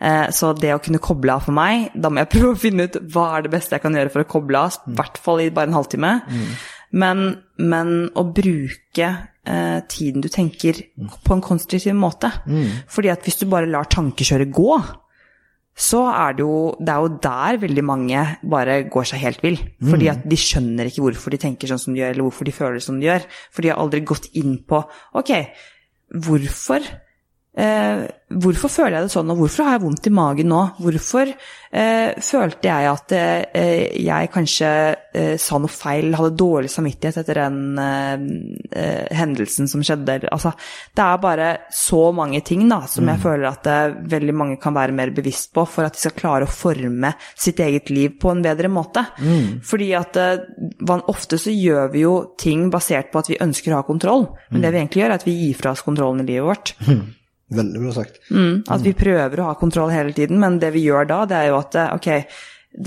Eh, 0.02 0.26
så 0.34 0.52
det 0.58 0.74
å 0.74 0.82
kunne 0.82 1.04
koble 1.04 1.38
av 1.38 1.46
for 1.46 1.58
meg, 1.58 1.92
da 1.94 2.10
må 2.10 2.26
jeg 2.26 2.32
prøve 2.36 2.56
å 2.56 2.62
finne 2.66 2.90
ut 2.90 3.00
hva 3.14 3.30
er 3.36 3.46
det 3.46 3.54
beste 3.54 3.78
jeg 3.78 3.86
kan 3.86 4.02
gjøre 4.02 4.16
for 4.16 4.26
å 4.26 4.32
koble 4.38 4.66
av, 4.66 4.82
i 4.90 4.98
hvert 4.98 5.22
fall 5.22 5.46
i 5.46 5.50
bare 5.54 5.70
en 5.70 5.78
halvtime. 5.78 6.14
Men, 6.98 7.26
men 7.60 7.98
å 8.18 8.24
bruke 8.34 9.08
eh, 9.46 9.80
tiden 9.92 10.24
du 10.26 10.30
tenker 10.34 10.80
på 11.22 11.36
en 11.36 11.44
konstruktiv 11.44 11.94
måte. 12.00 12.32
Fordi 12.90 13.12
at 13.14 13.28
hvis 13.28 13.44
du 13.44 13.52
bare 13.52 13.70
lar 13.70 13.90
tankekjøret 13.92 14.50
gå, 14.56 14.72
så 15.78 16.00
er 16.10 16.34
det 16.34 16.42
jo 16.42 16.76
Det 16.82 16.90
er 16.90 17.02
jo 17.04 17.18
der 17.22 17.58
veldig 17.62 17.84
mange 17.86 18.22
bare 18.50 18.80
går 18.90 19.10
seg 19.12 19.22
helt 19.22 19.44
vill. 19.46 19.60
Fordi 19.92 20.08
at 20.10 20.24
de 20.26 20.38
skjønner 20.42 20.90
ikke 20.90 21.04
hvorfor 21.06 21.34
de 21.34 21.38
tenker 21.38 21.70
sånn 21.70 21.82
som 21.82 21.94
de 21.94 22.02
gjør, 22.02 22.16
eller 22.16 22.26
hvorfor 22.26 22.50
de 22.50 22.56
føler 22.56 22.82
som 22.82 22.98
de 22.98 23.06
gjør. 23.06 23.28
For 23.54 23.62
de 23.62 23.70
har 23.70 23.78
aldri 23.84 24.02
gått 24.02 24.32
inn 24.34 24.58
på 24.66 24.82
Ok, 25.18 25.34
hvorfor 26.26 26.82
Eh, 27.58 28.04
hvorfor 28.38 28.70
føler 28.70 29.00
jeg 29.00 29.08
det 29.08 29.14
sånn, 29.16 29.32
og 29.34 29.40
hvorfor 29.42 29.66
har 29.66 29.78
jeg 29.78 29.82
vondt 29.82 30.08
i 30.10 30.12
magen 30.14 30.52
nå? 30.52 30.60
Hvorfor 30.78 31.32
eh, 31.32 32.20
følte 32.22 32.70
jeg 32.70 32.90
at 32.92 33.14
eh, 33.18 33.96
jeg 34.04 34.30
kanskje 34.30 34.70
eh, 35.18 35.32
sa 35.42 35.58
noe 35.58 35.74
feil, 35.74 36.12
hadde 36.14 36.38
dårlig 36.38 36.70
samvittighet 36.70 37.18
etter 37.24 37.40
den 37.42 37.82
eh, 37.82 38.28
eh, 38.78 39.10
hendelsen 39.18 39.72
som 39.72 39.82
skjedde? 39.82 40.20
Altså, 40.30 40.54
det 40.94 41.08
er 41.08 41.26
bare 41.26 41.50
så 41.74 42.04
mange 42.14 42.44
ting 42.46 42.68
da, 42.70 42.84
som 42.92 43.10
jeg 43.10 43.24
føler 43.26 43.50
at 43.50 43.72
veldig 44.14 44.38
mange 44.38 44.62
kan 44.62 44.78
være 44.78 44.94
mer 45.02 45.16
bevisst 45.18 45.50
på 45.58 45.66
for 45.66 45.90
at 45.90 45.98
de 45.98 46.06
skal 46.06 46.18
klare 46.20 46.46
å 46.46 46.54
forme 46.54 47.16
sitt 47.34 47.64
eget 47.64 47.90
liv 47.90 48.20
på 48.22 48.36
en 48.36 48.46
bedre 48.46 48.70
måte. 48.70 49.08
Fordi 49.66 49.92
at 49.98 50.20
ofte 51.10 51.42
så 51.42 51.54
gjør 51.54 51.90
vi 51.96 52.06
jo 52.06 52.18
ting 52.38 52.70
basert 52.74 53.10
på 53.10 53.24
at 53.24 53.34
vi 53.34 53.42
ønsker 53.42 53.74
å 53.74 53.82
ha 53.82 53.88
kontroll, 53.88 54.28
men 54.52 54.62
det 54.62 54.76
vi 54.76 54.84
egentlig 54.84 55.08
gjør 55.08 55.16
er 55.16 55.22
at 55.24 55.26
vi 55.26 55.40
gir 55.42 55.58
fra 55.58 55.74
oss 55.74 55.88
kontrollen 55.88 56.22
i 56.22 56.36
livet 56.36 56.52
vårt. 56.52 56.76
Väldigt 57.48 57.82
bra 57.82 57.94
sagt. 57.96 58.20
Mm, 58.32 58.64
at 58.68 58.82
vi 58.84 58.92
prøver 58.98 59.40
å 59.40 59.52
ha 59.52 59.54
kontroll 59.60 59.94
hele 59.94 60.12
tiden, 60.14 60.40
men 60.42 60.60
det 60.60 60.74
vi 60.76 60.84
gjør 60.84 61.08
da, 61.08 61.22
det 61.30 61.38
er 61.38 61.48
jo 61.52 61.60
at 61.62 61.78
eh, 61.80 61.94
ok, 61.96 62.10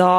da, 0.01 0.12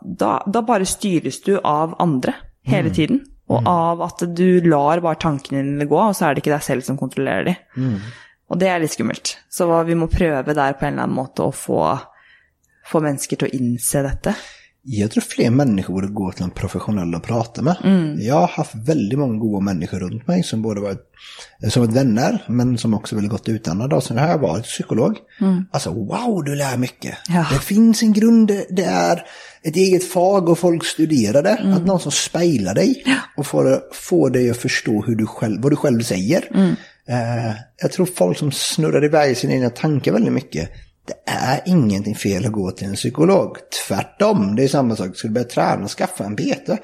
da, 0.00 0.30
da 0.48 0.62
bare 0.66 0.88
styres 0.88 1.42
du 1.44 1.58
av 1.58 1.94
andre 2.02 2.34
hele 2.68 2.90
tiden. 2.94 3.20
Og 3.52 3.66
av 3.68 4.00
at 4.06 4.22
du 4.32 4.64
lar 4.64 5.02
bare 5.04 5.20
tankene 5.20 5.60
dine 5.60 5.84
gå, 5.90 5.98
og 5.98 6.14
så 6.16 6.24
er 6.24 6.34
det 6.34 6.40
ikke 6.40 6.54
deg 6.54 6.64
selv 6.64 6.86
som 6.86 6.96
kontrollerer 6.96 7.50
de. 7.50 7.54
Og 8.48 8.58
det 8.60 8.68
er 8.70 8.80
litt 8.80 8.94
skummelt. 8.94 9.34
Så 9.52 9.66
hva 9.68 9.82
vi 9.84 9.96
må 9.98 10.08
prøve 10.12 10.54
der 10.56 10.72
på 10.78 10.86
en 10.86 10.94
eller 10.94 11.04
annen 11.04 11.18
måte 11.18 11.44
å 11.44 11.52
få, 11.52 11.82
få 12.88 13.02
mennesker 13.04 13.40
til 13.42 13.50
å 13.50 13.58
innse 13.58 14.02
dette. 14.06 14.32
Jag 14.84 15.10
tror 15.10 15.22
fler 15.22 15.50
människor 15.50 15.94
borde 15.94 16.06
gå 16.06 16.32
till 16.32 16.44
en 16.44 16.50
professionell 16.50 17.14
och 17.14 17.22
prata 17.22 17.62
med. 17.62 17.76
Jag 18.20 18.34
har 18.34 18.46
haft 18.46 18.74
väldigt 18.74 19.18
många 19.18 19.38
goda 19.38 19.60
människor 19.60 20.00
runt 20.00 20.26
mig 20.26 20.42
som 20.42 20.62
både 20.62 20.80
varit, 20.80 20.98
som 21.68 21.82
varit 21.82 21.96
vänner 21.96 22.44
men 22.48 22.78
som 22.78 22.94
också 22.94 23.16
ville 23.16 23.28
gått 23.28 23.48
utandade. 23.48 23.96
Och 23.96 24.02
sen 24.04 24.18
har 24.18 24.28
jag 24.28 24.38
varit 24.38 24.64
psykolog. 24.64 25.16
Alltså 25.70 25.90
wow, 25.92 26.44
du 26.44 26.54
lär 26.54 26.76
mycket. 26.76 27.14
Ja. 27.28 27.46
Det 27.52 27.58
finns 27.58 28.02
en 28.02 28.12
grund, 28.12 28.48
det- 28.70 28.82
är 28.84 29.22
ett 29.62 29.76
eget 29.76 30.04
fag 30.12 30.48
och 30.48 30.58
folk 30.58 30.84
studerar 30.84 31.42
det. 31.42 31.58
Att 31.76 31.86
någon 31.86 32.00
som 32.00 32.12
speglar 32.12 32.74
dig 32.74 33.04
och 33.36 33.46
får, 33.46 33.80
får 33.94 34.30
dig 34.30 34.50
att 34.50 34.56
förstå 34.56 35.02
hur 35.06 35.16
du 35.16 35.26
själv, 35.26 35.62
vad 35.62 35.72
du 35.72 35.76
själv 35.76 36.00
säger. 36.00 36.48
Eh, 37.08 37.54
jag 37.82 37.92
tror 37.92 38.06
folk 38.06 38.38
som 38.38 38.52
snurrar 38.52 39.04
iväg 39.04 39.32
i 39.32 39.34
sina 39.34 39.52
egna 39.52 39.70
tankar 39.70 40.12
väldigt 40.12 40.32
mycket. 40.32 40.70
Det 41.06 41.30
är 41.32 41.60
ingenting 41.66 42.14
fel 42.14 42.46
att 42.46 42.52
gå 42.52 42.70
till 42.70 42.86
en 42.88 42.94
psykolog. 42.94 43.56
Tvärtom, 43.88 44.56
det 44.56 44.64
är 44.64 44.68
samma 44.68 44.96
sak. 44.96 45.16
Ska 45.16 45.28
du 45.28 45.34
börja 45.34 45.46
träna, 45.46 45.88
skaffa 45.88 46.24
en 46.24 46.34
bete. 46.34 46.78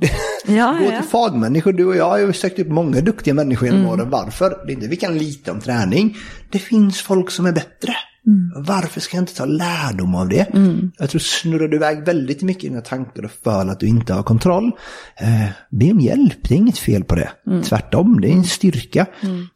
Det- 0.00 0.10
Ja, 0.54 0.76
gå 0.80 0.84
ja. 0.84 1.00
till 1.00 1.08
fagmänniskor. 1.10 1.72
Du 1.72 1.84
och 1.84 1.96
jag 1.96 2.08
har 2.08 2.18
ju 2.18 2.32
sökt 2.32 2.58
upp 2.58 2.68
många 2.68 3.00
duktiga 3.00 3.34
människor 3.34 3.68
genom 3.68 3.86
åren. 3.86 4.10
Varför? 4.10 4.56
Det 4.66 4.72
är 4.72 4.74
inte 4.74 4.88
vi 4.88 4.96
kan 4.96 5.18
lita 5.18 5.52
om 5.52 5.60
träning. 5.60 6.16
Det 6.50 6.58
finns 6.58 7.00
folk 7.00 7.30
som 7.30 7.46
är 7.46 7.52
bättre. 7.52 7.94
Varför 8.56 9.00
ska 9.00 9.16
jag 9.16 9.22
inte 9.22 9.34
ta 9.36 9.44
lärdom 9.44 10.14
av 10.14 10.28
det? 10.28 10.46
Jag 10.98 11.10
tror 11.10 11.18
snurrar 11.18 11.68
du 11.68 11.76
iväg 11.76 12.04
väldigt 12.04 12.42
mycket 12.42 12.64
i 12.64 12.68
dina 12.68 12.80
tankar 12.80 13.24
och 13.24 13.30
för 13.44 13.66
att 13.68 13.80
du 13.80 13.86
inte 13.86 14.12
har 14.14 14.22
kontroll. 14.22 14.70
Eh, 15.16 15.48
be 15.70 15.90
om 15.92 16.00
hjälp, 16.00 16.38
det 16.48 16.54
är 16.54 16.58
inget 16.58 16.78
fel 16.78 17.04
på 17.04 17.14
det. 17.14 17.30
Tvärtom, 17.64 18.20
det 18.20 18.28
är 18.28 18.32
en 18.32 18.44
styrka. 18.44 19.06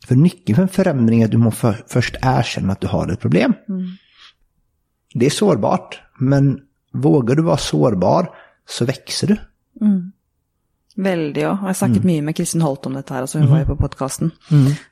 För 0.08 0.14
nyckeln 0.14 0.56
för 0.56 0.62
en 0.62 0.68
förändring 0.68 1.20
är 1.22 1.24
att 1.24 1.30
du 1.30 1.38
måste 1.38 1.60
för, 1.60 1.84
först 1.88 2.16
erkänna 2.22 2.72
att 2.72 2.80
du 2.80 2.86
har 2.86 3.12
ett 3.12 3.20
problem. 3.20 3.52
Det 5.14 5.26
är 5.26 5.30
sårbart, 5.30 6.00
men 6.18 6.60
vågar 6.92 7.34
du 7.34 7.42
vara 7.42 7.56
sårbar 7.56 8.30
så 8.68 8.84
växer 8.84 9.26
du. 9.26 9.36
Veldig, 10.94 11.42
ja. 11.42 11.48
Jeg 11.48 11.66
har 11.66 11.74
snakket 11.74 12.04
mye 12.06 12.22
med 12.22 12.36
Kristin 12.38 12.62
Holt 12.62 12.86
om 12.86 12.94
dette 12.94 13.14
her, 13.14 13.24
altså 13.26 13.40
hun 13.40 13.50
var 13.50 13.64
jo 13.64 13.72
på 13.72 13.80
podkasten. 13.82 14.30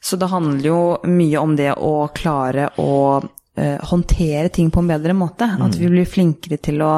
Så 0.00 0.18
det 0.18 0.30
handler 0.32 0.66
jo 0.66 0.80
mye 1.06 1.38
om 1.38 1.54
det 1.58 1.70
å 1.78 2.08
klare 2.14 2.72
å 2.82 3.22
eh, 3.56 3.78
håndtere 3.90 4.48
ting 4.48 4.72
på 4.74 4.82
en 4.82 4.90
bedre 4.90 5.14
måte. 5.14 5.46
At 5.62 5.78
vi 5.78 5.90
blir 5.92 6.08
flinkere 6.10 6.58
til 6.58 6.82
å, 6.82 6.92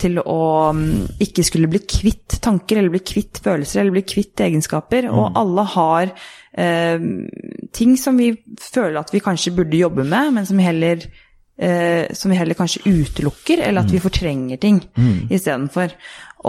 til 0.00 0.20
å 0.20 0.44
mm, 0.76 1.16
ikke 1.24 1.46
skulle 1.48 1.72
bli 1.72 1.80
kvitt 1.88 2.38
tanker, 2.44 2.80
eller 2.80 2.92
bli 2.92 3.04
kvitt 3.04 3.40
følelser, 3.44 3.80
eller 3.80 3.96
bli 3.96 4.04
kvitt 4.12 4.44
egenskaper. 4.44 5.08
Og 5.08 5.40
alle 5.40 5.66
har 5.76 6.12
eh, 6.52 7.08
ting 7.72 7.96
som 8.00 8.20
vi 8.20 8.34
føler 8.60 9.00
at 9.00 9.14
vi 9.14 9.24
kanskje 9.24 9.56
burde 9.56 9.80
jobbe 9.80 10.04
med, 10.04 10.34
men 10.36 10.48
som 10.48 10.60
heller 10.60 11.08
eh, 11.58 12.12
som 12.14 12.32
vi 12.32 12.38
heller 12.38 12.58
kanskje 12.58 12.84
utelukker, 12.86 13.62
eller 13.64 13.84
at 13.84 13.92
vi 13.92 14.02
fortrenger 14.02 14.60
ting 14.62 14.80
istedenfor. 15.30 15.94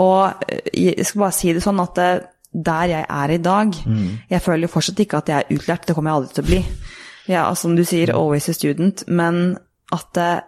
Og 0.02 0.48
eh, 0.48 0.72
jeg 0.72 1.06
skal 1.06 1.26
bare 1.26 1.36
si 1.36 1.52
det 1.56 1.64
sånn 1.64 1.82
at 1.84 2.02
eh, 2.02 2.18
der 2.56 2.88
jeg 2.88 3.04
er 3.04 3.30
i 3.34 3.42
dag, 3.42 3.74
jeg 4.30 4.40
føler 4.40 4.64
jo 4.64 4.72
fortsatt 4.72 5.00
ikke 5.02 5.18
at 5.20 5.28
jeg 5.28 5.44
er 5.44 5.58
utlært, 5.58 5.84
det 5.84 5.96
kommer 5.96 6.10
jeg 6.10 6.20
aldri 6.20 6.36
til 6.36 6.44
å 6.44 6.46
bli. 6.46 6.60
Jeg 7.26 7.36
er, 7.42 7.56
som 7.58 7.74
du 7.76 7.82
sier, 7.84 8.14
always 8.14 8.48
a 8.48 8.54
student, 8.56 9.02
men 9.08 9.58
at 9.92 10.20
eh, 10.22 10.44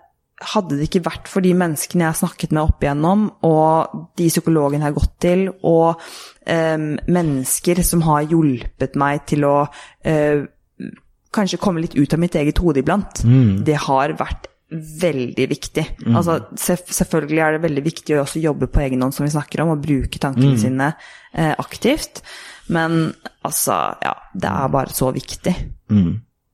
hadde 0.52 0.78
det 0.78 0.86
ikke 0.86 1.04
vært 1.08 1.28
for 1.30 1.42
de 1.42 1.50
menneskene 1.58 2.04
jeg 2.04 2.12
har 2.12 2.20
snakket 2.20 2.54
med 2.54 2.62
opp 2.62 2.84
igjennom, 2.84 3.24
og 3.46 4.04
de 4.18 4.28
psykologene 4.30 4.86
jeg 4.86 4.92
har 4.92 4.98
gått 4.98 5.16
til, 5.24 5.44
og 5.66 6.04
eh, 6.46 6.78
mennesker 7.18 7.82
som 7.86 8.04
har 8.06 8.28
hjulpet 8.30 8.98
meg 9.00 9.26
til 9.28 9.48
å 9.48 9.56
eh, 10.06 10.46
kanskje 11.32 11.58
komme 11.58 11.80
litt 11.80 11.94
ut 11.94 12.12
av 12.14 12.18
mitt 12.20 12.34
eget 12.34 12.58
hode 12.58 12.80
iblant, 12.80 13.22
det 13.64 13.76
har 13.76 14.12
vært 14.18 14.46
veldig 14.70 15.48
viktig. 15.48 15.84
Altså, 16.14 16.38
selv- 16.56 16.90
selvfølgelig 16.92 17.38
er 17.40 17.52
det 17.52 17.62
veldig 17.62 17.84
viktig 17.84 18.16
å 18.16 18.22
også 18.24 18.40
jobbe 18.42 18.66
på 18.68 18.80
egen 18.84 19.00
hånd, 19.02 19.14
som 19.14 19.24
vi 19.24 19.30
snakker 19.32 19.60
om, 19.62 19.68
og 19.72 19.82
bruke 19.82 20.18
tankene 20.20 20.58
sine 20.60 20.94
eh, 21.34 21.54
aktivt. 21.58 22.22
Men 22.68 23.14
altså, 23.44 23.72
ja, 24.02 24.14
det 24.34 24.44
er 24.50 24.68
bare 24.68 24.92
så 24.92 25.08
viktig 25.12 25.54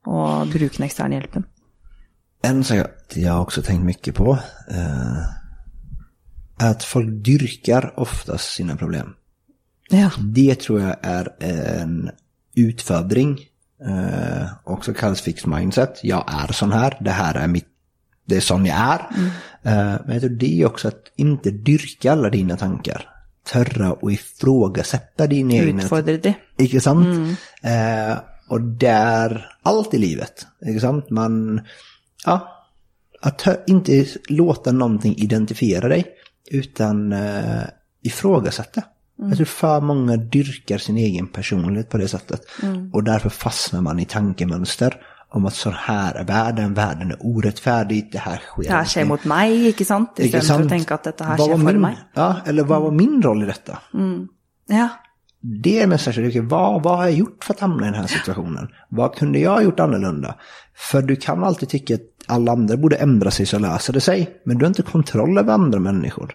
å 0.07 0.45
bruke 0.47 0.77
den 0.77 0.85
eksterne 0.87 1.15
hjelpen. 1.19 1.45
En 2.43 2.63
sak 2.63 3.15
jag 3.15 3.41
också 3.41 3.61
tänkt 3.61 3.83
mycket 3.85 4.15
på 4.15 4.37
eh, 4.71 5.23
är 6.59 6.69
att 6.71 6.83
folk 6.83 7.09
dyrkar 7.25 7.93
oftast 7.99 8.53
sina 8.53 8.75
problem. 8.75 9.13
Ja. 9.89 10.11
Det 10.19 10.55
tror 10.59 10.81
jag 10.81 10.95
är 11.01 11.35
en 11.39 12.09
utfödring. 12.55 13.39
Eh, 13.81 14.47
också 14.63 14.93
kallas 14.93 15.21
fixed 15.21 15.47
mindset. 15.47 15.99
Jag 16.03 16.23
är 16.27 16.53
sån 16.53 16.71
här, 16.71 16.97
det 16.99 17.11
här 17.11 17.35
är 17.35 17.47
mitt, 17.47 17.67
det 18.25 18.35
är 18.35 18.41
sån 18.41 18.65
jag 18.65 18.77
är. 18.77 18.99
Eh, 19.63 19.99
men 20.05 20.13
jag 20.13 20.21
tror 20.21 20.29
det 20.29 20.61
är 20.61 20.65
också 20.65 20.87
att 20.87 21.11
inte 21.15 21.51
dyrka 21.51 22.11
alla 22.11 22.29
dina 22.29 22.57
tankar. 22.57 23.09
Törra 23.43 23.93
och 23.93 24.11
ifrågasätta 24.11 25.27
dina 25.27 25.53
egna 25.53 25.83
Utfordre 25.83 26.17
de. 26.17 26.33
Ikke 26.57 26.81
sant? 26.81 27.37
Eh, 27.61 28.17
og 28.49 28.61
det 28.81 28.89
er 28.89 29.35
alt 29.63 29.93
i 29.93 29.99
livet. 30.01 30.47
Ikke 30.65 30.81
sant? 30.81 31.09
Man, 31.09 31.61
ja, 32.25 32.39
att 33.21 33.47
inte 33.67 34.05
låta 34.29 34.71
någonting 34.71 35.15
identifiera 35.17 35.87
dig, 35.87 36.05
utan 36.51 37.13
eh, 37.13 37.63
ifrågasätta. 38.01 38.83
Jag 39.17 39.35
tror 39.35 39.45
för 39.45 39.81
många 39.81 40.17
dyrkar 40.17 40.77
sin 40.77 40.97
egen 40.97 41.27
personlighet 41.27 41.89
på 41.89 41.97
det 41.97 42.07
sättet. 42.07 42.41
Och 42.93 43.03
därför 43.03 43.29
fastnar 43.29 43.81
man 43.81 43.99
i 43.99 44.05
tankemönster 44.05 44.95
om 45.29 45.45
att 45.45 45.53
så 45.53 45.69
här 45.69 46.15
är 46.15 46.23
världen, 46.23 46.73
världen 46.73 47.11
är 47.11 47.17
orättfärdig, 47.19 48.09
det 48.11 48.17
här 48.17 48.37
sker 48.37 48.63
Det 48.63 48.69
her 48.69 48.79
inte. 48.79 48.89
skjer 48.91 49.05
mot 49.05 49.25
meg, 49.25 49.51
ikke 49.67 49.85
sant? 49.85 50.19
Istedenfor 50.19 50.55
å 50.55 50.57
sant? 50.57 50.69
tenke 50.69 50.93
at 50.93 51.03
dette 51.03 51.23
her 51.23 51.37
Vad 51.37 51.47
skjer 51.49 51.57
var 51.57 51.63
for 51.63 51.73
min, 51.73 51.81
meg. 51.81 51.97
Ja, 52.13 52.35
eller 52.45 52.63
vad 52.63 52.81
var 52.81 52.91
min 52.91 53.21
roll 53.21 53.43
i 53.43 53.45
detta? 53.45 53.79
Ja. 54.67 54.89
Det 55.41 55.79
är 55.81 55.87
mest 55.87 56.07
okay, 56.07 56.41
vad, 56.41 56.83
vad 56.83 56.97
har 56.97 57.03
jag 57.05 57.13
gjort 57.13 57.43
för 57.43 57.53
att 57.53 57.59
hamna 57.59 57.87
i 57.87 57.91
den 57.91 57.99
här 57.99 58.07
situationen? 58.07 58.67
Vad 58.89 59.15
kunde 59.15 59.39
jag 59.39 59.51
ha 59.51 59.61
gjort 59.61 59.79
annorlunda? 59.79 60.35
För 60.75 61.01
du 61.01 61.15
kan 61.15 61.43
alltid 61.43 61.69
tycka 61.69 61.95
att 61.95 62.01
alla 62.27 62.51
andra 62.51 62.77
borde 62.77 62.95
ändra 62.95 63.31
sig 63.31 63.45
så 63.45 63.59
löser 63.59 63.93
det 63.93 64.01
sig. 64.01 64.41
Men 64.45 64.57
du 64.57 64.65
har 64.65 64.67
inte 64.67 64.81
kontroll 64.81 65.37
över 65.37 65.53
andra 65.53 65.79
människor. 65.79 66.33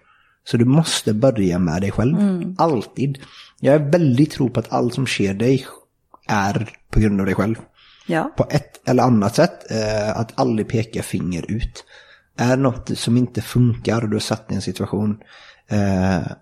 Så 0.50 0.56
du 0.56 0.64
måste 0.64 1.14
börja 1.14 1.58
med 1.58 1.82
dig 1.82 1.90
själv. 1.90 2.16
Alltid. 2.58 3.18
Jag 3.60 3.74
är 3.74 3.90
väldigt 3.90 4.30
tro 4.30 4.50
på 4.50 4.60
att 4.60 4.72
allt 4.72 4.94
som 4.94 5.06
sker 5.06 5.34
dig 5.34 5.66
är 6.28 6.70
på 6.90 7.00
grund 7.00 7.20
av 7.20 7.26
dig 7.26 7.34
själv. 7.34 7.56
Ja. 8.06 8.32
På 8.36 8.46
ett 8.50 8.88
eller 8.88 9.02
annat 9.02 9.36
sätt. 9.36 9.70
Eh, 9.70 10.18
att 10.18 10.40
aldrig 10.40 10.68
peka 10.68 11.02
finger 11.02 11.50
ut. 11.50 11.84
Är 12.36 12.56
något 12.56 12.98
som 12.98 13.16
inte 13.16 13.42
funkar 13.42 14.02
och 14.02 14.08
du 14.08 14.14
har 14.14 14.20
satt 14.20 14.52
i 14.52 14.54
en 14.54 14.62
situation 14.62 15.18
eh, 15.68 16.32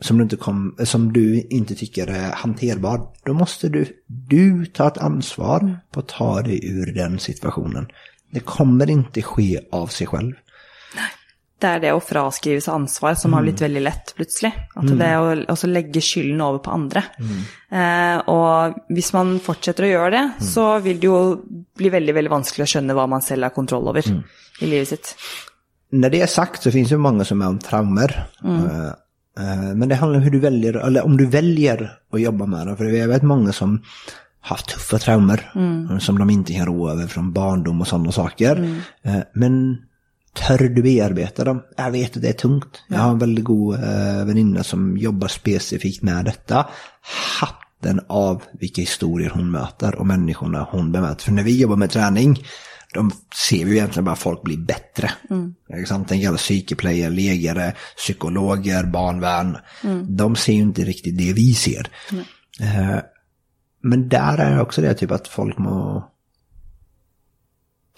som, 0.00 0.18
du 0.18 0.22
inte 0.22 0.36
kom, 0.36 0.76
som 0.84 1.12
du 1.12 1.40
inte 1.50 1.74
tycker 1.74 2.06
är 2.06 2.32
hanterbar. 2.32 3.00
Då 3.24 3.34
måste 3.34 3.68
du, 3.68 3.86
du 4.06 4.66
ta 4.66 4.88
ett 4.88 4.98
ansvar 4.98 5.80
på 5.92 6.00
att 6.00 6.08
ta 6.08 6.42
dig 6.42 6.70
ur 6.70 6.94
den 6.94 7.18
situationen. 7.18 7.86
Det 8.30 8.40
kommer 8.40 8.90
inte 8.90 9.22
ske 9.22 9.60
av 9.70 9.86
sig 9.86 10.06
själv. 10.06 10.34
Det 11.58 11.66
er 11.66 11.80
det 11.82 11.90
å 11.92 12.00
fraskrive 12.00 12.60
seg 12.62 12.74
ansvar 12.74 13.16
som 13.18 13.32
har 13.34 13.42
blitt 13.42 13.60
veldig 13.60 13.80
lett 13.82 14.12
plutselig. 14.14 14.52
At 14.78 14.86
det 15.00 15.08
å 15.18 15.32
også 15.50 15.66
legge 15.66 16.00
skylden 16.00 16.40
over 16.40 16.58
på 16.62 16.70
andre. 16.70 17.02
Eh, 17.70 18.18
og 18.30 18.76
hvis 18.94 19.12
man 19.12 19.40
fortsetter 19.42 19.84
å 19.84 19.90
gjøre 19.90 20.10
det, 20.14 20.46
så 20.46 20.68
vil 20.84 21.00
det 21.02 21.08
jo 21.08 21.18
bli 21.78 21.90
veldig 21.90 22.14
veldig 22.14 22.30
vanskelig 22.30 22.62
å 22.62 22.70
skjønne 22.74 22.94
hva 22.94 23.08
man 23.10 23.22
selv 23.26 23.42
har 23.48 23.50
kontroll 23.56 23.88
over 23.90 24.06
i 24.06 24.66
livet 24.66 24.88
sitt. 24.88 25.14
När 25.90 26.10
det 26.10 26.20
är 26.20 26.26
sagt 26.26 26.62
så 26.62 26.70
finns 26.70 26.88
det 26.90 26.96
många 26.98 27.24
som 27.24 27.42
är 27.42 27.48
om 27.48 27.58
traumer. 27.58 28.26
Eh, 28.44 28.86
eh, 29.44 29.74
Men 29.74 29.88
det 29.88 29.94
handlar 29.94 30.18
om 30.18 30.22
hur 30.24 30.30
du 30.30 30.38
väljer, 30.38 30.74
eller 30.74 31.04
om 31.04 31.16
du 31.16 31.26
väljer 31.26 31.90
att 32.12 32.20
jobba 32.20 32.46
med 32.46 32.66
det. 32.66 32.76
För 32.76 32.84
jag 32.84 33.08
vet 33.08 33.22
många 33.22 33.52
som 33.52 33.82
haft 34.40 34.68
tuffa 34.68 34.98
traumer 34.98 35.50
som 35.98 36.18
de 36.18 36.30
inte 36.30 36.52
kan 36.52 36.66
rå 36.66 36.90
över 36.90 37.06
från 37.06 37.32
barndom 37.32 37.80
och 37.80 37.86
sådana 37.88 38.12
saker. 38.12 38.76
Eh, 39.02 39.20
Men 39.34 39.78
tör 40.38 40.58
du 40.58 40.82
bearbeta 40.82 41.44
dem? 41.44 41.62
Jag 41.76 41.90
vet 41.90 42.16
att 42.16 42.22
det 42.22 42.28
är 42.28 42.32
tungt. 42.32 42.82
Jag 42.88 42.98
har 42.98 43.10
en 43.10 43.18
väldigt 43.18 43.44
god 43.44 43.74
eh, 43.74 44.24
väninna 44.24 44.64
som 44.64 44.96
jobbar 44.96 45.28
specifikt 45.28 46.02
med 46.02 46.24
detta. 46.24 46.66
Hatten 47.40 48.00
av 48.08 48.42
vilka 48.52 48.80
historier 48.80 49.30
hon 49.30 49.50
möter 49.50 49.94
och 49.94 50.06
människorna 50.06 50.68
hon 50.70 50.92
bemöter. 50.92 51.24
För 51.24 51.32
när 51.32 51.42
vi 51.42 51.60
jobbar 51.60 51.76
med 51.76 51.90
träning, 51.90 52.44
de 52.94 53.10
ser 53.48 53.64
vi 53.64 53.70
ju 53.70 53.76
egentligen 53.76 54.04
bara 54.04 54.16
folk 54.16 54.42
bli 54.42 54.56
bättre. 54.56 55.10
Mm. 55.30 55.54
Tänk 56.08 56.24
alla 56.24 56.36
psykeplayer, 56.36 57.10
legare, 57.10 57.74
psykologer, 57.96 58.84
barnvärn. 58.84 59.58
De 60.08 60.36
ser 60.36 60.52
ju 60.52 60.62
inte 60.62 60.84
riktigt 60.84 61.18
det 61.18 61.32
vi 61.32 61.54
ser. 61.54 61.90
Eh, 62.60 62.98
men 63.82 64.08
där 64.08 64.38
är 64.38 64.60
också 64.60 64.80
det 64.80 64.94
typ 64.94 65.10
att 65.10 65.28
folk 65.28 65.58
må 65.58 66.10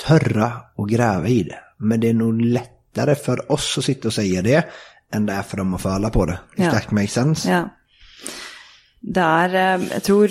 törra 0.06 0.52
och 0.76 0.88
gräva 0.88 1.28
i 1.28 1.42
det. 1.42 1.58
Men 1.80 2.00
det 2.00 2.08
är 2.08 2.14
nog 2.14 2.40
lättare 2.40 3.14
för 3.14 3.52
oss 3.52 3.78
att 3.78 3.84
sitta 3.84 4.08
och 4.08 4.14
säga 4.14 4.42
det 4.42 4.64
än 5.14 5.26
det 5.26 5.32
är 5.32 5.42
för 5.42 5.56
dem 5.56 5.74
att 5.74 5.80
få 5.82 5.88
alla 5.88 6.10
på 6.10 6.26
det. 6.26 6.38
If 6.56 6.64
Ja. 6.64 6.70
that 6.70 6.90
makes 6.90 7.12
sense. 7.12 7.50
Ja. 7.50 7.68
Er 9.16 9.54
eh, 9.54 9.80
Jeg 9.92 10.02
tror 10.02 10.28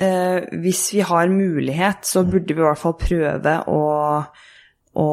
eh, 0.00 0.60
hvis 0.62 0.94
vi 0.94 1.00
har 1.00 1.28
mulighet, 1.28 2.04
så 2.06 2.22
burde 2.22 2.54
vi 2.54 2.60
i 2.60 2.64
hvert 2.64 2.78
fall 2.78 2.94
prøve 3.00 3.54
å, 3.66 4.24
å 4.94 5.08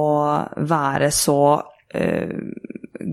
være 0.57 1.11
så 1.11 1.39
eh, 1.95 2.35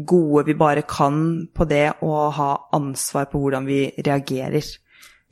gode 0.05 0.47
vi 0.47 0.55
bare 0.59 0.82
kan 0.82 1.47
på 1.55 1.64
det 1.64 1.93
å 2.03 2.30
ha 2.30 2.68
ansvar 2.72 3.24
på 3.30 3.38
hvordan 3.38 3.66
vi 3.66 3.84
reagerer 4.07 4.62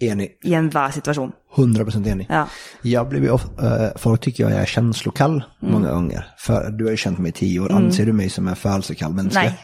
Enig. 0.00 0.38
i 0.44 0.52
enhver 0.54 0.90
situasjon. 0.90 1.32
100% 1.56 2.06
enig. 2.08 2.26
Ja. 2.30 2.48
Jag 2.82 3.08
blir 3.08 3.20
ju 3.20 3.30
of- 3.30 3.62
eh, 3.62 3.88
folk 3.96 4.20
tycker 4.20 4.42
jag 4.50 4.52
är 4.52 4.64
känslokall 4.64 5.42
många 5.60 5.92
gånger. 5.92 6.26
För 6.38 6.70
du 6.70 6.84
har 6.84 6.90
ju 6.90 6.96
känt 6.96 7.18
mig 7.18 7.28
i 7.28 7.32
tio 7.32 7.60
år. 7.60 7.72
Anser 7.72 8.06
du 8.06 8.12
mig 8.12 8.28
som 8.30 8.48
en 8.48 8.56
födelsekall 8.56 9.12
människa? 9.14 9.40
Nej. 9.42 9.58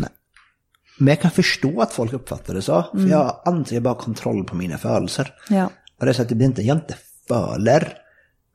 Nej. 0.00 0.08
Men 0.98 1.08
jag 1.08 1.20
kan 1.20 1.30
förstå 1.30 1.80
att 1.80 1.92
folk 1.92 2.12
uppfattar 2.12 2.54
det 2.54 2.62
så. 2.62 2.82
För 2.92 3.08
jag 3.08 3.42
anser 3.44 3.80
bara 3.80 3.94
kontroll 3.94 4.44
på 4.44 4.56
mina 4.56 4.78
födelser. 4.78 5.34
Ja. 5.48 5.70
Och 6.00 6.04
det 6.06 6.10
är 6.10 6.12
så 6.12 6.22
att 6.22 6.28
det 6.28 6.34
blir 6.34 6.46
inte, 6.46 6.62
jag 6.62 6.76
inte 6.76 6.94
föler. 7.28 7.92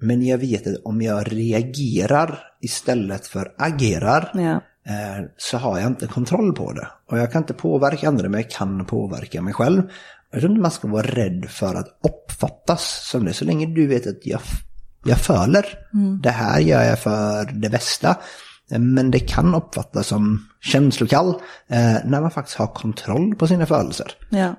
Men 0.02 0.26
jag 0.26 0.38
vet 0.38 0.68
att 0.68 0.76
om 0.86 1.02
jag 1.02 1.32
reagerar 1.34 2.40
istället 2.62 3.28
för 3.28 3.52
agerar 3.58 4.32
Ja. 4.34 4.52
eh, 4.92 5.26
så 5.38 5.58
har 5.58 5.80
jag 5.80 5.88
inte 5.88 6.08
kontroll 6.08 6.54
på 6.56 6.74
det. 6.74 6.88
Och 7.12 7.18
jag 7.20 7.32
kan 7.32 7.42
inte 7.42 7.54
påverka 7.54 8.08
andra 8.08 8.30
men 8.30 8.42
jag 8.42 8.50
kan 8.52 8.86
påverka 8.86 9.42
mig 9.42 9.54
själv. 9.54 9.82
Jag 10.32 10.42
tror 10.42 10.52
inte 10.52 10.62
man 10.62 10.72
ska 10.72 10.88
vara 10.88 11.08
rädd 11.08 11.46
för 11.50 11.76
att 11.76 11.88
uppfattas 12.04 13.10
som 13.10 13.26
det. 13.26 13.34
Så 13.34 13.46
länge 13.46 13.66
du 13.66 13.88
vet 13.88 14.08
att 14.08 14.26
jag, 14.26 14.42
jag 15.06 15.18
föler. 15.18 15.66
Det 16.24 16.30
här 16.30 16.60
gör 16.60 16.84
jag 16.84 17.00
för 17.00 17.46
det 17.46 17.70
bästa. 17.70 18.16
Men 18.70 19.12
det 19.12 19.20
kan 19.20 19.56
uppfattas 19.56 20.08
som 20.08 20.48
känslokall 20.62 21.30
eh, 21.68 21.98
när 22.06 22.22
man 22.22 22.32
faktiskt 22.32 22.58
har 22.58 22.68
kontroll 22.68 23.36
på 23.36 23.48
sina 23.48 23.66
födelser. 23.66 24.12
Ja. 24.30 24.54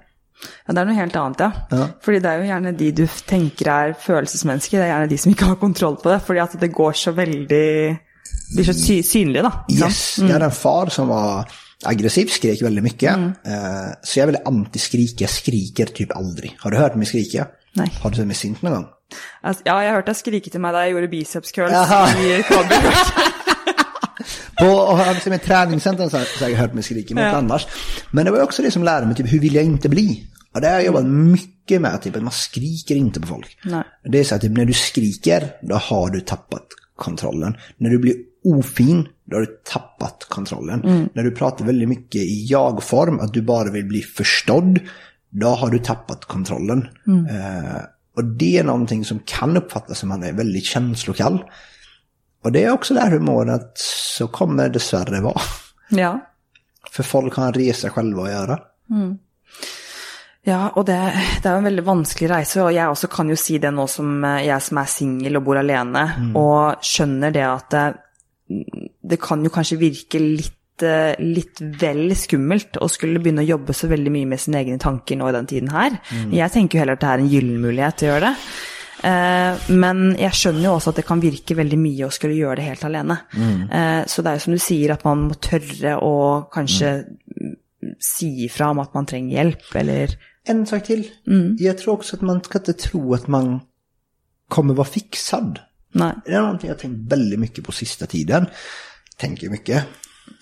ja, 0.66 0.72
det 0.74 0.80
er 0.82 0.88
noe 0.88 0.96
helt 0.98 1.16
annet, 1.16 1.40
ja. 1.40 1.50
Ja. 1.70 1.88
Fordi 2.04 2.20
det 2.20 2.28
er 2.28 2.42
jo 2.42 2.48
gjerne 2.50 2.72
de 2.76 2.90
du 2.92 3.04
tenker 3.28 3.70
er 3.72 3.94
følelsesmennesker, 3.96 4.78
det 4.80 4.86
er 4.88 4.92
gjerne 4.92 5.10
de 5.12 5.18
som 5.24 5.32
ikke 5.32 5.48
har 5.52 5.60
kontroll 5.60 5.96
på 6.02 6.12
det. 6.12 6.20
Fordi 6.26 6.42
at 6.44 6.56
det 6.60 6.72
går 6.74 6.92
så 6.92 7.14
veldig 7.16 7.66
Blir 8.52 8.64
så 8.64 8.72
sy 8.76 8.98
synlig, 9.04 9.42
da. 9.44 9.50
ikke 9.68 9.78
sant? 9.80 9.92
Yes, 9.92 10.18
jag 10.18 10.34
hade 10.36 10.44
en 10.50 10.56
far 10.56 10.90
som 10.92 11.08
var 11.08 11.48
aggressiv, 11.82 12.26
skrek 12.26 12.62
väldigt 12.62 12.84
mycket. 12.84 13.16
Eh, 13.16 13.90
så 14.02 14.18
jag 14.18 14.22
är 14.22 14.26
väldigt 14.32 14.46
anti-skrik, 14.46 15.20
jag 15.20 15.30
skriker 15.30 15.86
typ 15.86 16.16
aldrig. 16.16 16.56
Har 16.58 16.70
du 16.70 16.76
hört 16.76 16.94
mig 16.94 17.06
skrika? 17.06 17.46
Nej. 17.74 17.90
Har 18.02 18.10
du 18.10 18.16
sett 18.16 18.26
mig 18.26 18.36
sint 18.36 18.62
någon 18.62 18.72
gång? 18.72 18.86
Altså, 19.42 19.62
ja, 19.66 19.82
jeg 19.84 19.92
hørte 19.92 20.12
deg 20.12 20.16
skrike 20.16 20.50
til 20.50 20.60
meg 20.64 20.72
da 20.72 20.86
jeg 20.86 20.94
gjorde 20.94 21.08
biceps 21.12 21.52
curls 21.52 21.72
Jaha. 21.72 22.06
i 22.16 22.42
Kolbjørn. 22.48 22.92
På, 24.58 24.66
och 24.66 24.98
har 24.98 25.28
mig 25.28 25.36
i 25.36 25.46
träningscentrum 25.46 26.10
så 26.10 26.16
har 26.18 26.40
har 26.40 26.48
jag 26.48 26.58
hört 26.58 26.74
mig 26.74 26.82
skrika, 26.82 27.14
men 27.14 27.24
Ja. 27.24 27.30
annars. 27.36 27.66
Men 28.10 28.24
det 28.24 28.30
var 28.30 28.42
också 28.42 28.62
det 28.62 28.70
som 28.70 28.84
lärde 28.84 29.06
mig, 29.06 29.16
typ 29.16 29.32
hur 29.32 29.38
vill 29.40 29.54
jag 29.54 29.64
inte 29.64 29.88
bli? 29.88 30.26
Och 30.54 30.60
det 30.60 30.66
har 30.66 30.74
jag 30.74 30.84
jobbat 30.84 31.06
mycket 31.06 31.80
med, 31.80 32.02
typ 32.02 32.16
att 32.16 32.22
man 32.22 32.32
skriker 32.32 32.94
inte 32.94 33.20
på 33.20 33.26
folk. 33.26 33.58
Nej. 33.64 33.82
Det 34.04 34.18
är 34.18 34.24
så 34.24 34.34
att 34.34 34.40
typ, 34.40 34.52
när 34.52 34.64
du 34.64 34.72
skriker, 34.72 35.50
då 35.62 35.74
har 35.74 36.10
du 36.10 36.20
tappat 36.20 36.66
kontrollen. 36.96 37.56
När 37.76 37.90
du 37.90 37.98
blir 37.98 38.14
ofin, 38.44 39.08
då 39.24 39.36
har 39.36 39.40
du 39.40 39.46
tappat 39.46 40.26
kontrollen. 40.28 41.08
När 41.14 41.22
du 41.22 41.30
pratar 41.30 41.64
väldigt 41.64 41.88
mycket 41.88 42.20
i 42.20 42.46
jag-form, 42.48 43.20
att 43.20 43.32
du 43.32 43.42
bara 43.42 43.70
vill 43.70 43.84
bli 43.84 44.02
förstådd, 44.02 44.78
då 45.30 45.48
har 45.48 45.70
du 45.70 45.78
tappat 45.78 46.24
kontrollen. 46.24 46.88
Eh, 47.30 47.82
och 48.16 48.24
det 48.24 48.58
är 48.58 48.64
någonting 48.64 49.04
som 49.04 49.18
kan 49.24 49.56
uppfattas 49.56 49.98
som 49.98 50.10
att 50.12 50.18
man 50.18 50.28
är 50.28 50.32
väldigt 50.32 50.64
känslokall. 50.64 51.44
Och 52.44 52.52
det 52.52 52.64
är 52.64 52.72
också 52.72 52.94
där 52.94 53.10
humorn 53.10 53.50
att 53.50 53.78
så 54.18 54.28
kommer 54.28 54.62
det 54.62 54.68
dessvärre 54.68 55.20
vara. 55.20 55.40
Ja. 55.88 56.20
För 56.90 57.02
folk 57.02 57.34
har 57.34 57.46
en 57.46 57.52
resa 57.52 57.90
själva 57.90 58.22
att 58.22 58.30
göra. 58.30 58.58
Ja, 60.44 60.72
og 60.74 60.86
det, 60.88 60.96
det 61.42 61.50
jo 61.50 61.60
en 61.60 61.68
veldig 61.68 61.84
vanskelig 61.86 62.28
reise, 62.32 62.64
og 62.64 62.72
jeg 62.74 62.90
også 62.90 63.08
kan 63.12 63.28
jo 63.30 63.36
si 63.38 63.60
det 63.62 63.70
nå 63.70 63.84
som 63.86 64.24
eh, 64.26 64.40
jeg 64.48 64.64
som 64.66 64.80
er 64.82 64.88
singel 64.90 65.38
og 65.38 65.44
bor 65.46 65.60
alene, 65.60 66.02
og 66.34 66.82
skjønner 66.82 67.30
det 67.30 67.44
at 67.46 67.76
det, 69.02 69.18
kan 69.20 69.42
jo 69.44 69.50
kanskje 69.50 69.78
virke 69.80 70.20
litt, 70.22 70.82
eh, 70.82 71.14
litt 71.20 71.60
vel 71.80 72.10
skummelt 72.18 72.78
å 72.80 72.88
skulle 72.90 73.20
begynne 73.22 73.44
å 73.44 73.48
jobbe 73.52 73.74
så 73.76 73.88
veldig 73.88 74.12
mye 74.14 74.26
med 74.26 74.40
sine 74.40 74.60
egne 74.62 74.78
tanker 74.82 75.16
nå 75.16 75.28
i 75.28 75.32
den 75.36 75.46
tiden 75.46 75.70
her. 75.74 75.98
Jeg 76.32 76.50
tenker 76.54 76.78
jo 76.78 76.82
heller 76.84 76.98
at 76.98 77.00
det 77.00 77.10
er 77.12 77.18
en 77.24 77.32
gyllen 77.32 77.60
mulighet 77.62 77.96
til 77.98 78.08
å 78.08 78.12
gjøre 78.14 78.28
det. 78.30 78.36
Eh, 79.04 79.72
Men 79.74 80.02
jeg 80.16 80.30
skjønner 80.38 80.64
jo 80.68 80.74
også 80.76 80.92
at 80.92 80.96
det 81.00 81.06
kan 81.06 81.20
virke 81.22 81.56
veldig 81.58 81.78
mye 81.78 82.06
å 82.06 82.12
skulle 82.14 82.36
gjøre 82.38 82.56
det 82.56 82.68
helt 82.70 82.84
alene. 82.84 83.18
Eh, 83.70 84.04
Så 84.06 84.22
det 84.22 84.30
er 84.30 84.34
jo 84.38 84.44
som 84.46 84.52
du 84.52 84.58
sier, 84.58 84.92
at 84.92 85.04
man 85.04 85.28
må 85.28 85.34
tørre 85.40 85.96
å 86.00 86.48
kanskje 86.52 86.92
si 87.98 88.44
ifra 88.46 88.70
om 88.70 88.78
at 88.78 88.94
man 88.94 89.06
trenger 89.06 89.36
hjelp, 89.44 89.74
eller 89.74 90.16
En 90.44 90.66
sak 90.66 90.84
till. 90.86 91.04
Jag 91.58 91.78
tror 91.78 91.94
också 91.94 92.16
att 92.16 92.22
man 92.22 92.40
ska 92.42 92.58
inte 92.58 92.72
tro 92.72 93.14
att 93.14 93.28
man 93.28 93.60
kommer 94.48 94.74
vara 94.74 94.86
fixad. 94.88 95.60
Nei. 95.92 96.12
Det 96.24 96.32
är 96.32 96.40
någonting 96.40 96.68
jag 96.68 96.74
har 96.74 96.80
tänkt 96.80 97.12
väldigt 97.12 97.38
mycket 97.38 97.64
på 97.64 97.72
sista 97.72 98.06
tiden. 98.06 98.46
Tänker 99.16 99.50
mycket. 99.50 99.84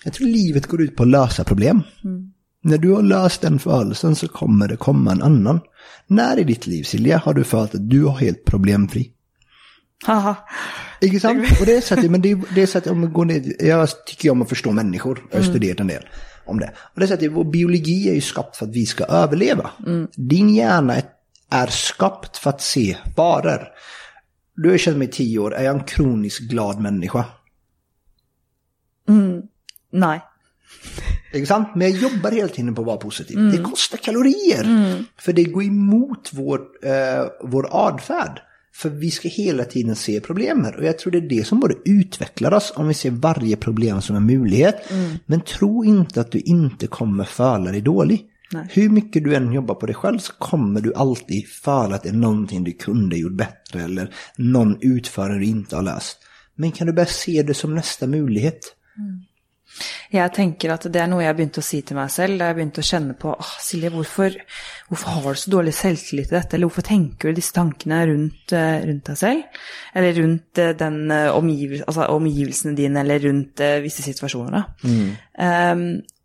Jag 0.03 0.13
tror 0.13 0.27
livet 0.27 0.67
går 0.67 0.81
ut 0.81 0.95
på 0.95 1.03
att 1.03 1.09
lösa 1.09 1.43
problem. 1.43 1.81
När 2.63 2.77
du 2.77 2.91
har 2.91 3.01
löst 3.01 3.41
den 3.41 3.59
födelsen 3.59 4.15
så 4.15 4.27
kommer 4.27 4.67
det 4.67 4.77
komma 4.77 5.11
en 5.11 5.21
annan. 5.21 5.59
När 6.07 6.39
i 6.39 6.43
ditt 6.43 6.67
liv, 6.67 6.83
Silja, 6.83 7.17
har 7.17 7.33
du 7.33 7.43
följt 7.43 7.75
att 7.75 7.89
du 7.89 8.07
är 8.07 8.11
helt 8.11 8.45
problemfri? 8.45 9.11
Haha. 10.05 10.35
Ikke 11.01 11.19
sant? 11.19 11.59
Och 11.59 11.65
det 11.65 11.75
är 11.75 11.81
så 11.81 11.93
att, 11.93 12.11
men 12.11 12.21
det 12.21 12.31
är, 12.31 12.41
det 12.55 12.61
är 12.61 12.65
så 12.65 12.77
att 12.77 12.87
om 12.87 13.01
man 13.01 13.13
går 13.13 13.25
ner, 13.25 13.65
jag 13.65 14.05
tycker 14.05 14.29
om 14.29 14.41
att 14.41 14.49
förstå 14.49 14.71
människor, 14.71 15.19
jag 15.31 15.37
har 15.37 15.43
studerat 15.43 15.79
en 15.79 15.87
del 15.87 16.05
om 16.45 16.59
det. 16.59 16.73
Och 16.93 16.99
det 16.99 17.05
är 17.05 17.07
så 17.07 17.13
att 17.13 17.31
vår 17.31 17.51
biologi 17.51 18.09
är 18.09 18.13
ju 18.13 18.21
skapt 18.21 18.57
för 18.57 18.65
att 18.65 18.75
vi 18.75 18.85
ska 18.85 19.03
överleva. 19.03 19.71
Din 20.15 20.49
hjärna 20.49 20.95
är, 20.95 21.03
är 21.49 21.67
skapt 21.67 22.37
för 22.37 22.49
att 22.49 22.61
se 22.61 22.97
faror. 23.15 23.67
Du 24.63 24.69
har 24.69 24.77
känt 24.77 24.97
mig 24.97 25.07
i 25.07 25.11
tio 25.11 25.39
år, 25.39 25.55
är 25.55 25.63
jag 25.63 25.75
en 25.75 25.83
kroniskt 25.83 26.39
glad 26.49 26.81
människa? 26.81 27.25
Nei. 29.91 30.19
Ikke 31.33 31.45
sant? 31.47 31.75
Men 31.75 31.91
jag 31.91 31.99
jobbar 32.01 32.31
hela 32.31 32.47
tiden 32.47 32.75
på 32.75 32.81
att 32.81 32.87
vara 32.87 32.97
positiv. 32.97 33.37
Det 33.51 33.57
kostar 33.63 33.97
kalorier. 33.97 34.63
För 35.17 35.33
det 35.33 35.43
går 35.43 35.63
emot 35.63 36.29
vår, 36.33 36.59
eh, 36.83 37.25
vår 37.43 37.67
adfärd. 37.71 38.41
För 38.73 38.89
vi 38.89 39.11
ska 39.11 39.29
hela 39.29 39.63
tiden 39.65 39.95
se 39.95 40.19
problemen. 40.19 40.75
Och 40.75 40.83
jag 40.83 40.99
tror 40.99 41.11
det 41.11 41.17
är 41.17 41.29
det 41.29 41.47
som 41.47 41.59
både 41.59 41.75
utvecklar 41.85 42.53
oss 42.53 42.73
om 42.75 42.87
vi 42.87 42.93
ser 42.93 43.11
varje 43.11 43.55
problem 43.55 44.01
som 44.01 44.15
en 44.15 44.25
möjlighet. 44.25 44.75
Men 45.25 45.41
tro 45.41 45.85
inte 45.85 46.21
att 46.21 46.31
du 46.31 46.39
inte 46.39 46.87
kommer 46.87 47.23
föla 47.23 47.71
dig 47.71 47.81
dålig. 47.81 48.27
Nej. 48.53 48.67
Hur 48.69 48.89
mycket 48.89 49.23
du 49.23 49.35
än 49.35 49.53
jobbar 49.53 49.75
på 49.75 49.85
dig 49.85 49.95
själv 49.95 50.19
så 50.19 50.33
kommer 50.33 50.81
du 50.81 50.93
alltid 50.93 51.47
föla 51.47 51.95
att 51.95 52.03
det 52.03 52.09
är 52.09 52.13
någonting 52.13 52.63
du 52.63 52.73
kunde 52.73 53.17
gjort 53.17 53.37
bättre 53.37 53.83
eller 53.83 54.13
någon 54.35 54.77
utförare 54.81 55.39
du 55.39 55.45
inte 55.45 55.75
har 55.75 55.83
löst. 55.83 56.17
Men 56.55 56.71
kan 56.71 56.87
du 56.87 56.93
börja 56.93 57.05
se 57.05 57.43
det 57.43 57.53
som 57.53 57.75
nästa 57.75 58.07
möjlighet? 58.07 58.75
Jeg 60.11 60.33
tenker 60.35 60.73
at 60.73 60.85
det 60.91 60.99
er 60.99 61.07
noe 61.07 61.23
jeg 61.23 61.35
begynte 61.37 61.61
å 61.61 61.65
si 61.65 61.79
til 61.87 61.95
meg 61.95 62.09
selv 62.11 62.41
da 62.41 62.49
jeg 62.49 62.57
begynte 62.57 62.83
å 62.83 62.87
kjenne 62.87 63.13
på 63.19 63.31
åh, 63.31 63.51
Silje, 63.63 63.91
hvorfor, 63.93 64.35
hvorfor 64.89 65.13
har 65.15 65.37
du 65.37 65.39
så 65.39 65.53
dårlig 65.53 65.73
selvtillit 65.77 66.27
til 66.27 66.35
dette, 66.35 66.57
eller 66.57 66.67
hvorfor 66.67 66.85
tenker 66.89 67.31
du 67.31 67.39
disse 67.39 67.55
tankene 67.55 68.01
rundt, 68.09 68.51
eh, 68.51 68.81
rundt 68.89 69.07
deg 69.07 69.19
selv? 69.21 69.61
Eller 69.95 70.17
rundt 70.19 70.61
eh, 70.61 70.73
den 70.81 70.99
eh, 71.15 71.29
omgivel, 71.31 71.85
altså, 71.87 72.09
omgivelsene 72.11 72.75
dine, 72.75 73.05
eller 73.05 73.23
rundt 73.23 73.63
eh, 73.63 73.79
visse 73.85 74.03
situasjoner, 74.03 74.59
da. 74.59 74.91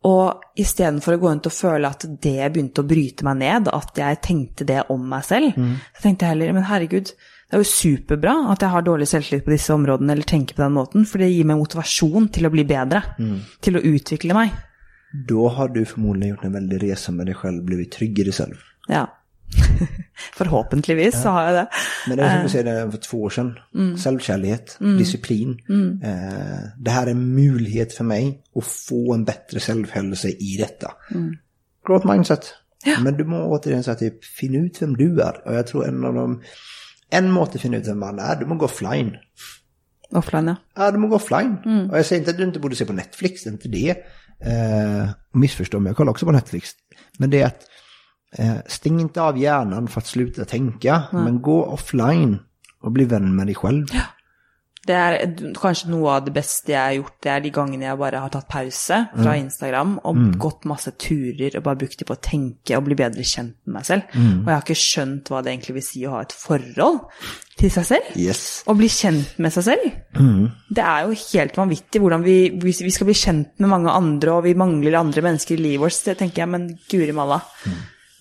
Um, 0.07 0.13
og 0.13 0.59
istedenfor 0.59 1.17
å 1.17 1.19
gå 1.19 1.31
rundt 1.31 1.49
og 1.49 1.55
føle 1.55 1.89
at 1.91 2.05
det 2.23 2.53
begynte 2.53 2.85
å 2.85 2.87
bryte 2.87 3.27
meg 3.27 3.41
ned, 3.41 3.69
at 3.69 3.99
jeg 3.99 4.21
tenkte 4.23 4.67
det 4.69 4.85
om 4.93 5.03
meg 5.09 5.25
selv, 5.27 5.57
så 5.97 6.03
tenkte 6.05 6.27
jeg 6.27 6.35
heller 6.35 6.53
men 6.55 6.69
herregud, 6.69 7.11
det 7.47 7.55
er 7.55 7.63
jo 7.63 7.71
superbra 7.71 8.35
at 8.53 8.63
jeg 8.63 8.71
har 8.71 8.83
dårlig 8.87 9.07
selvtillit 9.11 9.45
på 9.45 9.55
disse 9.55 9.75
områdene, 9.75 10.13
eller 10.13 10.27
tenker 10.27 10.55
på 10.55 10.63
den 10.63 10.73
måten, 10.73 11.07
for 11.07 11.19
det 11.23 11.31
gir 11.31 11.47
meg 11.47 11.59
motivasjon 11.59 12.31
til 12.35 12.47
å 12.47 12.51
bli 12.55 12.65
bedre, 12.67 13.03
til 13.61 13.79
å 13.79 13.83
utvikle 13.83 14.35
meg. 14.35 14.55
Då 15.29 15.49
har 15.49 15.69
du 15.69 15.85
förmodligen 15.85 16.35
gjort 16.35 16.45
en 16.45 16.53
väldig 16.53 16.83
resa 16.83 17.13
med 17.13 17.27
dig 17.27 17.35
själv, 17.35 17.65
blivit 17.65 17.93
trygg 17.93 18.19
i 18.19 18.25
dig 18.25 18.33
själv. 18.33 18.57
Ja. 18.89 19.07
Forhåpentligvis 20.37 21.23
så 21.23 21.29
har 21.29 21.43
jeg 21.43 21.55
det. 21.55 21.67
Men 22.09 22.17
det 22.17 22.23
är 22.25 22.35
som 22.35 22.43
du 22.43 22.49
säger 22.49 22.91
för 22.91 22.99
två 22.99 23.23
år 23.23 23.31
sedan. 23.31 23.59
Självkärlighet, 24.05 24.77
disciplin. 24.99 25.59
Eh, 26.05 26.69
det 26.79 26.91
här 26.91 27.07
är 27.07 27.11
en 27.11 27.35
möjlighet 27.35 27.93
för 27.93 28.05
mig 28.05 28.43
att 28.57 28.65
få 28.65 29.15
en 29.15 29.25
bättre 29.25 29.61
självhävdelse 29.61 30.29
i 30.29 30.57
detta. 30.59 30.93
Growth 31.87 32.07
mindset. 32.13 32.55
Men 33.03 33.17
du 33.17 33.25
må 33.25 33.45
återigen 33.45 33.83
säga 33.83 33.95
typ, 33.95 34.25
finna 34.25 34.59
ut 34.59 34.83
vem 34.83 34.97
du 34.97 35.21
är. 35.21 35.49
Och 35.49 35.55
jag 35.55 35.67
tror 35.67 35.89
en 35.89 36.05
av 36.05 36.15
de, 36.15 36.43
en 37.11 37.31
måte 37.31 37.55
att 37.55 37.61
finna 37.61 37.77
ut 37.77 37.87
vem 37.89 37.99
man 37.99 38.19
är, 38.19 38.37
du 38.37 38.47
må 38.47 38.55
gå 38.55 38.65
offline. 38.65 39.17
Offline, 40.11 40.47
ja. 40.47 40.57
Ja, 40.77 40.91
du 40.91 40.99
må 40.99 41.07
gå 41.09 41.17
offline. 41.17 41.57
Och 41.91 41.99
jag 41.99 42.07
säger 42.07 42.21
inte 42.21 42.31
att 42.31 42.37
du 42.37 42.45
inte 42.45 42.61
borde 42.61 42.77
se 42.77 42.85
på 42.85 42.93
Netflix, 42.93 43.45
det 43.45 43.51
är 43.51 43.53
inte 43.53 43.69
det. 43.69 43.91
Eh, 44.41 45.09
missförstå 45.33 45.81
mig, 45.81 45.91
jag 45.91 45.97
kollar 45.97 46.11
också 46.11 46.27
på 46.27 46.33
Netflix. 46.33 46.71
Men 47.19 47.31
det 47.31 47.43
är 47.43 47.47
att 47.47 47.63
eh, 47.63 47.67
stäng 48.67 49.01
inte 49.01 49.23
av 49.23 49.39
hjärnan 49.39 49.89
för 49.89 50.01
att 50.01 50.07
sluta 50.07 50.45
tänka, 50.45 51.03
men 51.13 51.43
gå 51.43 51.65
offline 51.65 52.39
och 52.83 52.93
bli 52.93 53.05
vän 53.05 53.37
med 53.37 53.47
dig 53.47 53.55
själv. 53.55 53.87
Det 54.87 54.95
er 54.95 55.17
kanskje 55.59 55.89
noe 55.91 56.13
av 56.15 56.27
det 56.29 56.31
beste 56.31 56.71
jeg 56.71 56.79
har 56.79 56.93
gjort, 56.95 57.17
det 57.25 57.31
er 57.33 57.41
de 57.43 57.51
gangene 57.51 57.89
jeg 57.89 57.99
bare 57.99 58.21
har 58.23 58.31
tatt 58.31 58.47
pause 58.47 58.99
fra 59.17 59.33
Instagram 59.35 59.97
og 60.07 60.21
gått 60.39 60.69
masse 60.71 60.93
turer 60.95 61.57
og 61.59 61.65
bare 61.67 61.81
brukt 61.81 61.99
det 61.99 62.07
på 62.07 62.15
å 62.15 62.23
tenke 62.23 62.77
og 62.79 62.85
bli 62.87 62.95
bedre 62.95 63.25
kjent 63.27 63.57
med 63.67 63.81
meg 63.81 63.89
selv. 63.89 64.15
Og 64.15 64.47
jeg 64.47 64.53
har 64.53 64.63
ikke 64.63 64.79
skjønt 64.79 65.33
hva 65.33 65.41
det 65.43 65.51
egentlig 65.57 65.75
vil 65.81 65.87
si 65.89 66.05
å 66.07 66.13
ha 66.15 66.21
et 66.23 66.37
forhold 66.39 67.01
til 67.59 67.75
seg 67.75 67.89
selv. 67.91 68.15
Yes. 68.15 68.45
Å 68.63 68.77
bli 68.79 68.93
kjent 68.93 69.43
med 69.43 69.57
seg 69.57 69.67
selv. 69.73 69.99
Det 70.71 70.87
er 70.87 71.03
jo 71.09 71.19
helt 71.25 71.59
vanvittig 71.59 72.05
hvordan 72.05 72.23
vi, 72.23 72.39
vi 72.63 72.95
skal 72.95 73.11
bli 73.11 73.19
kjent 73.19 73.59
med 73.59 73.73
mange 73.75 73.91
andre, 73.91 74.39
og 74.39 74.47
vi 74.47 74.55
mangler 74.55 75.01
andre 75.03 75.27
mennesker 75.33 75.59
i 75.59 75.65
livet 75.65 75.83
vårt, 75.89 75.99
så 75.99 76.15
tenker 76.15 76.45
jeg, 76.45 76.53
men 76.55 76.71
guri 76.87 77.11
malla. 77.17 77.43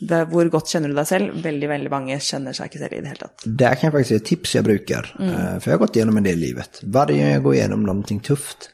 Det, 0.09 0.19
hvor 0.31 0.49
godt 0.53 0.69
kjenner 0.73 0.91
du 0.91 0.95
deg 0.97 1.07
selv? 1.09 1.37
Veldig, 1.43 1.69
veldig 1.69 1.91
mange 1.93 2.19
kjenner 2.19 2.53
seg 2.57 2.69
ikke 2.69 2.79
selv 2.83 2.93
i 2.93 3.01
det 3.01 3.11
hele 3.13 3.21
tatt. 3.25 3.45
Kan 3.45 3.87
jag 3.89 3.93
faktiskt 3.97 4.11
ge 4.11 4.17
ett 4.17 4.25
tips 4.25 4.55
jag 4.55 4.63
brukar. 4.63 5.15
Eh, 5.19 5.59
För 5.59 5.71
jag 5.71 5.77
har 5.77 5.85
gått 5.85 5.95
igenom 5.95 6.17
en 6.17 6.23
del 6.23 6.37
i 6.37 6.47
livet. 6.47 6.79
Varje 6.83 7.17
gång 7.23 7.31
jag 7.33 7.43
går 7.43 7.55
igenom 7.55 7.83
någonting 7.83 8.19
tufft 8.19 8.69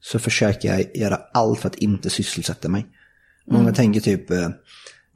så 0.00 0.18
försöker 0.18 0.68
jag 0.68 0.96
göra 0.96 1.20
allt 1.34 1.60
för 1.60 1.68
att 1.68 1.74
inte 1.74 2.10
sysselsätta 2.10 2.68
mig. 2.68 2.86
Många 3.50 3.72
tänker 3.72 4.00
typ, 4.00 4.28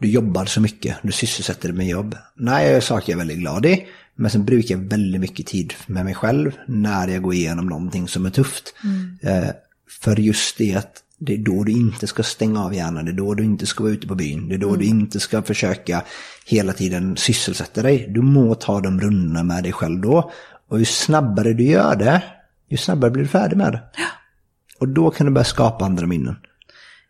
du 0.00 0.08
jobbar 0.08 0.44
så 0.44 0.60
mycket, 0.60 0.96
du 1.02 1.12
sysselsätter 1.12 1.68
dig 1.68 1.76
med 1.76 1.86
jobb. 1.86 2.16
Nej, 2.36 2.64
jag 2.64 2.72
gör 2.72 2.80
saker 2.80 3.12
jag 3.12 3.16
är 3.16 3.18
väldigt 3.18 3.38
glad 3.38 3.66
i. 3.66 3.86
Men 4.14 4.30
sen 4.30 4.44
brukar 4.44 4.74
jag 4.74 4.82
väldigt 4.82 5.20
mycket 5.20 5.46
tid 5.46 5.74
med 5.86 6.04
mig 6.04 6.14
själv 6.14 6.52
när 6.66 7.08
jag 7.08 7.22
går 7.22 7.34
igenom 7.34 7.66
någonting 7.66 8.08
som 8.08 8.26
är 8.26 8.30
tufft. 8.30 8.74
Eh, 9.22 9.48
För 10.02 10.16
just 10.20 10.58
det 10.58 10.74
att 10.74 11.02
det 11.18 11.34
är 11.34 11.38
då 11.38 11.64
du 11.64 11.72
inte 11.72 12.06
ska 12.06 12.22
stänga 12.22 12.64
av 12.64 12.74
hjärnan, 12.74 13.04
det 13.04 13.10
är 13.10 13.16
då 13.16 13.34
du 13.34 13.44
inte 13.44 13.66
ska 13.66 13.82
vara 13.82 13.92
ute 13.92 14.06
på 14.06 14.14
byn, 14.14 14.48
det 14.48 14.54
är 14.54 14.58
då 14.58 14.76
du 14.76 14.84
inte 14.84 15.20
ska 15.20 15.42
försöka 15.42 16.02
hela 16.46 16.72
tiden 16.72 17.16
sysselsätta 17.16 17.82
dig. 17.82 18.06
Du 18.08 18.22
må 18.22 18.54
ta 18.54 18.80
de 18.80 19.00
rundorna 19.00 19.42
med 19.42 19.62
dig 19.62 19.72
själv 19.72 20.00
då. 20.00 20.30
Och 20.68 20.78
ju 20.78 20.84
snabbare 20.84 21.52
du 21.52 21.64
gör 21.64 21.96
det, 21.96 22.22
ju 22.68 22.76
snabbare 22.76 23.10
blir 23.10 23.22
du 23.22 23.28
färdig 23.28 23.56
med 23.56 23.72
det. 23.72 23.82
Och 24.78 24.88
då 24.88 25.10
kan 25.10 25.26
du 25.26 25.32
börja 25.32 25.44
skapa 25.44 25.84
andra 25.84 26.06
minnen. 26.06 26.36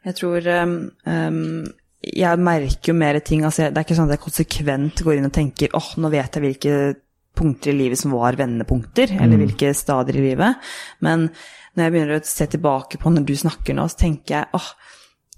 Jeg 0.05 0.17
tror 0.17 0.47
um, 0.47 0.91
um, 1.05 1.67
Jeg 2.15 2.39
merker 2.39 2.93
jo 2.93 2.95
mer 2.95 3.19
ting. 3.19 3.43
Altså, 3.45 3.71
det 3.71 3.81
er 3.81 3.87
ikke 3.87 3.97
sånn 3.99 4.11
at 4.11 4.15
jeg 4.15 4.23
konsekvent 4.23 5.03
går 5.03 5.19
inn 5.19 5.27
og 5.27 5.35
tenker 5.35 5.73
åh, 5.75 5.89
nå 5.99 6.11
vet 6.13 6.37
jeg 6.37 6.45
hvilke 6.45 6.75
punkter 7.37 7.73
i 7.73 7.79
livet 7.79 8.01
som 8.01 8.17
var 8.17 8.39
vendepunkter, 8.39 9.13
eller 9.21 9.41
hvilke 9.43 9.73
stadier 9.77 10.21
i 10.21 10.27
livet. 10.31 10.69
Men 11.05 11.29
når 11.77 11.85
jeg 11.85 11.95
begynner 11.95 12.19
å 12.19 12.27
se 12.27 12.49
tilbake 12.51 13.01
på 13.01 13.13
når 13.13 13.27
du 13.29 13.35
snakker 13.37 13.77
nå, 13.77 13.87
så 13.93 14.01
tenker 14.07 14.39
jeg 14.39 14.57
åh, 14.57 14.69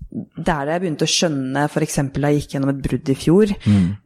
er 0.08 0.42
det 0.64 0.72
jeg 0.72 0.82
begynte 0.84 1.04
å 1.04 1.12
skjønne 1.12 1.64
f.eks. 1.68 1.96
da 2.14 2.30
jeg 2.30 2.42
gikk 2.42 2.54
gjennom 2.54 2.70
et 2.72 2.84
brudd 2.84 3.10
i 3.12 3.16
fjor, 3.18 3.54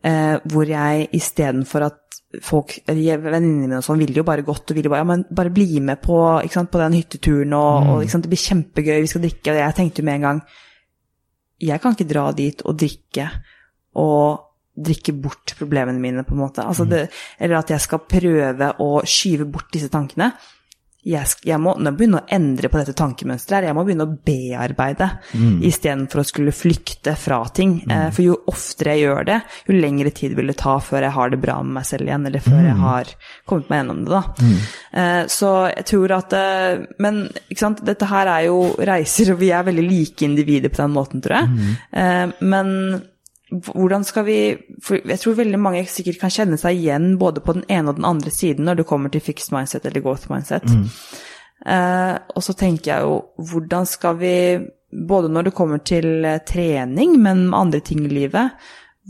eh, 0.09 0.37
hvor 0.51 0.71
jeg 0.71 1.11
istedenfor 1.19 1.87
at 1.87 1.99
folk, 2.43 2.79
venninnene 2.89 3.67
mine 3.67 3.79
og 3.79 3.85
sånn, 3.85 4.01
ville 4.01 4.17
jo 4.17 4.25
bare 4.25 4.45
godt 4.47 4.73
og 4.73 4.79
ville 4.79 4.91
bare, 4.91 5.03
ja, 5.05 5.09
men 5.09 5.25
bare 5.29 5.53
bli 5.53 5.83
med 5.85 6.01
på, 6.03 6.17
sant, 6.51 6.71
på 6.73 6.81
den 6.81 6.97
hytteturen, 6.97 7.53
og, 7.53 7.91
og 7.93 8.05
ikke 8.05 8.15
sant, 8.15 8.25
det 8.25 8.33
blir 8.33 8.45
kjempegøy, 8.47 8.95
vi 9.05 9.11
skal 9.13 9.25
drikke, 9.27 9.53
og 9.53 9.61
jeg 9.61 9.77
tenkte 9.79 10.03
jo 10.03 10.09
med 10.09 10.19
en 10.19 10.27
gang, 10.29 10.41
jeg 11.63 11.83
kan 11.83 11.95
ikke 11.95 12.09
dra 12.11 12.25
dit 12.35 12.65
og 12.65 12.79
drikke, 12.81 13.29
og 14.01 14.49
drikke 14.77 15.13
bort 15.21 15.55
problemene 15.59 16.01
mine, 16.01 16.25
på 16.25 16.33
en 16.33 16.39
måte. 16.47 16.65
Altså 16.65 16.87
det, 16.89 17.09
eller 17.39 17.59
at 17.61 17.69
jeg 17.75 17.81
skal 17.81 17.99
prøve 18.09 18.73
å 18.81 19.03
skyve 19.05 19.45
bort 19.53 19.71
disse 19.73 19.89
tankene. 19.93 20.33
Jeg, 21.05 21.27
jeg 21.43 21.59
må 21.59 21.73
nå 21.83 21.91
begynne 21.99 22.21
å 22.21 22.29
endre 22.31 22.69
på 22.71 22.79
dette 22.79 22.93
tankemønsteret 22.95 23.57
her. 23.57 23.65
Jeg 23.67 23.75
må 23.75 23.83
begynne 23.85 24.05
å 24.07 24.13
bearbeide 24.23 25.09
Mm. 25.35 25.57
istedenfor 25.67 26.21
å 26.23 26.25
skulle 26.25 26.53
flykte 26.55 27.17
fra 27.19 27.41
ting. 27.51 27.83
Eh, 27.91 28.11
For 28.15 28.23
jo 28.23 28.37
oftere 28.47 28.95
jeg 28.95 29.09
gjør 29.09 29.25
det, 29.27 29.43
jo 29.67 29.75
lengre 29.75 30.13
tid 30.15 30.37
vil 30.37 30.47
det 30.47 30.57
ta 30.63 30.77
før 30.79 31.03
jeg 31.03 31.11
har 31.11 31.31
det 31.31 31.41
bra 31.43 31.57
med 31.65 31.75
meg 31.81 31.85
selv 31.91 32.07
igjen, 32.07 32.25
eller 32.31 32.39
før 32.39 32.61
Mm. 32.63 32.67
jeg 32.69 32.77
har 32.77 33.05
kommet 33.49 33.69
meg 33.71 33.81
gjennom 33.83 34.05
det, 34.05 34.11
da. 34.13 34.23
Eh, 34.95 35.27
Så 35.27 35.75
jeg 35.75 35.85
tror 35.87 36.11
at 36.21 36.33
eh, 36.33 36.87
Men 37.01 37.29
ikke 37.51 37.59
sant, 37.59 37.85
dette 37.85 38.07
her 38.07 38.27
er 38.29 38.47
jo 38.47 38.77
reiser, 38.79 39.33
og 39.33 39.41
vi 39.41 39.51
er 39.51 39.65
veldig 39.65 39.89
like 39.91 40.23
individer 40.23 40.69
på 40.71 40.77
den 40.87 40.93
måten, 40.95 41.21
tror 41.21 41.41
jeg. 41.41 41.77
Eh, 41.93 42.33
Men 42.41 43.03
hvordan 43.53 44.05
skal 44.07 44.25
vi 44.25 44.39
For 44.85 45.03
jeg 45.05 45.21
tror 45.21 45.37
veldig 45.39 45.61
mange 45.61 45.83
sikkert 45.91 46.21
kan 46.23 46.33
kjenne 46.33 46.59
seg 46.61 46.79
igjen 46.79 47.17
både 47.21 47.43
på 47.45 47.57
den 47.59 47.67
ene 47.73 47.93
og 47.93 47.99
den 47.99 48.09
andre 48.09 48.33
siden 48.33 48.67
når 48.69 48.81
det 48.81 48.89
kommer 48.89 49.13
til 49.13 49.25
fixed 49.25 49.53
mindset 49.55 49.87
eller 49.89 50.05
growth 50.05 50.31
mindset. 50.33 50.69
Eh, 51.63 52.15
og 52.35 52.43
så 52.43 52.55
tenker 52.59 52.91
jeg 52.91 53.07
jo, 53.07 53.19
hvordan 53.51 53.87
skal 53.87 54.17
vi, 54.19 54.35
både 54.91 55.31
når 55.31 55.49
det 55.49 55.55
kommer 55.55 55.83
til 55.87 56.25
eh, 56.27 56.41
trening, 56.49 57.15
men 57.23 57.45
med 57.51 57.59
andre 57.59 57.83
ting 57.85 58.03
i 58.07 58.11
livet, 58.11 58.57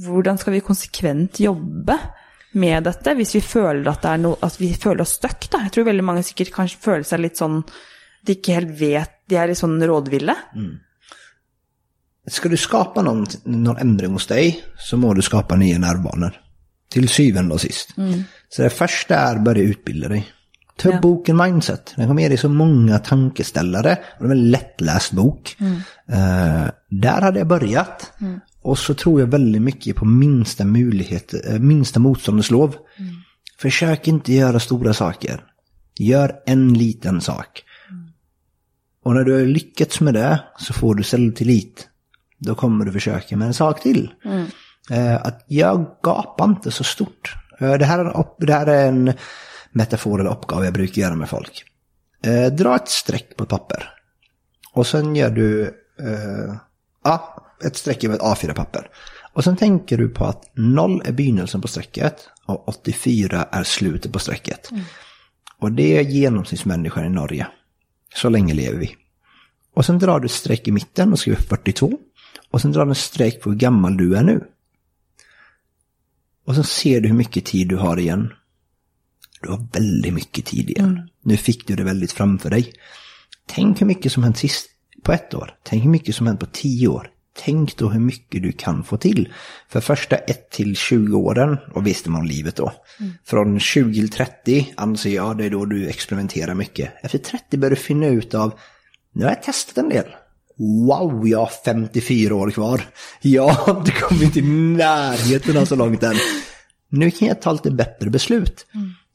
hvordan 0.05 0.41
skal 0.41 0.57
vi 0.57 0.65
konsekvent 0.65 1.41
jobbe 1.41 1.97
med 2.61 2.85
dette 2.85 3.15
hvis 3.17 3.33
vi 3.39 3.41
føler 3.45 3.89
at, 3.89 4.05
det 4.05 4.21
noe, 4.21 4.37
at 4.45 4.59
vi 4.61 4.73
føler 4.77 5.07
oss 5.07 5.17
stuck? 5.21 5.49
Da? 5.49 5.65
Jeg 5.65 5.77
tror 5.77 5.89
veldig 5.89 6.05
mange 6.05 6.25
sikkert 6.27 6.53
kanskje 6.59 6.85
føler 6.85 7.09
seg 7.09 7.25
litt 7.25 7.41
sånn 7.41 7.63
De 8.23 8.37
ikke 8.37 8.55
helt 8.55 8.75
vet 8.79 9.15
De 9.31 9.39
er 9.41 9.49
litt 9.51 9.59
sånn 9.59 9.81
rådville. 9.81 10.37
Ska 12.31 12.49
du 12.49 12.57
skapa 12.57 13.03
någon, 13.03 13.27
någon 13.45 13.77
ändring 13.77 14.13
hos 14.13 14.27
dig 14.27 14.65
så 14.79 14.97
må 14.97 15.15
du 15.15 15.23
skapa 15.23 15.57
nya 15.57 15.79
nervbanor. 15.79 16.41
Till 16.91 17.09
syvende 17.09 17.55
och 17.55 17.61
sist. 17.61 17.95
Så 18.49 18.63
det 18.63 18.71
första 18.71 19.15
är 19.15 19.37
att 19.37 19.45
börja 19.45 19.63
utbilda 19.63 20.09
dig. 20.09 20.27
Ta 20.77 20.91
Ja. 20.91 21.01
boken 21.01 21.37
Mindset. 21.37 21.93
Den 21.97 22.09
kommer 22.09 22.23
ge 22.23 22.29
dig 22.29 22.37
så 22.37 22.49
många 22.49 22.99
tankeställare. 22.99 23.99
Och 24.19 24.25
det 24.25 24.31
är 24.31 24.37
en 24.37 24.51
lättläst 24.51 25.13
bok. 25.13 25.57
Eh, 26.09 26.67
där 26.89 27.21
hade 27.21 27.39
jag 27.39 27.49
börjat. 27.49 28.13
Och 28.63 28.79
så 28.79 28.95
tror 28.95 29.21
jag 29.21 29.27
väldigt 29.27 29.63
mycket 29.63 29.97
på 29.97 30.05
minsta 30.05 30.65
möjlighet, 30.65 31.35
eh, 31.47 31.59
minsta 31.59 32.01
motståndets 32.01 32.51
lov. 32.51 32.77
Försök 33.59 34.09
inte 34.09 34.33
göra 34.33 34.61
stora 34.61 34.95
saker. 34.95 35.45
Gör 35.99 36.33
en 36.47 36.75
liten 36.75 37.21
sak. 37.21 37.63
Och 39.05 39.15
när 39.15 39.25
du 39.25 39.33
har 39.33 39.47
lyckats 39.47 40.01
med 40.01 40.15
det 40.15 40.41
så 40.59 40.73
får 40.73 40.95
du 40.95 41.03
självtillit. 41.03 41.89
Då 42.45 42.55
kommer 42.55 42.85
du 42.85 42.93
försöka 42.93 43.37
med 43.37 43.47
en 43.47 43.55
sak 43.55 43.83
till. 43.83 44.11
Eh, 44.91 45.15
att 45.15 45.45
jag 45.47 45.87
gapar 46.03 46.45
inte 46.45 46.71
så 46.71 46.85
stort. 46.85 47.35
Eh, 47.61 47.75
det, 47.75 47.85
här 47.85 47.99
är 47.99 48.05
en, 48.05 48.25
det 48.39 48.53
här 48.53 48.67
är 48.67 48.89
en 48.89 49.13
metafor 49.73 50.21
eller 50.21 50.31
uppgave 50.31 50.65
jag 50.65 50.75
brukar 50.75 51.03
göra 51.03 51.15
med 51.15 51.29
folk. 51.29 51.65
Eh, 52.25 52.53
dra 52.53 52.77
ett 52.77 52.89
streck 52.89 53.37
på 53.37 53.45
ett 53.45 53.51
papper. 53.51 53.91
Och 54.73 54.87
sen 54.87 55.17
gör 55.17 55.31
du 55.31 55.63
eh, 56.01 56.55
ja, 57.05 57.47
ett 57.65 57.77
streck 57.77 58.05
över 58.05 58.15
ett 58.15 58.21
A4-papper. 58.21 58.89
Och 59.33 59.45
sen 59.45 59.57
tänker 59.57 59.99
du 59.99 60.09
på 60.09 60.25
att 60.25 60.51
0 60.55 61.03
är 61.05 61.13
begynnelsen 61.13 61.61
på 61.61 61.69
strecket 61.69 62.29
och 62.47 62.69
84 62.69 63.47
är 63.51 63.63
slutet 63.63 64.13
på 64.13 64.19
strecket. 64.19 64.71
Och 65.59 65.73
det 65.73 65.99
är 65.99 66.03
genomsnittsmänniskan 66.03 67.05
i 67.05 67.09
Norge. 67.09 67.47
Så 68.15 68.29
länge 68.29 68.55
lever 68.55 68.79
vi. 68.79 68.97
Och 69.75 69.85
sen 69.85 69.99
drar 69.99 70.21
du 70.21 70.27
ett 70.27 70.33
streck 70.33 70.69
i 70.69 70.73
mitten 70.73 71.13
och 71.13 71.19
skriver 71.19 71.43
42. 71.43 71.99
Och 72.53 72.61
sen 72.61 72.73
drar 72.73 72.85
du 72.85 72.91
en 72.91 72.95
streck 72.95 73.41
på 73.41 73.51
hur 73.51 73.59
gammal 73.59 73.97
du 73.97 74.17
är 74.17 74.23
nu. 74.23 74.45
Och 76.47 76.55
sen 76.55 76.65
ser 76.65 77.01
du 77.01 77.09
hur 77.09 77.15
mycket 77.15 77.45
tid 77.45 77.69
du 77.69 77.77
har 77.77 77.99
igen. 77.99 78.33
Du 79.43 79.51
har 79.51 79.67
väldigt 79.73 80.15
mycket 80.15 80.45
tid 80.45 80.71
igen. 80.71 81.09
Nu 81.23 81.37
fick 81.37 81.67
du 81.67 81.77
det 81.77 81.85
väldigt 81.85 82.13
framför 82.13 82.51
dig. 82.51 82.73
Tänk 83.47 83.81
hur 83.81 83.87
mycket 83.87 84.13
som 84.13 84.23
hänt 84.23 84.39
sist 84.39 84.71
på 85.03 85.13
ett 85.13 85.35
år. 85.35 85.55
Tänk 85.63 85.85
hur 85.85 85.91
mycket 85.91 86.17
som 86.17 86.27
hänt 86.27 86.41
på 86.41 86.47
tio 86.47 86.89
år. 86.89 87.11
Tänk 87.35 87.77
då 87.77 87.89
hur 87.89 88.01
mycket 88.01 88.43
du 88.43 88.53
kan 88.53 88.85
få 88.85 88.97
till. 88.97 89.33
För 89.69 89.81
första 89.81 90.17
1 90.17 90.51
till 90.51 90.77
20 90.77 91.17
åren, 91.17 91.59
och 91.75 91.87
visste 91.87 92.11
man 92.11 92.21
om 92.21 92.27
livet 92.27 92.57
då. 92.57 92.73
Från 93.25 93.61
20 93.61 94.01
till 94.01 94.11
30 94.11 94.73
anser 94.77 95.15
jag 95.15 95.39
det 95.39 95.45
är 95.45 95.51
då 95.51 95.65
du 95.65 95.89
experimenterar 95.89 96.55
mycket. 96.55 96.93
Efter 97.03 97.19
30 97.19 97.59
börjar 97.59 97.71
du 97.71 97.77
finna 97.77 98.07
ut 98.07 98.35
av, 98.35 98.59
nu 99.13 99.25
har 99.25 99.31
jag 99.31 99.43
testat 99.43 99.79
en 99.79 99.89
del. 99.89 100.07
Wow, 100.63 101.29
jag 101.29 101.39
har 101.39 101.51
54 101.65 102.35
år 102.35 102.51
kvar. 102.51 102.83
Jag 103.21 103.49
har 103.49 103.79
inte 103.79 103.93
kommit 103.93 104.37
i 104.37 104.43
närheten 104.43 105.57
av 105.57 105.65
så 105.65 105.77
långt 105.77 106.03
än. 106.03 106.17
Nu 106.89 107.11
kan 107.11 107.29
jag 107.29 107.43
ta 107.43 107.53
lite 107.53 107.71
bättre 107.71 108.11
beslut. 108.11 108.67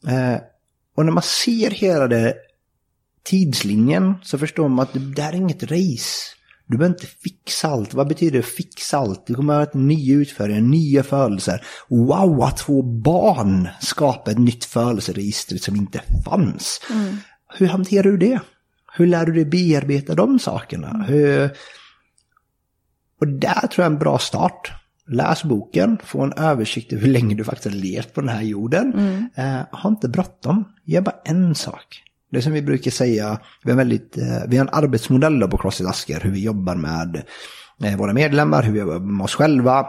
Eh, 0.06 0.40
och 0.96 1.04
när 1.04 1.12
man 1.12 1.22
ser 1.22 1.70
hela 1.70 2.06
det 2.06 2.34
tidslinjen 3.24 4.14
så 4.22 4.38
förstår 4.38 4.68
man 4.68 4.82
att 4.82 4.92
det 4.92 5.14
där 5.14 5.28
är 5.28 5.36
inget 5.36 5.62
race. 5.62 6.34
Du 6.66 6.76
behöver 6.78 6.94
inte 6.94 7.06
fixa 7.06 7.68
allt. 7.68 7.94
Vad 7.94 8.08
betyder 8.08 8.42
fixa 8.42 8.98
allt? 8.98 9.26
Det 9.26 9.34
kommer 9.34 9.60
att 9.60 9.72
ha 9.72 9.80
nya 9.80 10.14
utförare, 10.14 10.60
nya 10.60 11.02
födelser. 11.02 11.66
Wow, 11.88 12.42
att 12.42 12.60
få 12.60 12.82
barn 12.82 13.68
skapa 13.80 14.30
ett 14.30 14.38
nytt 14.38 14.64
födelseregister 14.64 15.56
som 15.56 15.76
inte 15.76 16.00
fanns. 16.24 16.80
Hur 17.58 17.66
hanterar 17.66 18.02
du 18.02 18.16
det? 18.16 18.40
Hur 18.92 19.06
lär 19.06 19.26
du 19.26 19.32
dig 19.32 19.44
bearbeta 19.44 20.14
de 20.14 20.38
sakerna? 20.38 21.04
Hur... 21.08 21.50
Och 23.20 23.28
där 23.28 23.66
tror 23.66 23.72
jag 23.76 23.86
är 23.86 23.90
en 23.90 23.98
bra 23.98 24.18
start. 24.18 24.72
Läs 25.06 25.44
boken, 25.44 25.98
få 26.04 26.22
en 26.22 26.32
översikt 26.32 26.92
över 26.92 27.02
hur 27.02 27.12
länge 27.12 27.34
du 27.34 27.44
faktiskt 27.44 27.74
har 27.74 27.82
levt 27.82 28.14
på 28.14 28.20
den 28.20 28.30
här 28.30 28.42
jorden. 28.42 28.92
Eh, 29.34 29.60
ha 29.72 29.88
inte 29.88 30.08
bråttom, 30.08 30.64
gör 30.84 31.00
bara 31.00 31.16
en 31.24 31.54
sak. 31.54 32.02
Det 32.30 32.42
som 32.42 32.52
vi 32.52 32.62
brukar 32.62 32.90
säga, 32.90 33.40
vi 33.64 33.70
har, 33.70 33.76
väldigt, 33.76 34.18
eh, 34.18 34.42
vi 34.48 34.56
har 34.56 34.64
en 34.64 34.74
arbetsmodell 34.84 35.48
på 35.48 35.58
CrossFit 35.58 35.86
Asker, 35.86 36.20
hur 36.20 36.30
vi 36.30 36.42
jobbar 36.42 36.74
med 36.74 37.22
eh, 37.84 37.96
våra 37.96 38.12
medlemmar, 38.12 38.62
hur 38.62 38.72
vi 38.72 38.78
jobbar 38.78 38.98
med 38.98 39.24
oss 39.24 39.34
själva. 39.34 39.86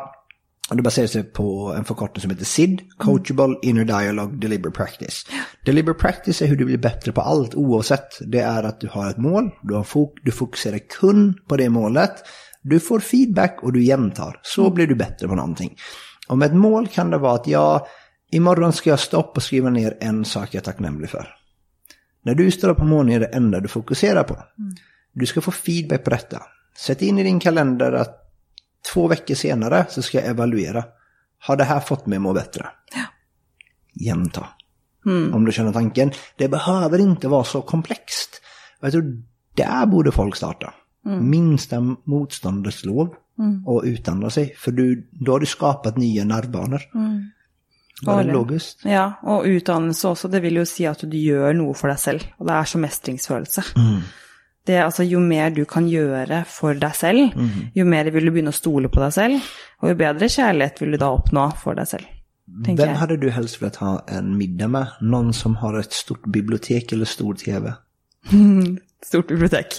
Och 0.70 0.76
det 0.76 0.82
baserar 0.82 1.08
sig 1.08 1.24
på 1.24 1.74
en 1.78 1.86
förkortning 1.86 2.22
som 2.22 2.32
heter 2.32 2.46
SID, 2.46 2.82
Coachable 2.98 3.56
Inner 3.62 3.86
Dialogue 3.86 4.38
Deliberate 4.38 4.78
Practice. 4.78 5.26
Deliberate 5.66 6.00
Practice 6.00 6.42
är 6.42 6.48
hur 6.48 6.56
du 6.56 6.66
blir 6.66 6.78
bättre 6.78 7.12
på 7.12 7.22
allt 7.22 7.56
oavsett. 7.56 8.08
Det 8.22 8.40
är 8.40 8.64
att 8.64 8.82
du 8.82 8.88
har 8.88 9.10
ett 9.10 9.18
mål, 9.18 9.50
du, 9.62 9.74
har 9.74 9.84
fok 9.84 10.20
du 10.24 10.32
fokuserar 10.32 10.80
kun 11.00 11.34
på 11.48 11.58
det 11.58 11.70
målet, 11.70 12.12
du 12.62 12.80
får 12.80 13.00
feedback 13.00 13.60
och 13.62 13.74
du 13.74 13.84
jämtar. 13.84 14.40
Så 14.42 14.70
blir 14.70 14.88
du 14.88 14.96
bättre 14.96 15.28
på 15.28 15.36
någonting. 15.36 15.78
Och 16.28 16.38
med 16.38 16.46
ett 16.46 16.56
mål 16.56 16.88
kan 16.88 17.10
det 17.10 17.18
vara 17.18 17.34
att 17.34 17.48
jag, 17.48 17.86
imorgon 18.32 18.74
ska 18.74 18.90
jag 18.90 19.00
stoppa 19.00 19.32
och 19.36 19.44
skriva 19.44 19.70
ner 19.70 19.98
en 20.02 20.26
sak 20.26 20.54
jag 20.54 20.62
är 20.62 20.66
tacknämlig 20.66 21.10
för. 21.10 21.28
När 22.24 22.36
du 22.36 22.52
står 22.52 22.70
upp 22.70 22.78
på 22.78 22.86
morgonen 22.86 23.14
är 23.14 23.20
det 23.20 23.26
enda 23.26 23.60
du 23.60 23.68
fokuserar 23.68 24.24
på. 24.24 24.38
Du 25.14 25.26
ska 25.26 25.42
få 25.42 25.52
feedback 25.52 26.04
på 26.04 26.10
detta. 26.10 26.42
Sätt 26.78 27.02
in 27.02 27.20
i 27.20 27.24
din 27.24 27.40
kalender 27.40 27.92
att 27.92 28.29
två 28.94 29.08
veckor 29.08 29.36
senare 29.36 29.86
så 29.90 30.02
ska 30.02 30.18
jag 30.18 30.28
evaluera. 30.28 30.84
Har 31.40 31.58
det 31.58 31.64
här 31.64 31.80
fått 31.80 32.06
mig 32.06 32.16
att 32.16 32.22
må 32.22 32.34
bättre? 32.34 32.68
Ja. 32.96 33.06
Jämta. 33.94 34.48
Om 35.34 35.46
du 35.46 35.52
känner 35.52 35.74
tanken. 35.74 36.12
Det 36.38 36.48
behöver 36.48 37.00
inte 37.00 37.28
vara 37.28 37.44
så 37.44 37.62
komplext. 37.62 38.42
Och 38.80 38.86
Jag 38.88 38.92
tror 38.92 39.24
där 39.56 39.86
borde 39.86 40.12
folk 40.12 40.36
starta. 40.36 40.74
Minsta 41.06 41.80
motståndets 42.04 42.86
lov. 42.86 43.16
Och 43.66 43.82
utandra 43.86 44.30
sig. 44.30 44.56
För 44.58 44.72
du, 44.72 45.10
då 45.12 45.32
har 45.32 45.40
du 45.40 45.46
skapat 45.46 45.98
nya 45.98 46.24
nervbanor. 46.24 46.82
Var 48.02 48.24
det 48.24 48.34
logiskt? 48.34 48.86
Ja, 48.86 49.20
og 49.24 49.46
utdannelse 49.48 50.08
også, 50.08 50.28
det 50.32 50.40
vil 50.44 50.62
jo 50.62 50.66
si 50.68 50.86
at 50.88 51.02
du 51.04 51.18
gjør 51.18 51.54
noe 51.58 51.74
for 51.76 51.92
deg 51.92 52.00
selv. 52.00 52.24
Og 52.40 52.48
det 52.48 52.56
er 52.56 52.70
så 52.72 52.80
mestringsfølelse. 52.80 53.64
Det, 54.70 54.78
altså, 54.84 55.02
jo 55.08 55.18
mer 55.24 55.50
du 55.50 55.64
kan 55.66 55.88
gjøre 55.90 56.44
for 56.46 56.78
deg 56.78 56.94
selv, 56.94 57.34
jo 57.74 57.86
mer 57.90 58.12
vil 58.14 58.30
du 58.30 58.32
begynne 58.36 58.54
å 58.54 58.58
stole 58.60 58.92
på 58.94 59.02
deg 59.02 59.16
selv, 59.16 59.48
og 59.82 59.90
jo 59.90 59.98
bedre 59.98 60.30
kjærlighet 60.30 60.78
vil 60.84 60.94
du 60.94 61.00
da 61.02 61.10
oppnå 61.16 61.48
for 61.58 61.80
deg 61.80 61.90
selv. 61.90 62.12
Vem 62.66 62.78
jeg. 62.78 62.98
hade 62.98 63.18
du 63.18 63.30
helst 63.34 63.62
velat 63.62 63.80
ha 63.82 63.96
en 64.08 64.36
middag 64.38 64.68
med? 64.74 64.94
Någon 65.02 65.34
som 65.34 65.56
har 65.56 65.80
ett 65.80 65.94
stort 65.94 66.26
bibliotek 66.26 66.92
eller 66.92 67.06
stor 67.06 67.34
tv? 67.34 67.74
Stort 69.06 69.28
bibliotek. 69.28 69.78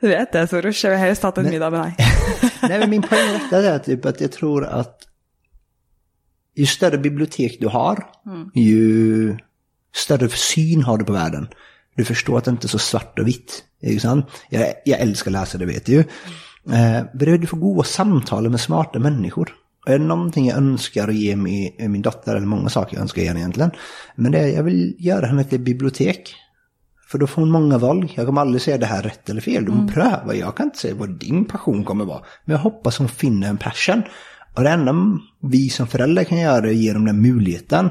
Du 0.00 0.06
vet 0.08 0.32
det, 0.32 0.44
Soros. 0.46 0.78
Jeg 0.84 0.92
vil 0.92 1.00
helst 1.00 1.24
hatt 1.26 1.38
en 1.42 1.48
middag 1.50 1.72
med 1.74 1.80
deg. 1.80 2.12
Nej, 2.68 2.78
men 2.78 2.90
min 2.90 3.02
poäng 3.02 3.32
detta 3.50 3.74
är 3.74 3.78
typ 3.78 4.06
att 4.06 4.20
jag 4.20 4.32
tror 4.32 4.64
att 4.64 4.98
ju 6.54 6.66
större 6.66 6.98
bibliotek 6.98 7.56
du 7.60 7.66
har, 7.66 8.06
ju 8.54 9.36
större 9.94 10.28
syn 10.28 10.82
har 10.82 10.98
du 10.98 11.04
på 11.04 11.12
världen. 11.12 11.48
Du 11.94 12.04
förstår 12.04 12.38
att 12.38 12.44
det 12.44 12.50
inte 12.50 12.66
är 12.66 12.68
så 12.68 12.78
svart 12.78 13.18
och 13.18 13.28
vitt. 13.28 13.64
Jag, 13.80 14.72
jag 14.84 15.00
älskar 15.00 15.30
att 15.30 15.32
läsa, 15.32 15.58
det 15.58 15.66
vet 15.66 15.86
du 15.86 15.92
ju. 15.92 16.04
Eh, 16.72 17.02
du 17.12 17.46
får 17.46 17.56
goda 17.56 17.82
samtal 17.82 18.50
med 18.50 18.60
smarta 18.60 18.98
människor. 18.98 19.54
Och 19.86 19.92
är 19.92 19.98
det 19.98 20.04
någonting 20.04 20.46
jag 20.46 20.56
önskar 20.56 21.08
att 21.08 21.14
ge 21.14 21.36
min, 21.36 21.72
min 21.78 22.02
dotter, 22.02 22.36
eller 22.36 22.46
många 22.46 22.68
saker 22.68 22.96
jag 22.96 23.02
önskar 23.02 23.22
ge 23.22 23.28
henne 23.28 23.40
egentligen, 23.40 23.70
men 24.16 24.32
det 24.32 24.38
är 24.38 24.48
jag 24.48 24.62
vill 24.62 24.96
göra 24.98 25.26
henne 25.26 25.44
till 25.44 25.60
bibliotek. 25.60 26.34
För 27.06 27.18
då 27.18 27.26
får 27.26 27.42
hon 27.42 27.50
många 27.50 27.78
val. 27.78 28.12
Jag 28.14 28.26
kommer 28.26 28.40
aldrig 28.40 28.62
säga 28.62 28.78
det 28.78 28.86
här 28.86 28.98
är 28.98 29.02
rätt 29.02 29.30
eller 29.30 29.40
fel. 29.40 29.64
Du 29.64 29.72
får 29.72 29.88
pröva. 29.88 30.34
Jag 30.34 30.56
kan 30.56 30.66
inte 30.66 30.78
säga 30.78 30.94
vad 30.94 31.18
din 31.18 31.44
passion 31.44 31.84
kommer 31.84 32.04
vara. 32.04 32.22
Men 32.44 32.52
jag 32.52 32.62
hoppas 32.62 32.98
hon 32.98 33.08
finner 33.08 33.48
en 33.48 33.58
passion. 33.58 34.02
Och 34.54 34.62
det 34.62 34.70
enda 34.70 34.94
vi 35.42 35.68
som 35.68 35.86
föräldrar 35.86 36.24
kan 36.24 36.38
göra 36.38 36.66
är 36.66 36.70
att 36.70 36.76
ge 36.76 36.92
dem 36.92 37.04
den 37.04 37.22
möjligheten. 37.22 37.90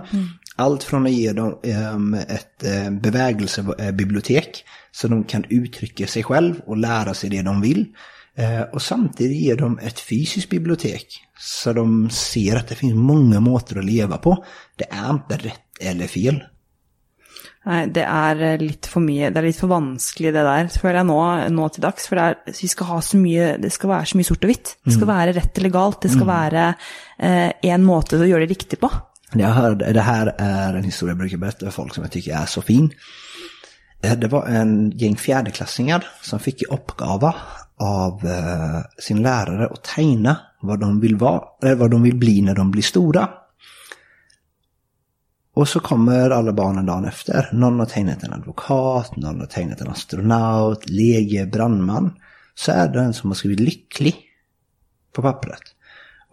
Allt 0.56 0.84
från 0.84 1.06
att 1.06 1.12
ge 1.12 1.32
dem 1.32 1.60
ehm, 1.64 2.14
ett 2.14 2.64
eh, 2.64 2.89
bevägelsebibliotek 2.91 4.66
så 4.91 5.08
de 5.08 5.24
kan 5.24 5.45
uttrycka 5.49 6.08
sig 6.08 6.24
själv 6.24 6.60
och 6.66 6.78
lära 6.78 7.14
sig 7.14 7.30
det 7.30 7.41
de 7.41 7.62
vill. 7.62 7.86
Eh, 8.38 8.62
och 8.62 8.82
samtidigt 8.82 9.41
ge 9.41 9.56
dem 9.56 9.80
ett 9.82 9.99
fysiskt 9.99 10.49
bibliotek 10.49 11.08
så 11.39 11.74
de 11.74 12.10
ser 12.10 12.56
att 12.56 12.68
det 12.68 12.76
finns 12.76 12.95
många 12.95 13.39
måter 13.39 13.80
att 13.80 13.86
leva 13.86 14.18
på. 14.18 14.45
Det 14.76 14.86
är 14.91 15.10
inte 15.10 15.38
rätt 15.38 15.82
eller 15.82 16.08
fel. 16.08 16.43
Nei, 17.64 17.86
det 17.95 18.04
er 18.04 18.41
eh, 18.43 18.60
litt 18.60 18.88
for 18.91 18.99
mye, 18.99 19.30
det 19.32 19.39
er 19.39 19.45
litt 19.47 19.60
for 19.62 19.72
vanskelig 19.72 20.34
det 20.36 20.41
der, 20.43 20.68
føler 20.68 20.97
jeg 20.99 21.08
nå, 21.08 21.20
nå 21.56 21.68
til 21.72 21.86
dags. 21.86 22.10
For 22.10 22.20
det, 22.20 22.26
er, 22.26 22.58
vi 22.60 22.68
skal 22.68 22.89
ha 22.89 22.97
så 23.01 23.20
mye, 23.22 23.45
det 23.64 23.72
skal 23.72 23.93
være 23.93 24.10
så 24.12 24.20
mye 24.20 24.28
sort 24.28 24.43
og 24.43 24.51
hvitt. 24.51 24.74
Det 24.84 24.95
skal 24.97 25.10
være 25.10 25.36
rett 25.38 25.62
eller 25.62 25.74
galt. 25.74 26.01
Det 26.04 26.12
skal 26.12 26.28
være 26.28 26.66
én 27.72 27.86
måte 27.88 28.20
å 28.20 28.28
gjøre 28.28 28.43
det 28.43 28.51
riktig 28.51 28.82
på. 28.84 28.91
Jag 29.34 29.48
hörde, 29.48 29.94
det 29.94 30.02
här 30.02 30.36
är 30.38 30.74
en 30.74 30.84
historia 30.84 31.12
jag 31.12 31.18
brukar 31.18 31.38
berätta 31.38 31.66
för 31.66 31.72
folk 31.72 31.94
som 31.94 32.04
jag 32.04 32.12
tycker 32.12 32.36
är 32.36 32.46
så 32.46 32.62
fin. 32.62 32.92
Eh, 34.04 34.14
det 34.14 34.28
var 34.28 34.46
en 34.46 34.92
gäng 34.92 35.16
fjärdeklassningar 35.16 36.08
som 36.22 36.40
fick 36.40 36.62
i 36.62 36.66
uppgava 36.66 37.36
av 37.78 38.26
eh, 38.26 38.82
sin 38.98 39.22
lärare 39.22 39.68
att 39.68 39.84
tegna 39.84 40.38
vad 40.62 40.80
de 40.80 41.00
vill 41.00 41.16
vara, 41.16 41.44
eller 41.62 41.76
vad 41.76 41.92
de 41.92 42.04
vill 42.04 42.16
bli 42.16 42.42
när 42.42 42.56
de 42.56 42.72
blir 42.72 42.84
stora. 42.84 43.30
Och 45.56 45.68
så 45.68 45.80
kommer 45.80 46.30
alla 46.30 46.54
barnen 46.54 46.86
dagen 46.86 47.06
efter. 47.06 47.50
Någon 47.54 47.80
har 47.80 47.86
tegnat 47.86 48.24
en 48.24 48.34
advokat, 48.34 49.16
någon 49.16 49.40
har 49.40 49.48
tegnat 49.48 49.82
en 49.82 49.90
astronaut, 49.90 50.90
lege, 50.90 51.46
brandman. 51.46 52.14
Så 52.56 52.72
är 52.72 52.88
det 52.88 53.00
en 53.00 53.14
som 53.14 53.30
har 53.30 53.36
skrivit 53.36 53.60
lycklig 53.60 54.16
på 55.16 55.22
pappret. 55.22 55.62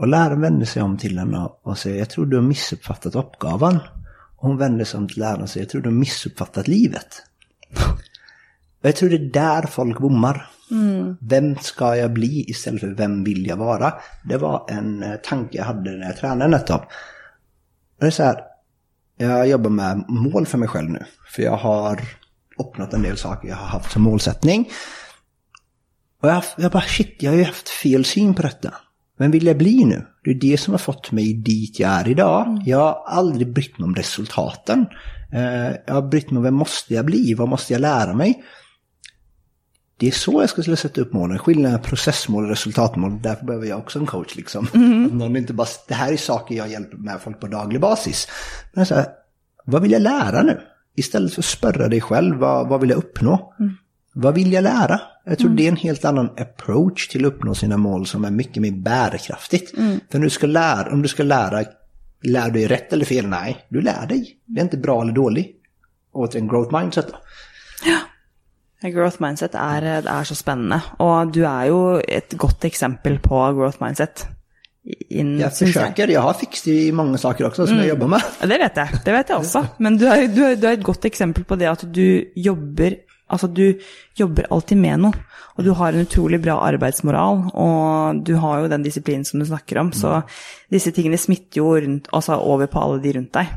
Och 0.01 0.09
läraren 0.09 0.41
vänder 0.41 0.67
sig 0.67 0.83
om 0.83 0.99
till 0.99 1.19
henne 1.19 1.49
och 1.63 1.79
säger 1.79 1.99
jag 1.99 2.11
tror 2.11 2.27
du 2.27 2.37
har 2.37 2.43
missuppfattat 2.43 3.15
uppgavan. 3.15 3.79
Och 4.37 4.49
hon 4.49 4.57
vänder 4.57 4.85
sig 4.85 4.99
om 4.99 5.09
till 5.09 5.19
läraren 5.19 5.43
och 5.43 5.51
säger 5.51 5.65
jag 5.65 5.71
tror 5.71 5.81
du 5.81 5.89
har 5.89 5.97
missuppfattat 5.97 6.69
livet. 6.69 7.23
Och 8.81 8.89
jag 8.89 8.97
tror 8.97 9.09
det 9.09 9.17
är 9.17 9.33
där 9.33 9.63
folk 9.63 9.99
bommar. 9.99 10.51
Vem 11.21 11.57
ska 11.57 11.97
jag 11.97 12.13
bli 12.13 12.45
istället 12.51 12.81
för 12.81 12.89
vem 12.89 13.25
vill 13.25 13.47
jag 13.47 13.57
vara? 13.57 13.95
Det 14.25 14.37
var 14.37 14.67
en 14.69 15.03
eh, 15.03 15.17
tanke 15.17 15.57
jag 15.57 15.65
hade 15.65 15.91
när 15.91 16.07
jag 16.07 16.17
tränade 16.17 16.51
nettopp. 16.51 16.83
Och 16.83 18.01
det 18.01 18.07
är 18.07 18.11
så 18.11 18.23
här, 18.23 18.41
jag 19.17 19.49
jobbar 19.49 19.71
med 19.71 20.05
mål 20.09 20.47
för 20.47 20.59
mig 20.59 20.69
själv 20.69 20.91
nu. 20.91 21.05
För 21.35 21.43
jag 21.43 21.57
har 21.57 22.01
uppnått 22.59 22.93
en 22.93 23.03
del 23.03 23.17
saker 23.17 23.49
jag 23.49 23.57
har 23.57 23.67
haft 23.67 23.93
som 23.93 24.03
målsättning. 24.03 24.71
Och 26.23 26.29
jag, 26.29 26.45
jag 26.57 26.73
bara 26.73 26.83
shit, 26.83 27.17
jag 27.19 27.31
har 27.31 27.39
ju 27.39 27.45
haft 27.45 27.69
fel 27.69 28.05
syn 28.05 28.35
på 28.35 28.43
detta. 28.43 28.75
Vem 29.21 29.31
vill 29.31 29.47
jag 29.47 29.59
bli 29.59 29.85
nu? 29.85 30.07
Det 30.25 30.31
är 30.31 30.35
det 30.35 30.61
som 30.61 30.75
har 30.75 30.79
fått 30.79 31.13
mig 31.13 31.35
dit 31.35 31.81
jag 31.81 31.91
är 31.91 32.09
idag. 32.09 32.63
Jag 32.67 32.79
har 32.79 33.03
aldrig 33.07 33.53
brytt 33.53 33.79
mig 33.79 33.85
om 33.87 33.95
resultaten. 33.95 34.87
Eh, 35.33 35.77
Jag 35.87 35.95
har 35.95 36.09
brytt 36.09 36.31
mig 36.31 36.39
om 36.39 36.43
vem 36.45 36.55
måste 36.55 36.95
jag 36.95 37.05
bli? 37.05 37.35
Vad 37.35 37.49
måste 37.49 37.73
jag 37.73 37.81
lära 37.81 38.15
mig? 38.15 38.43
Det 39.97 40.07
är 40.07 40.11
så 40.11 40.33
jag 40.41 40.51
skulle 40.51 40.77
sätta 40.77 41.01
upp 41.01 41.13
målen. 41.13 41.39
Skillnaden 41.39 41.79
är 41.79 41.83
processmål 41.83 42.45
och 42.45 42.51
resultatmål. 42.51 43.23
Därför 43.23 43.47
behöver 43.47 43.67
jag 43.67 43.79
också 43.79 43.99
en 43.99 44.07
coach 44.07 44.37
liksom. 44.37 44.65
Att 44.65 45.13
Någon 45.15 45.37
inte 45.37 45.53
bara, 45.53 45.69
det 45.89 45.95
här 45.95 46.13
är 46.13 46.17
saker 46.17 46.55
jag 46.55 46.69
hjälper 46.71 46.97
med 46.97 47.21
folk 47.21 47.41
på 47.41 47.47
daglig 47.47 47.81
basis. 47.81 48.29
Men 48.73 48.87
så 48.87 48.95
här, 48.95 49.07
vad 49.65 49.83
vill 49.83 49.91
jag 49.93 50.03
lära 50.03 50.43
nu? 50.43 50.61
Istället 50.97 51.35
för 51.35 51.41
att 51.41 51.45
spörra 51.45 51.89
dig 51.89 52.01
själv, 52.01 52.37
vad, 52.37 52.69
vad 52.69 52.81
vill 52.81 52.91
jag 52.91 52.97
uppnå? 52.99 53.55
Vad 54.13 54.35
vill 54.35 54.53
jag 54.53 54.63
lära? 54.63 55.01
Jag 55.25 55.39
tror 55.39 55.51
det 55.51 55.65
är 55.65 55.69
en 55.69 55.77
helt 55.77 56.05
annan 56.05 56.31
approach 56.39 57.09
till 57.09 57.27
att 57.27 57.33
uppnå 57.33 57.55
sina 57.55 57.77
mål 57.77 58.07
som 58.07 58.25
är 58.25 58.31
mycket 58.31 58.63
mer 58.63 58.71
bärkraftigt. 58.73 59.71
För 60.11 60.19
när 60.19 60.25
du 60.25 60.31
ska 60.31 60.47
lära, 60.47 60.93
om 60.93 61.03
du 61.03 61.09
ska 61.09 61.23
lära, 61.23 61.65
lär 62.23 62.47
du 62.47 62.51
dig 62.51 62.67
rätt 62.67 62.93
eller 62.93 63.05
fel? 63.05 63.27
Nej, 63.27 63.67
du 63.69 63.81
lär 63.81 64.07
dig. 64.07 64.37
Det 64.47 64.61
är 64.61 64.65
inte 64.65 64.77
bra 64.77 65.03
eller 65.03 65.13
dålig. 65.13 65.53
Återigen, 66.13 66.49
growth 66.49 66.81
mindset 66.81 67.07
då. 67.09 67.17
Growth 68.89 69.21
mindset 69.23 69.53
det 69.53 70.09
er 70.09 70.25
så 70.25 70.35
spennende, 70.35 70.81
og 70.99 71.35
du 71.35 71.43
er 71.45 71.67
jo 71.69 71.81
et 72.09 72.33
godt 72.37 72.65
eksempel 72.65 73.19
på 73.19 73.41
growth 73.53 73.83
mindset. 73.83 74.27
In, 75.11 75.39
Jag 75.39 75.57
försöker, 75.57 76.09
jag 76.09 76.21
har 76.21 76.33
fixat 76.33 76.67
i 76.67 76.93
många 76.93 77.19
saker 77.19 77.47
också 77.47 77.67
som 77.67 77.77
jag 77.77 77.87
jobbar 77.87 78.07
med. 78.09 78.23
Ja, 78.41 78.47
det 78.47 78.59
vet 78.59 78.77
jeg, 78.77 78.89
det 79.05 79.13
vet 79.13 79.29
jeg 79.29 79.39
også. 79.39 79.65
Men 79.79 79.99
du 79.99 80.07
er, 80.07 80.27
du, 80.27 80.41
er, 80.45 80.57
du 80.57 80.67
er 80.67 80.73
et 80.73 80.85
godt 80.85 81.05
eksempel 81.05 81.45
på 81.45 81.57
det 81.57 81.69
at 81.69 81.85
du 81.95 82.25
jobber 82.37 82.97
Altså, 83.31 83.47
du 83.55 83.79
jobber 84.19 84.47
alltid 84.51 84.77
med 84.79 85.01
noe. 85.05 85.13
Og 85.59 85.65
du 85.67 85.73
har 85.77 85.93
en 85.93 86.01
utrolig 86.07 86.39
bra 86.41 86.55
arbeidsmoral, 86.65 87.41
og 87.55 88.21
du 88.25 88.33
har 88.41 88.61
jo 88.63 88.69
den 88.73 88.83
disiplinen 88.87 89.25
som 89.29 89.41
du 89.43 89.45
snakker 89.47 89.79
om. 89.83 89.91
Så 89.93 90.23
disse 90.73 90.93
tingene 90.97 91.19
smitter 91.21 91.61
jo 91.61 91.75
rundt, 91.77 92.09
altså 92.17 92.39
over 92.41 92.67
på 92.71 92.81
alle 92.81 93.01
de 93.03 93.13
rundt 93.19 93.33
deg. 93.37 93.51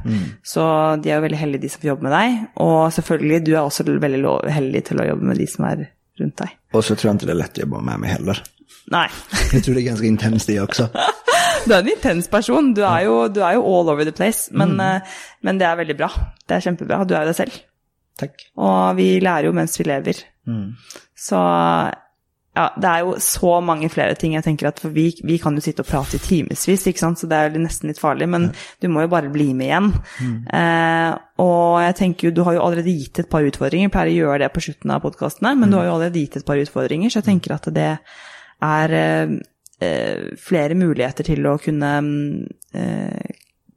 Så 0.44 0.66
de 1.02 1.10
er 1.14 1.16
jo 1.22 1.26
veldig 1.28 1.40
heldige, 1.40 1.62
de 1.62 1.70
som 1.70 1.82
får 1.84 1.92
jobbe 1.94 2.04
med 2.10 2.16
deg. 2.18 2.40
Og 2.66 2.92
selvfølgelig, 2.98 3.40
du 3.46 3.54
også 3.56 3.86
veldig 3.88 4.20
lo- 4.26 4.42
heldig 4.50 4.84
til 4.90 5.00
å 5.00 5.08
jobbe 5.14 5.30
med 5.32 5.38
de 5.40 5.48
som 5.48 5.66
er 5.70 5.86
rundt 6.20 6.38
deg. 6.44 6.50
Och 6.74 6.86
så 6.86 6.96
tror 6.96 7.10
jag 7.10 7.14
inte 7.16 7.26
det 7.26 7.32
är 7.32 7.36
lätt 7.36 7.52
att 7.52 7.58
jobba 7.58 7.82
med 7.82 8.00
mig 8.00 8.10
heller. 8.10 8.44
Nei. 8.92 9.08
Jag 9.54 9.64
tror 9.64 9.76
det 9.76 9.82
är 9.82 9.86
ganska 9.86 10.06
intensivt 10.08 10.48
det 10.48 10.62
också. 10.62 10.90
Du 11.66 11.72
er 11.74 11.80
en 11.80 11.88
intens 11.88 12.28
person. 12.28 12.74
Du 12.74 12.82
er 12.84 13.06
jo, 13.06 13.28
du 13.32 13.40
er 13.40 13.54
jo 13.56 13.62
all 13.64 13.88
over 13.90 14.04
the 14.04 14.12
place. 14.12 14.50
Men, 14.52 14.74
eh, 14.80 15.00
men 15.42 15.58
det 15.58 15.64
er 15.66 15.78
veldig 15.80 15.96
bra. 15.98 16.10
Det 16.48 16.58
er 16.58 16.60
kjempebra. 16.66 17.06
Du 17.08 17.14
er 17.16 17.24
deg 17.30 17.36
selv. 17.38 17.52
Tack. 18.20 18.48
Og 18.62 18.96
vi 19.00 19.18
lærer 19.24 19.50
jo 19.50 19.58
mens 19.58 19.80
vi 19.80 19.88
lever. 19.90 20.24
Så 21.18 21.40
ja, 22.54 22.68
det 22.78 22.86
er 22.86 23.00
jo 23.02 23.16
så 23.24 23.56
mange 23.66 23.88
flere 23.90 24.14
ting 24.20 24.36
jeg 24.36 24.46
tenker 24.46 24.70
at 24.70 24.82
for 24.84 24.94
vi, 24.94 25.08
vi 25.26 25.40
kan 25.42 25.56
jo 25.58 25.64
sitte 25.66 25.82
og 25.82 25.88
prate 25.90 26.20
i 26.20 26.22
timevis, 26.22 26.68
ikke 26.70 27.02
sant, 27.02 27.18
så 27.18 27.30
det 27.30 27.38
er 27.38 27.48
jo 27.50 27.64
nesten 27.64 27.90
litt 27.90 28.02
farlig, 28.02 28.28
men 28.30 28.52
du 28.84 28.90
må 28.94 29.06
jo 29.06 29.10
bare 29.10 29.32
bli 29.34 29.48
med 29.58 29.72
igjen. 29.72 29.88
Eh, 30.54 31.16
og 31.42 31.80
jeg 31.82 31.96
tenker 31.98 32.30
jo, 32.30 32.36
du 32.38 32.44
har 32.46 32.60
jo 32.60 32.62
allerede 32.68 32.94
gitt 32.94 33.24
et 33.24 33.32
par 33.32 33.48
utfordringer, 33.48 33.90
jeg 33.90 33.96
pleier 33.96 34.12
å 34.12 34.20
gjøre 34.20 34.44
det 34.44 34.52
på 34.54 34.66
slutten 34.68 34.94
av 34.94 35.02
podkastene, 35.02 35.56
men 35.58 35.74
du 35.74 35.80
har 35.80 35.90
jo 35.90 35.96
allerede 35.96 36.22
gitt 36.22 36.38
et 36.38 36.46
par 36.46 36.62
utfordringer, 36.62 37.10
så 37.10 37.24
jeg 37.24 37.30
tenker 37.32 37.56
at 37.58 37.72
det 37.74 37.90
er 38.70 38.98
eh, 39.00 39.34
eh, 39.88 40.30
flere 40.38 40.78
muligheter 40.78 41.32
til 41.34 41.50
å 41.50 41.58
kunne 41.64 41.94
eh, 42.78 43.34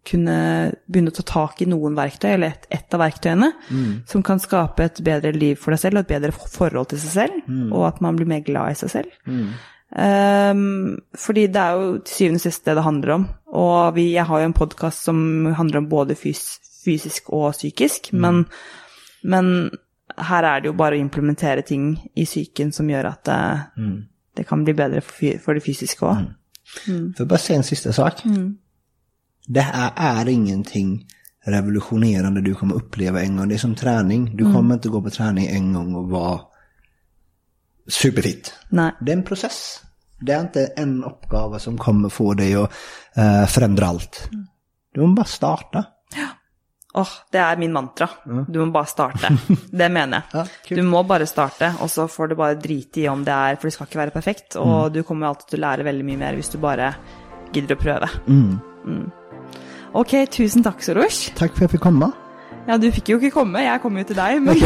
kunne 0.06 0.72
begynne 0.86 1.12
å 1.12 1.16
ta 1.18 1.24
tak 1.26 1.62
i 1.62 1.68
noen 1.70 1.96
verktøy, 1.98 2.30
eller 2.34 2.54
ett 2.54 2.66
et 2.70 2.94
av 2.94 3.02
verktøyene, 3.02 3.52
som 4.06 4.22
kan 4.22 4.38
skape 4.42 4.84
et 4.84 5.00
bedre 5.04 5.32
liv 5.34 5.56
for 5.60 5.74
deg 5.74 5.82
selv 5.82 5.98
og 5.98 6.04
et 6.06 6.12
bedre 6.14 6.32
forhold 6.32 6.92
til 6.92 7.00
seg 7.02 7.10
selv, 7.16 7.40
og 7.72 7.86
at 7.88 8.00
man 8.04 8.16
blir 8.18 8.28
mer 8.30 8.44
glad 8.46 8.72
i 8.72 8.78
seg 8.82 8.92
selv. 8.92 9.16
Ehm, 9.96 10.98
fordi 11.14 11.46
det 11.46 11.60
er 11.62 11.76
jo 11.78 11.98
til 11.98 12.14
syvende 12.14 12.40
og 12.40 12.40
sist 12.40 12.64
det 12.64 12.74
det 12.76 12.84
handler 12.84 13.14
om. 13.14 13.28
Og 13.46 13.94
vi, 13.94 14.12
jeg 14.12 14.26
har 14.26 14.40
jo 14.40 14.48
en 14.50 14.52
podkast 14.52 15.04
som 15.06 15.46
handler 15.56 15.78
om 15.78 15.88
både 15.88 16.14
fys, 16.14 16.58
fysisk 16.84 17.30
og 17.32 17.52
psykisk, 17.52 18.12
men, 18.12 18.44
men 19.22 19.70
her 20.18 20.44
er 20.44 20.60
det 20.60 20.70
jo 20.70 20.76
bare 20.78 20.96
å 20.96 21.02
implementere 21.02 21.62
ting 21.62 21.94
i 22.14 22.24
psyken 22.24 22.72
som 22.72 22.90
gjør 22.90 23.10
at 23.12 23.24
det, 23.24 23.40
det 24.36 24.46
kan 24.46 24.64
bli 24.64 24.74
bedre 24.74 25.00
for, 25.00 25.38
for 25.42 25.54
det 25.54 25.64
fysiske 25.64 26.06
òg. 26.06 26.26
Får 26.84 27.14
jag 27.18 27.28
bara 27.28 27.38
säga 27.38 27.56
en 27.56 27.64
sista 27.64 27.92
sak? 27.92 28.24
Det 29.46 29.60
här 29.60 29.92
är 29.96 30.28
ingenting 30.28 31.06
revolutionerande 31.44 32.40
du 32.40 32.54
kommer 32.54 32.74
uppleva 32.74 33.22
en 33.22 33.36
gång. 33.36 33.48
Det 33.48 33.54
är 33.54 33.58
som 33.58 33.74
träning. 33.74 34.36
Du 34.36 34.52
kommer 34.52 34.74
inte 34.74 34.88
gå 34.88 35.02
på 35.02 35.10
träning 35.10 35.46
en 35.46 35.72
gång 35.72 35.94
och 35.94 36.08
vara 36.08 36.40
superfit. 37.88 38.54
Nei. 38.68 38.90
Det 39.00 39.12
är 39.12 39.16
en 39.16 39.22
process. 39.22 39.82
Det 40.20 40.32
är 40.32 40.40
inte 40.40 40.66
en 40.66 41.04
uppgave 41.04 41.58
som 41.58 41.78
kommer 41.78 42.08
få 42.08 42.34
dig 42.34 42.54
att 42.54 42.70
eh, 43.14 43.46
förändra 43.46 43.86
allt. 43.86 44.28
Du 44.94 45.00
måste 45.00 45.16
bara 45.16 45.24
starta. 45.24 45.84
Åh, 46.96 47.08
det 47.32 47.38
er 47.38 47.56
min 47.56 47.72
mantra. 47.72 48.08
Du 48.48 48.58
må 48.64 48.66
bare 48.72 48.86
starte. 48.86 49.28
Det 49.70 49.88
mener 49.88 50.22
jeg. 50.32 50.46
Ja, 50.68 50.76
du 50.76 50.82
må 50.82 51.02
bare 51.02 51.26
starte, 51.26 51.74
og 51.80 51.90
så 51.90 52.08
får 52.08 52.28
du 52.28 52.34
bare 52.34 52.54
drite 52.54 53.00
i 53.00 53.08
om 53.08 53.24
det 53.24 53.32
er 53.32 53.60
For 53.60 53.68
det 53.68 53.74
skal 53.76 53.90
ikke 53.90 54.00
være 54.00 54.14
perfekt, 54.16 54.56
og 54.56 54.92
du 54.94 55.02
kommer 55.02 55.28
alltid 55.28 55.58
å 55.58 55.62
lære 55.66 55.84
veldig 55.84 56.08
mye 56.08 56.22
mer 56.24 56.40
hvis 56.40 56.54
du 56.54 56.58
bare 56.62 56.94
gidder 57.52 57.76
å 57.76 57.82
prøve. 57.84 58.10
Mm. 59.96 60.00
Ok, 60.00 60.30
tusen 60.30 60.62
takk, 60.62 60.82
Soros. 60.82 61.32
Tack 61.36 61.50
för 61.50 61.56
att 61.56 61.60
jag 61.60 61.70
fick 61.70 61.80
komma. 61.80 62.12
Ja, 62.66 62.76
du 62.78 62.90
fikk 62.92 63.08
jo 63.08 63.18
ikke 63.20 63.30
komme, 63.30 63.62
jeg 63.62 63.80
kom 63.80 63.96
jo 63.96 64.04
til 64.04 64.16
deg. 64.18 64.42
Men 64.42 64.56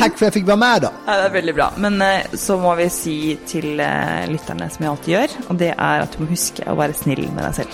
tack 0.00 0.18
för 0.18 0.26
att 0.26 0.28
jag 0.28 0.32
fick 0.32 0.46
vara 0.46 0.56
med 0.56 0.82
då. 0.82 0.90
ja, 1.06 1.12
det 1.16 1.24
er 1.24 1.30
veldig 1.30 1.54
bra. 1.54 1.70
Men 1.76 2.02
eh, 2.02 2.20
så 2.34 2.58
må 2.58 2.74
vi 2.74 2.88
si 2.90 3.38
til 3.46 3.80
eh, 3.80 4.26
lytterne, 4.28 4.70
som 4.70 4.84
jeg 4.84 4.90
alltid 4.90 5.14
gjør, 5.14 5.38
og 5.48 5.58
det 5.58 5.72
er 5.78 6.04
at 6.04 6.12
du 6.12 6.24
må 6.24 6.30
huske 6.30 6.66
å 6.68 6.76
være 6.76 6.92
snill 6.98 7.24
med 7.30 7.44
deg 7.46 7.54
selv. 7.62 7.72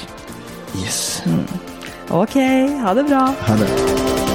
Yes. 0.84 1.22
Ok, 2.10 2.38
ha 2.84 2.94
det 2.94 3.08
bra. 3.08 3.26
Ha 3.48 3.56
det. 3.58 4.33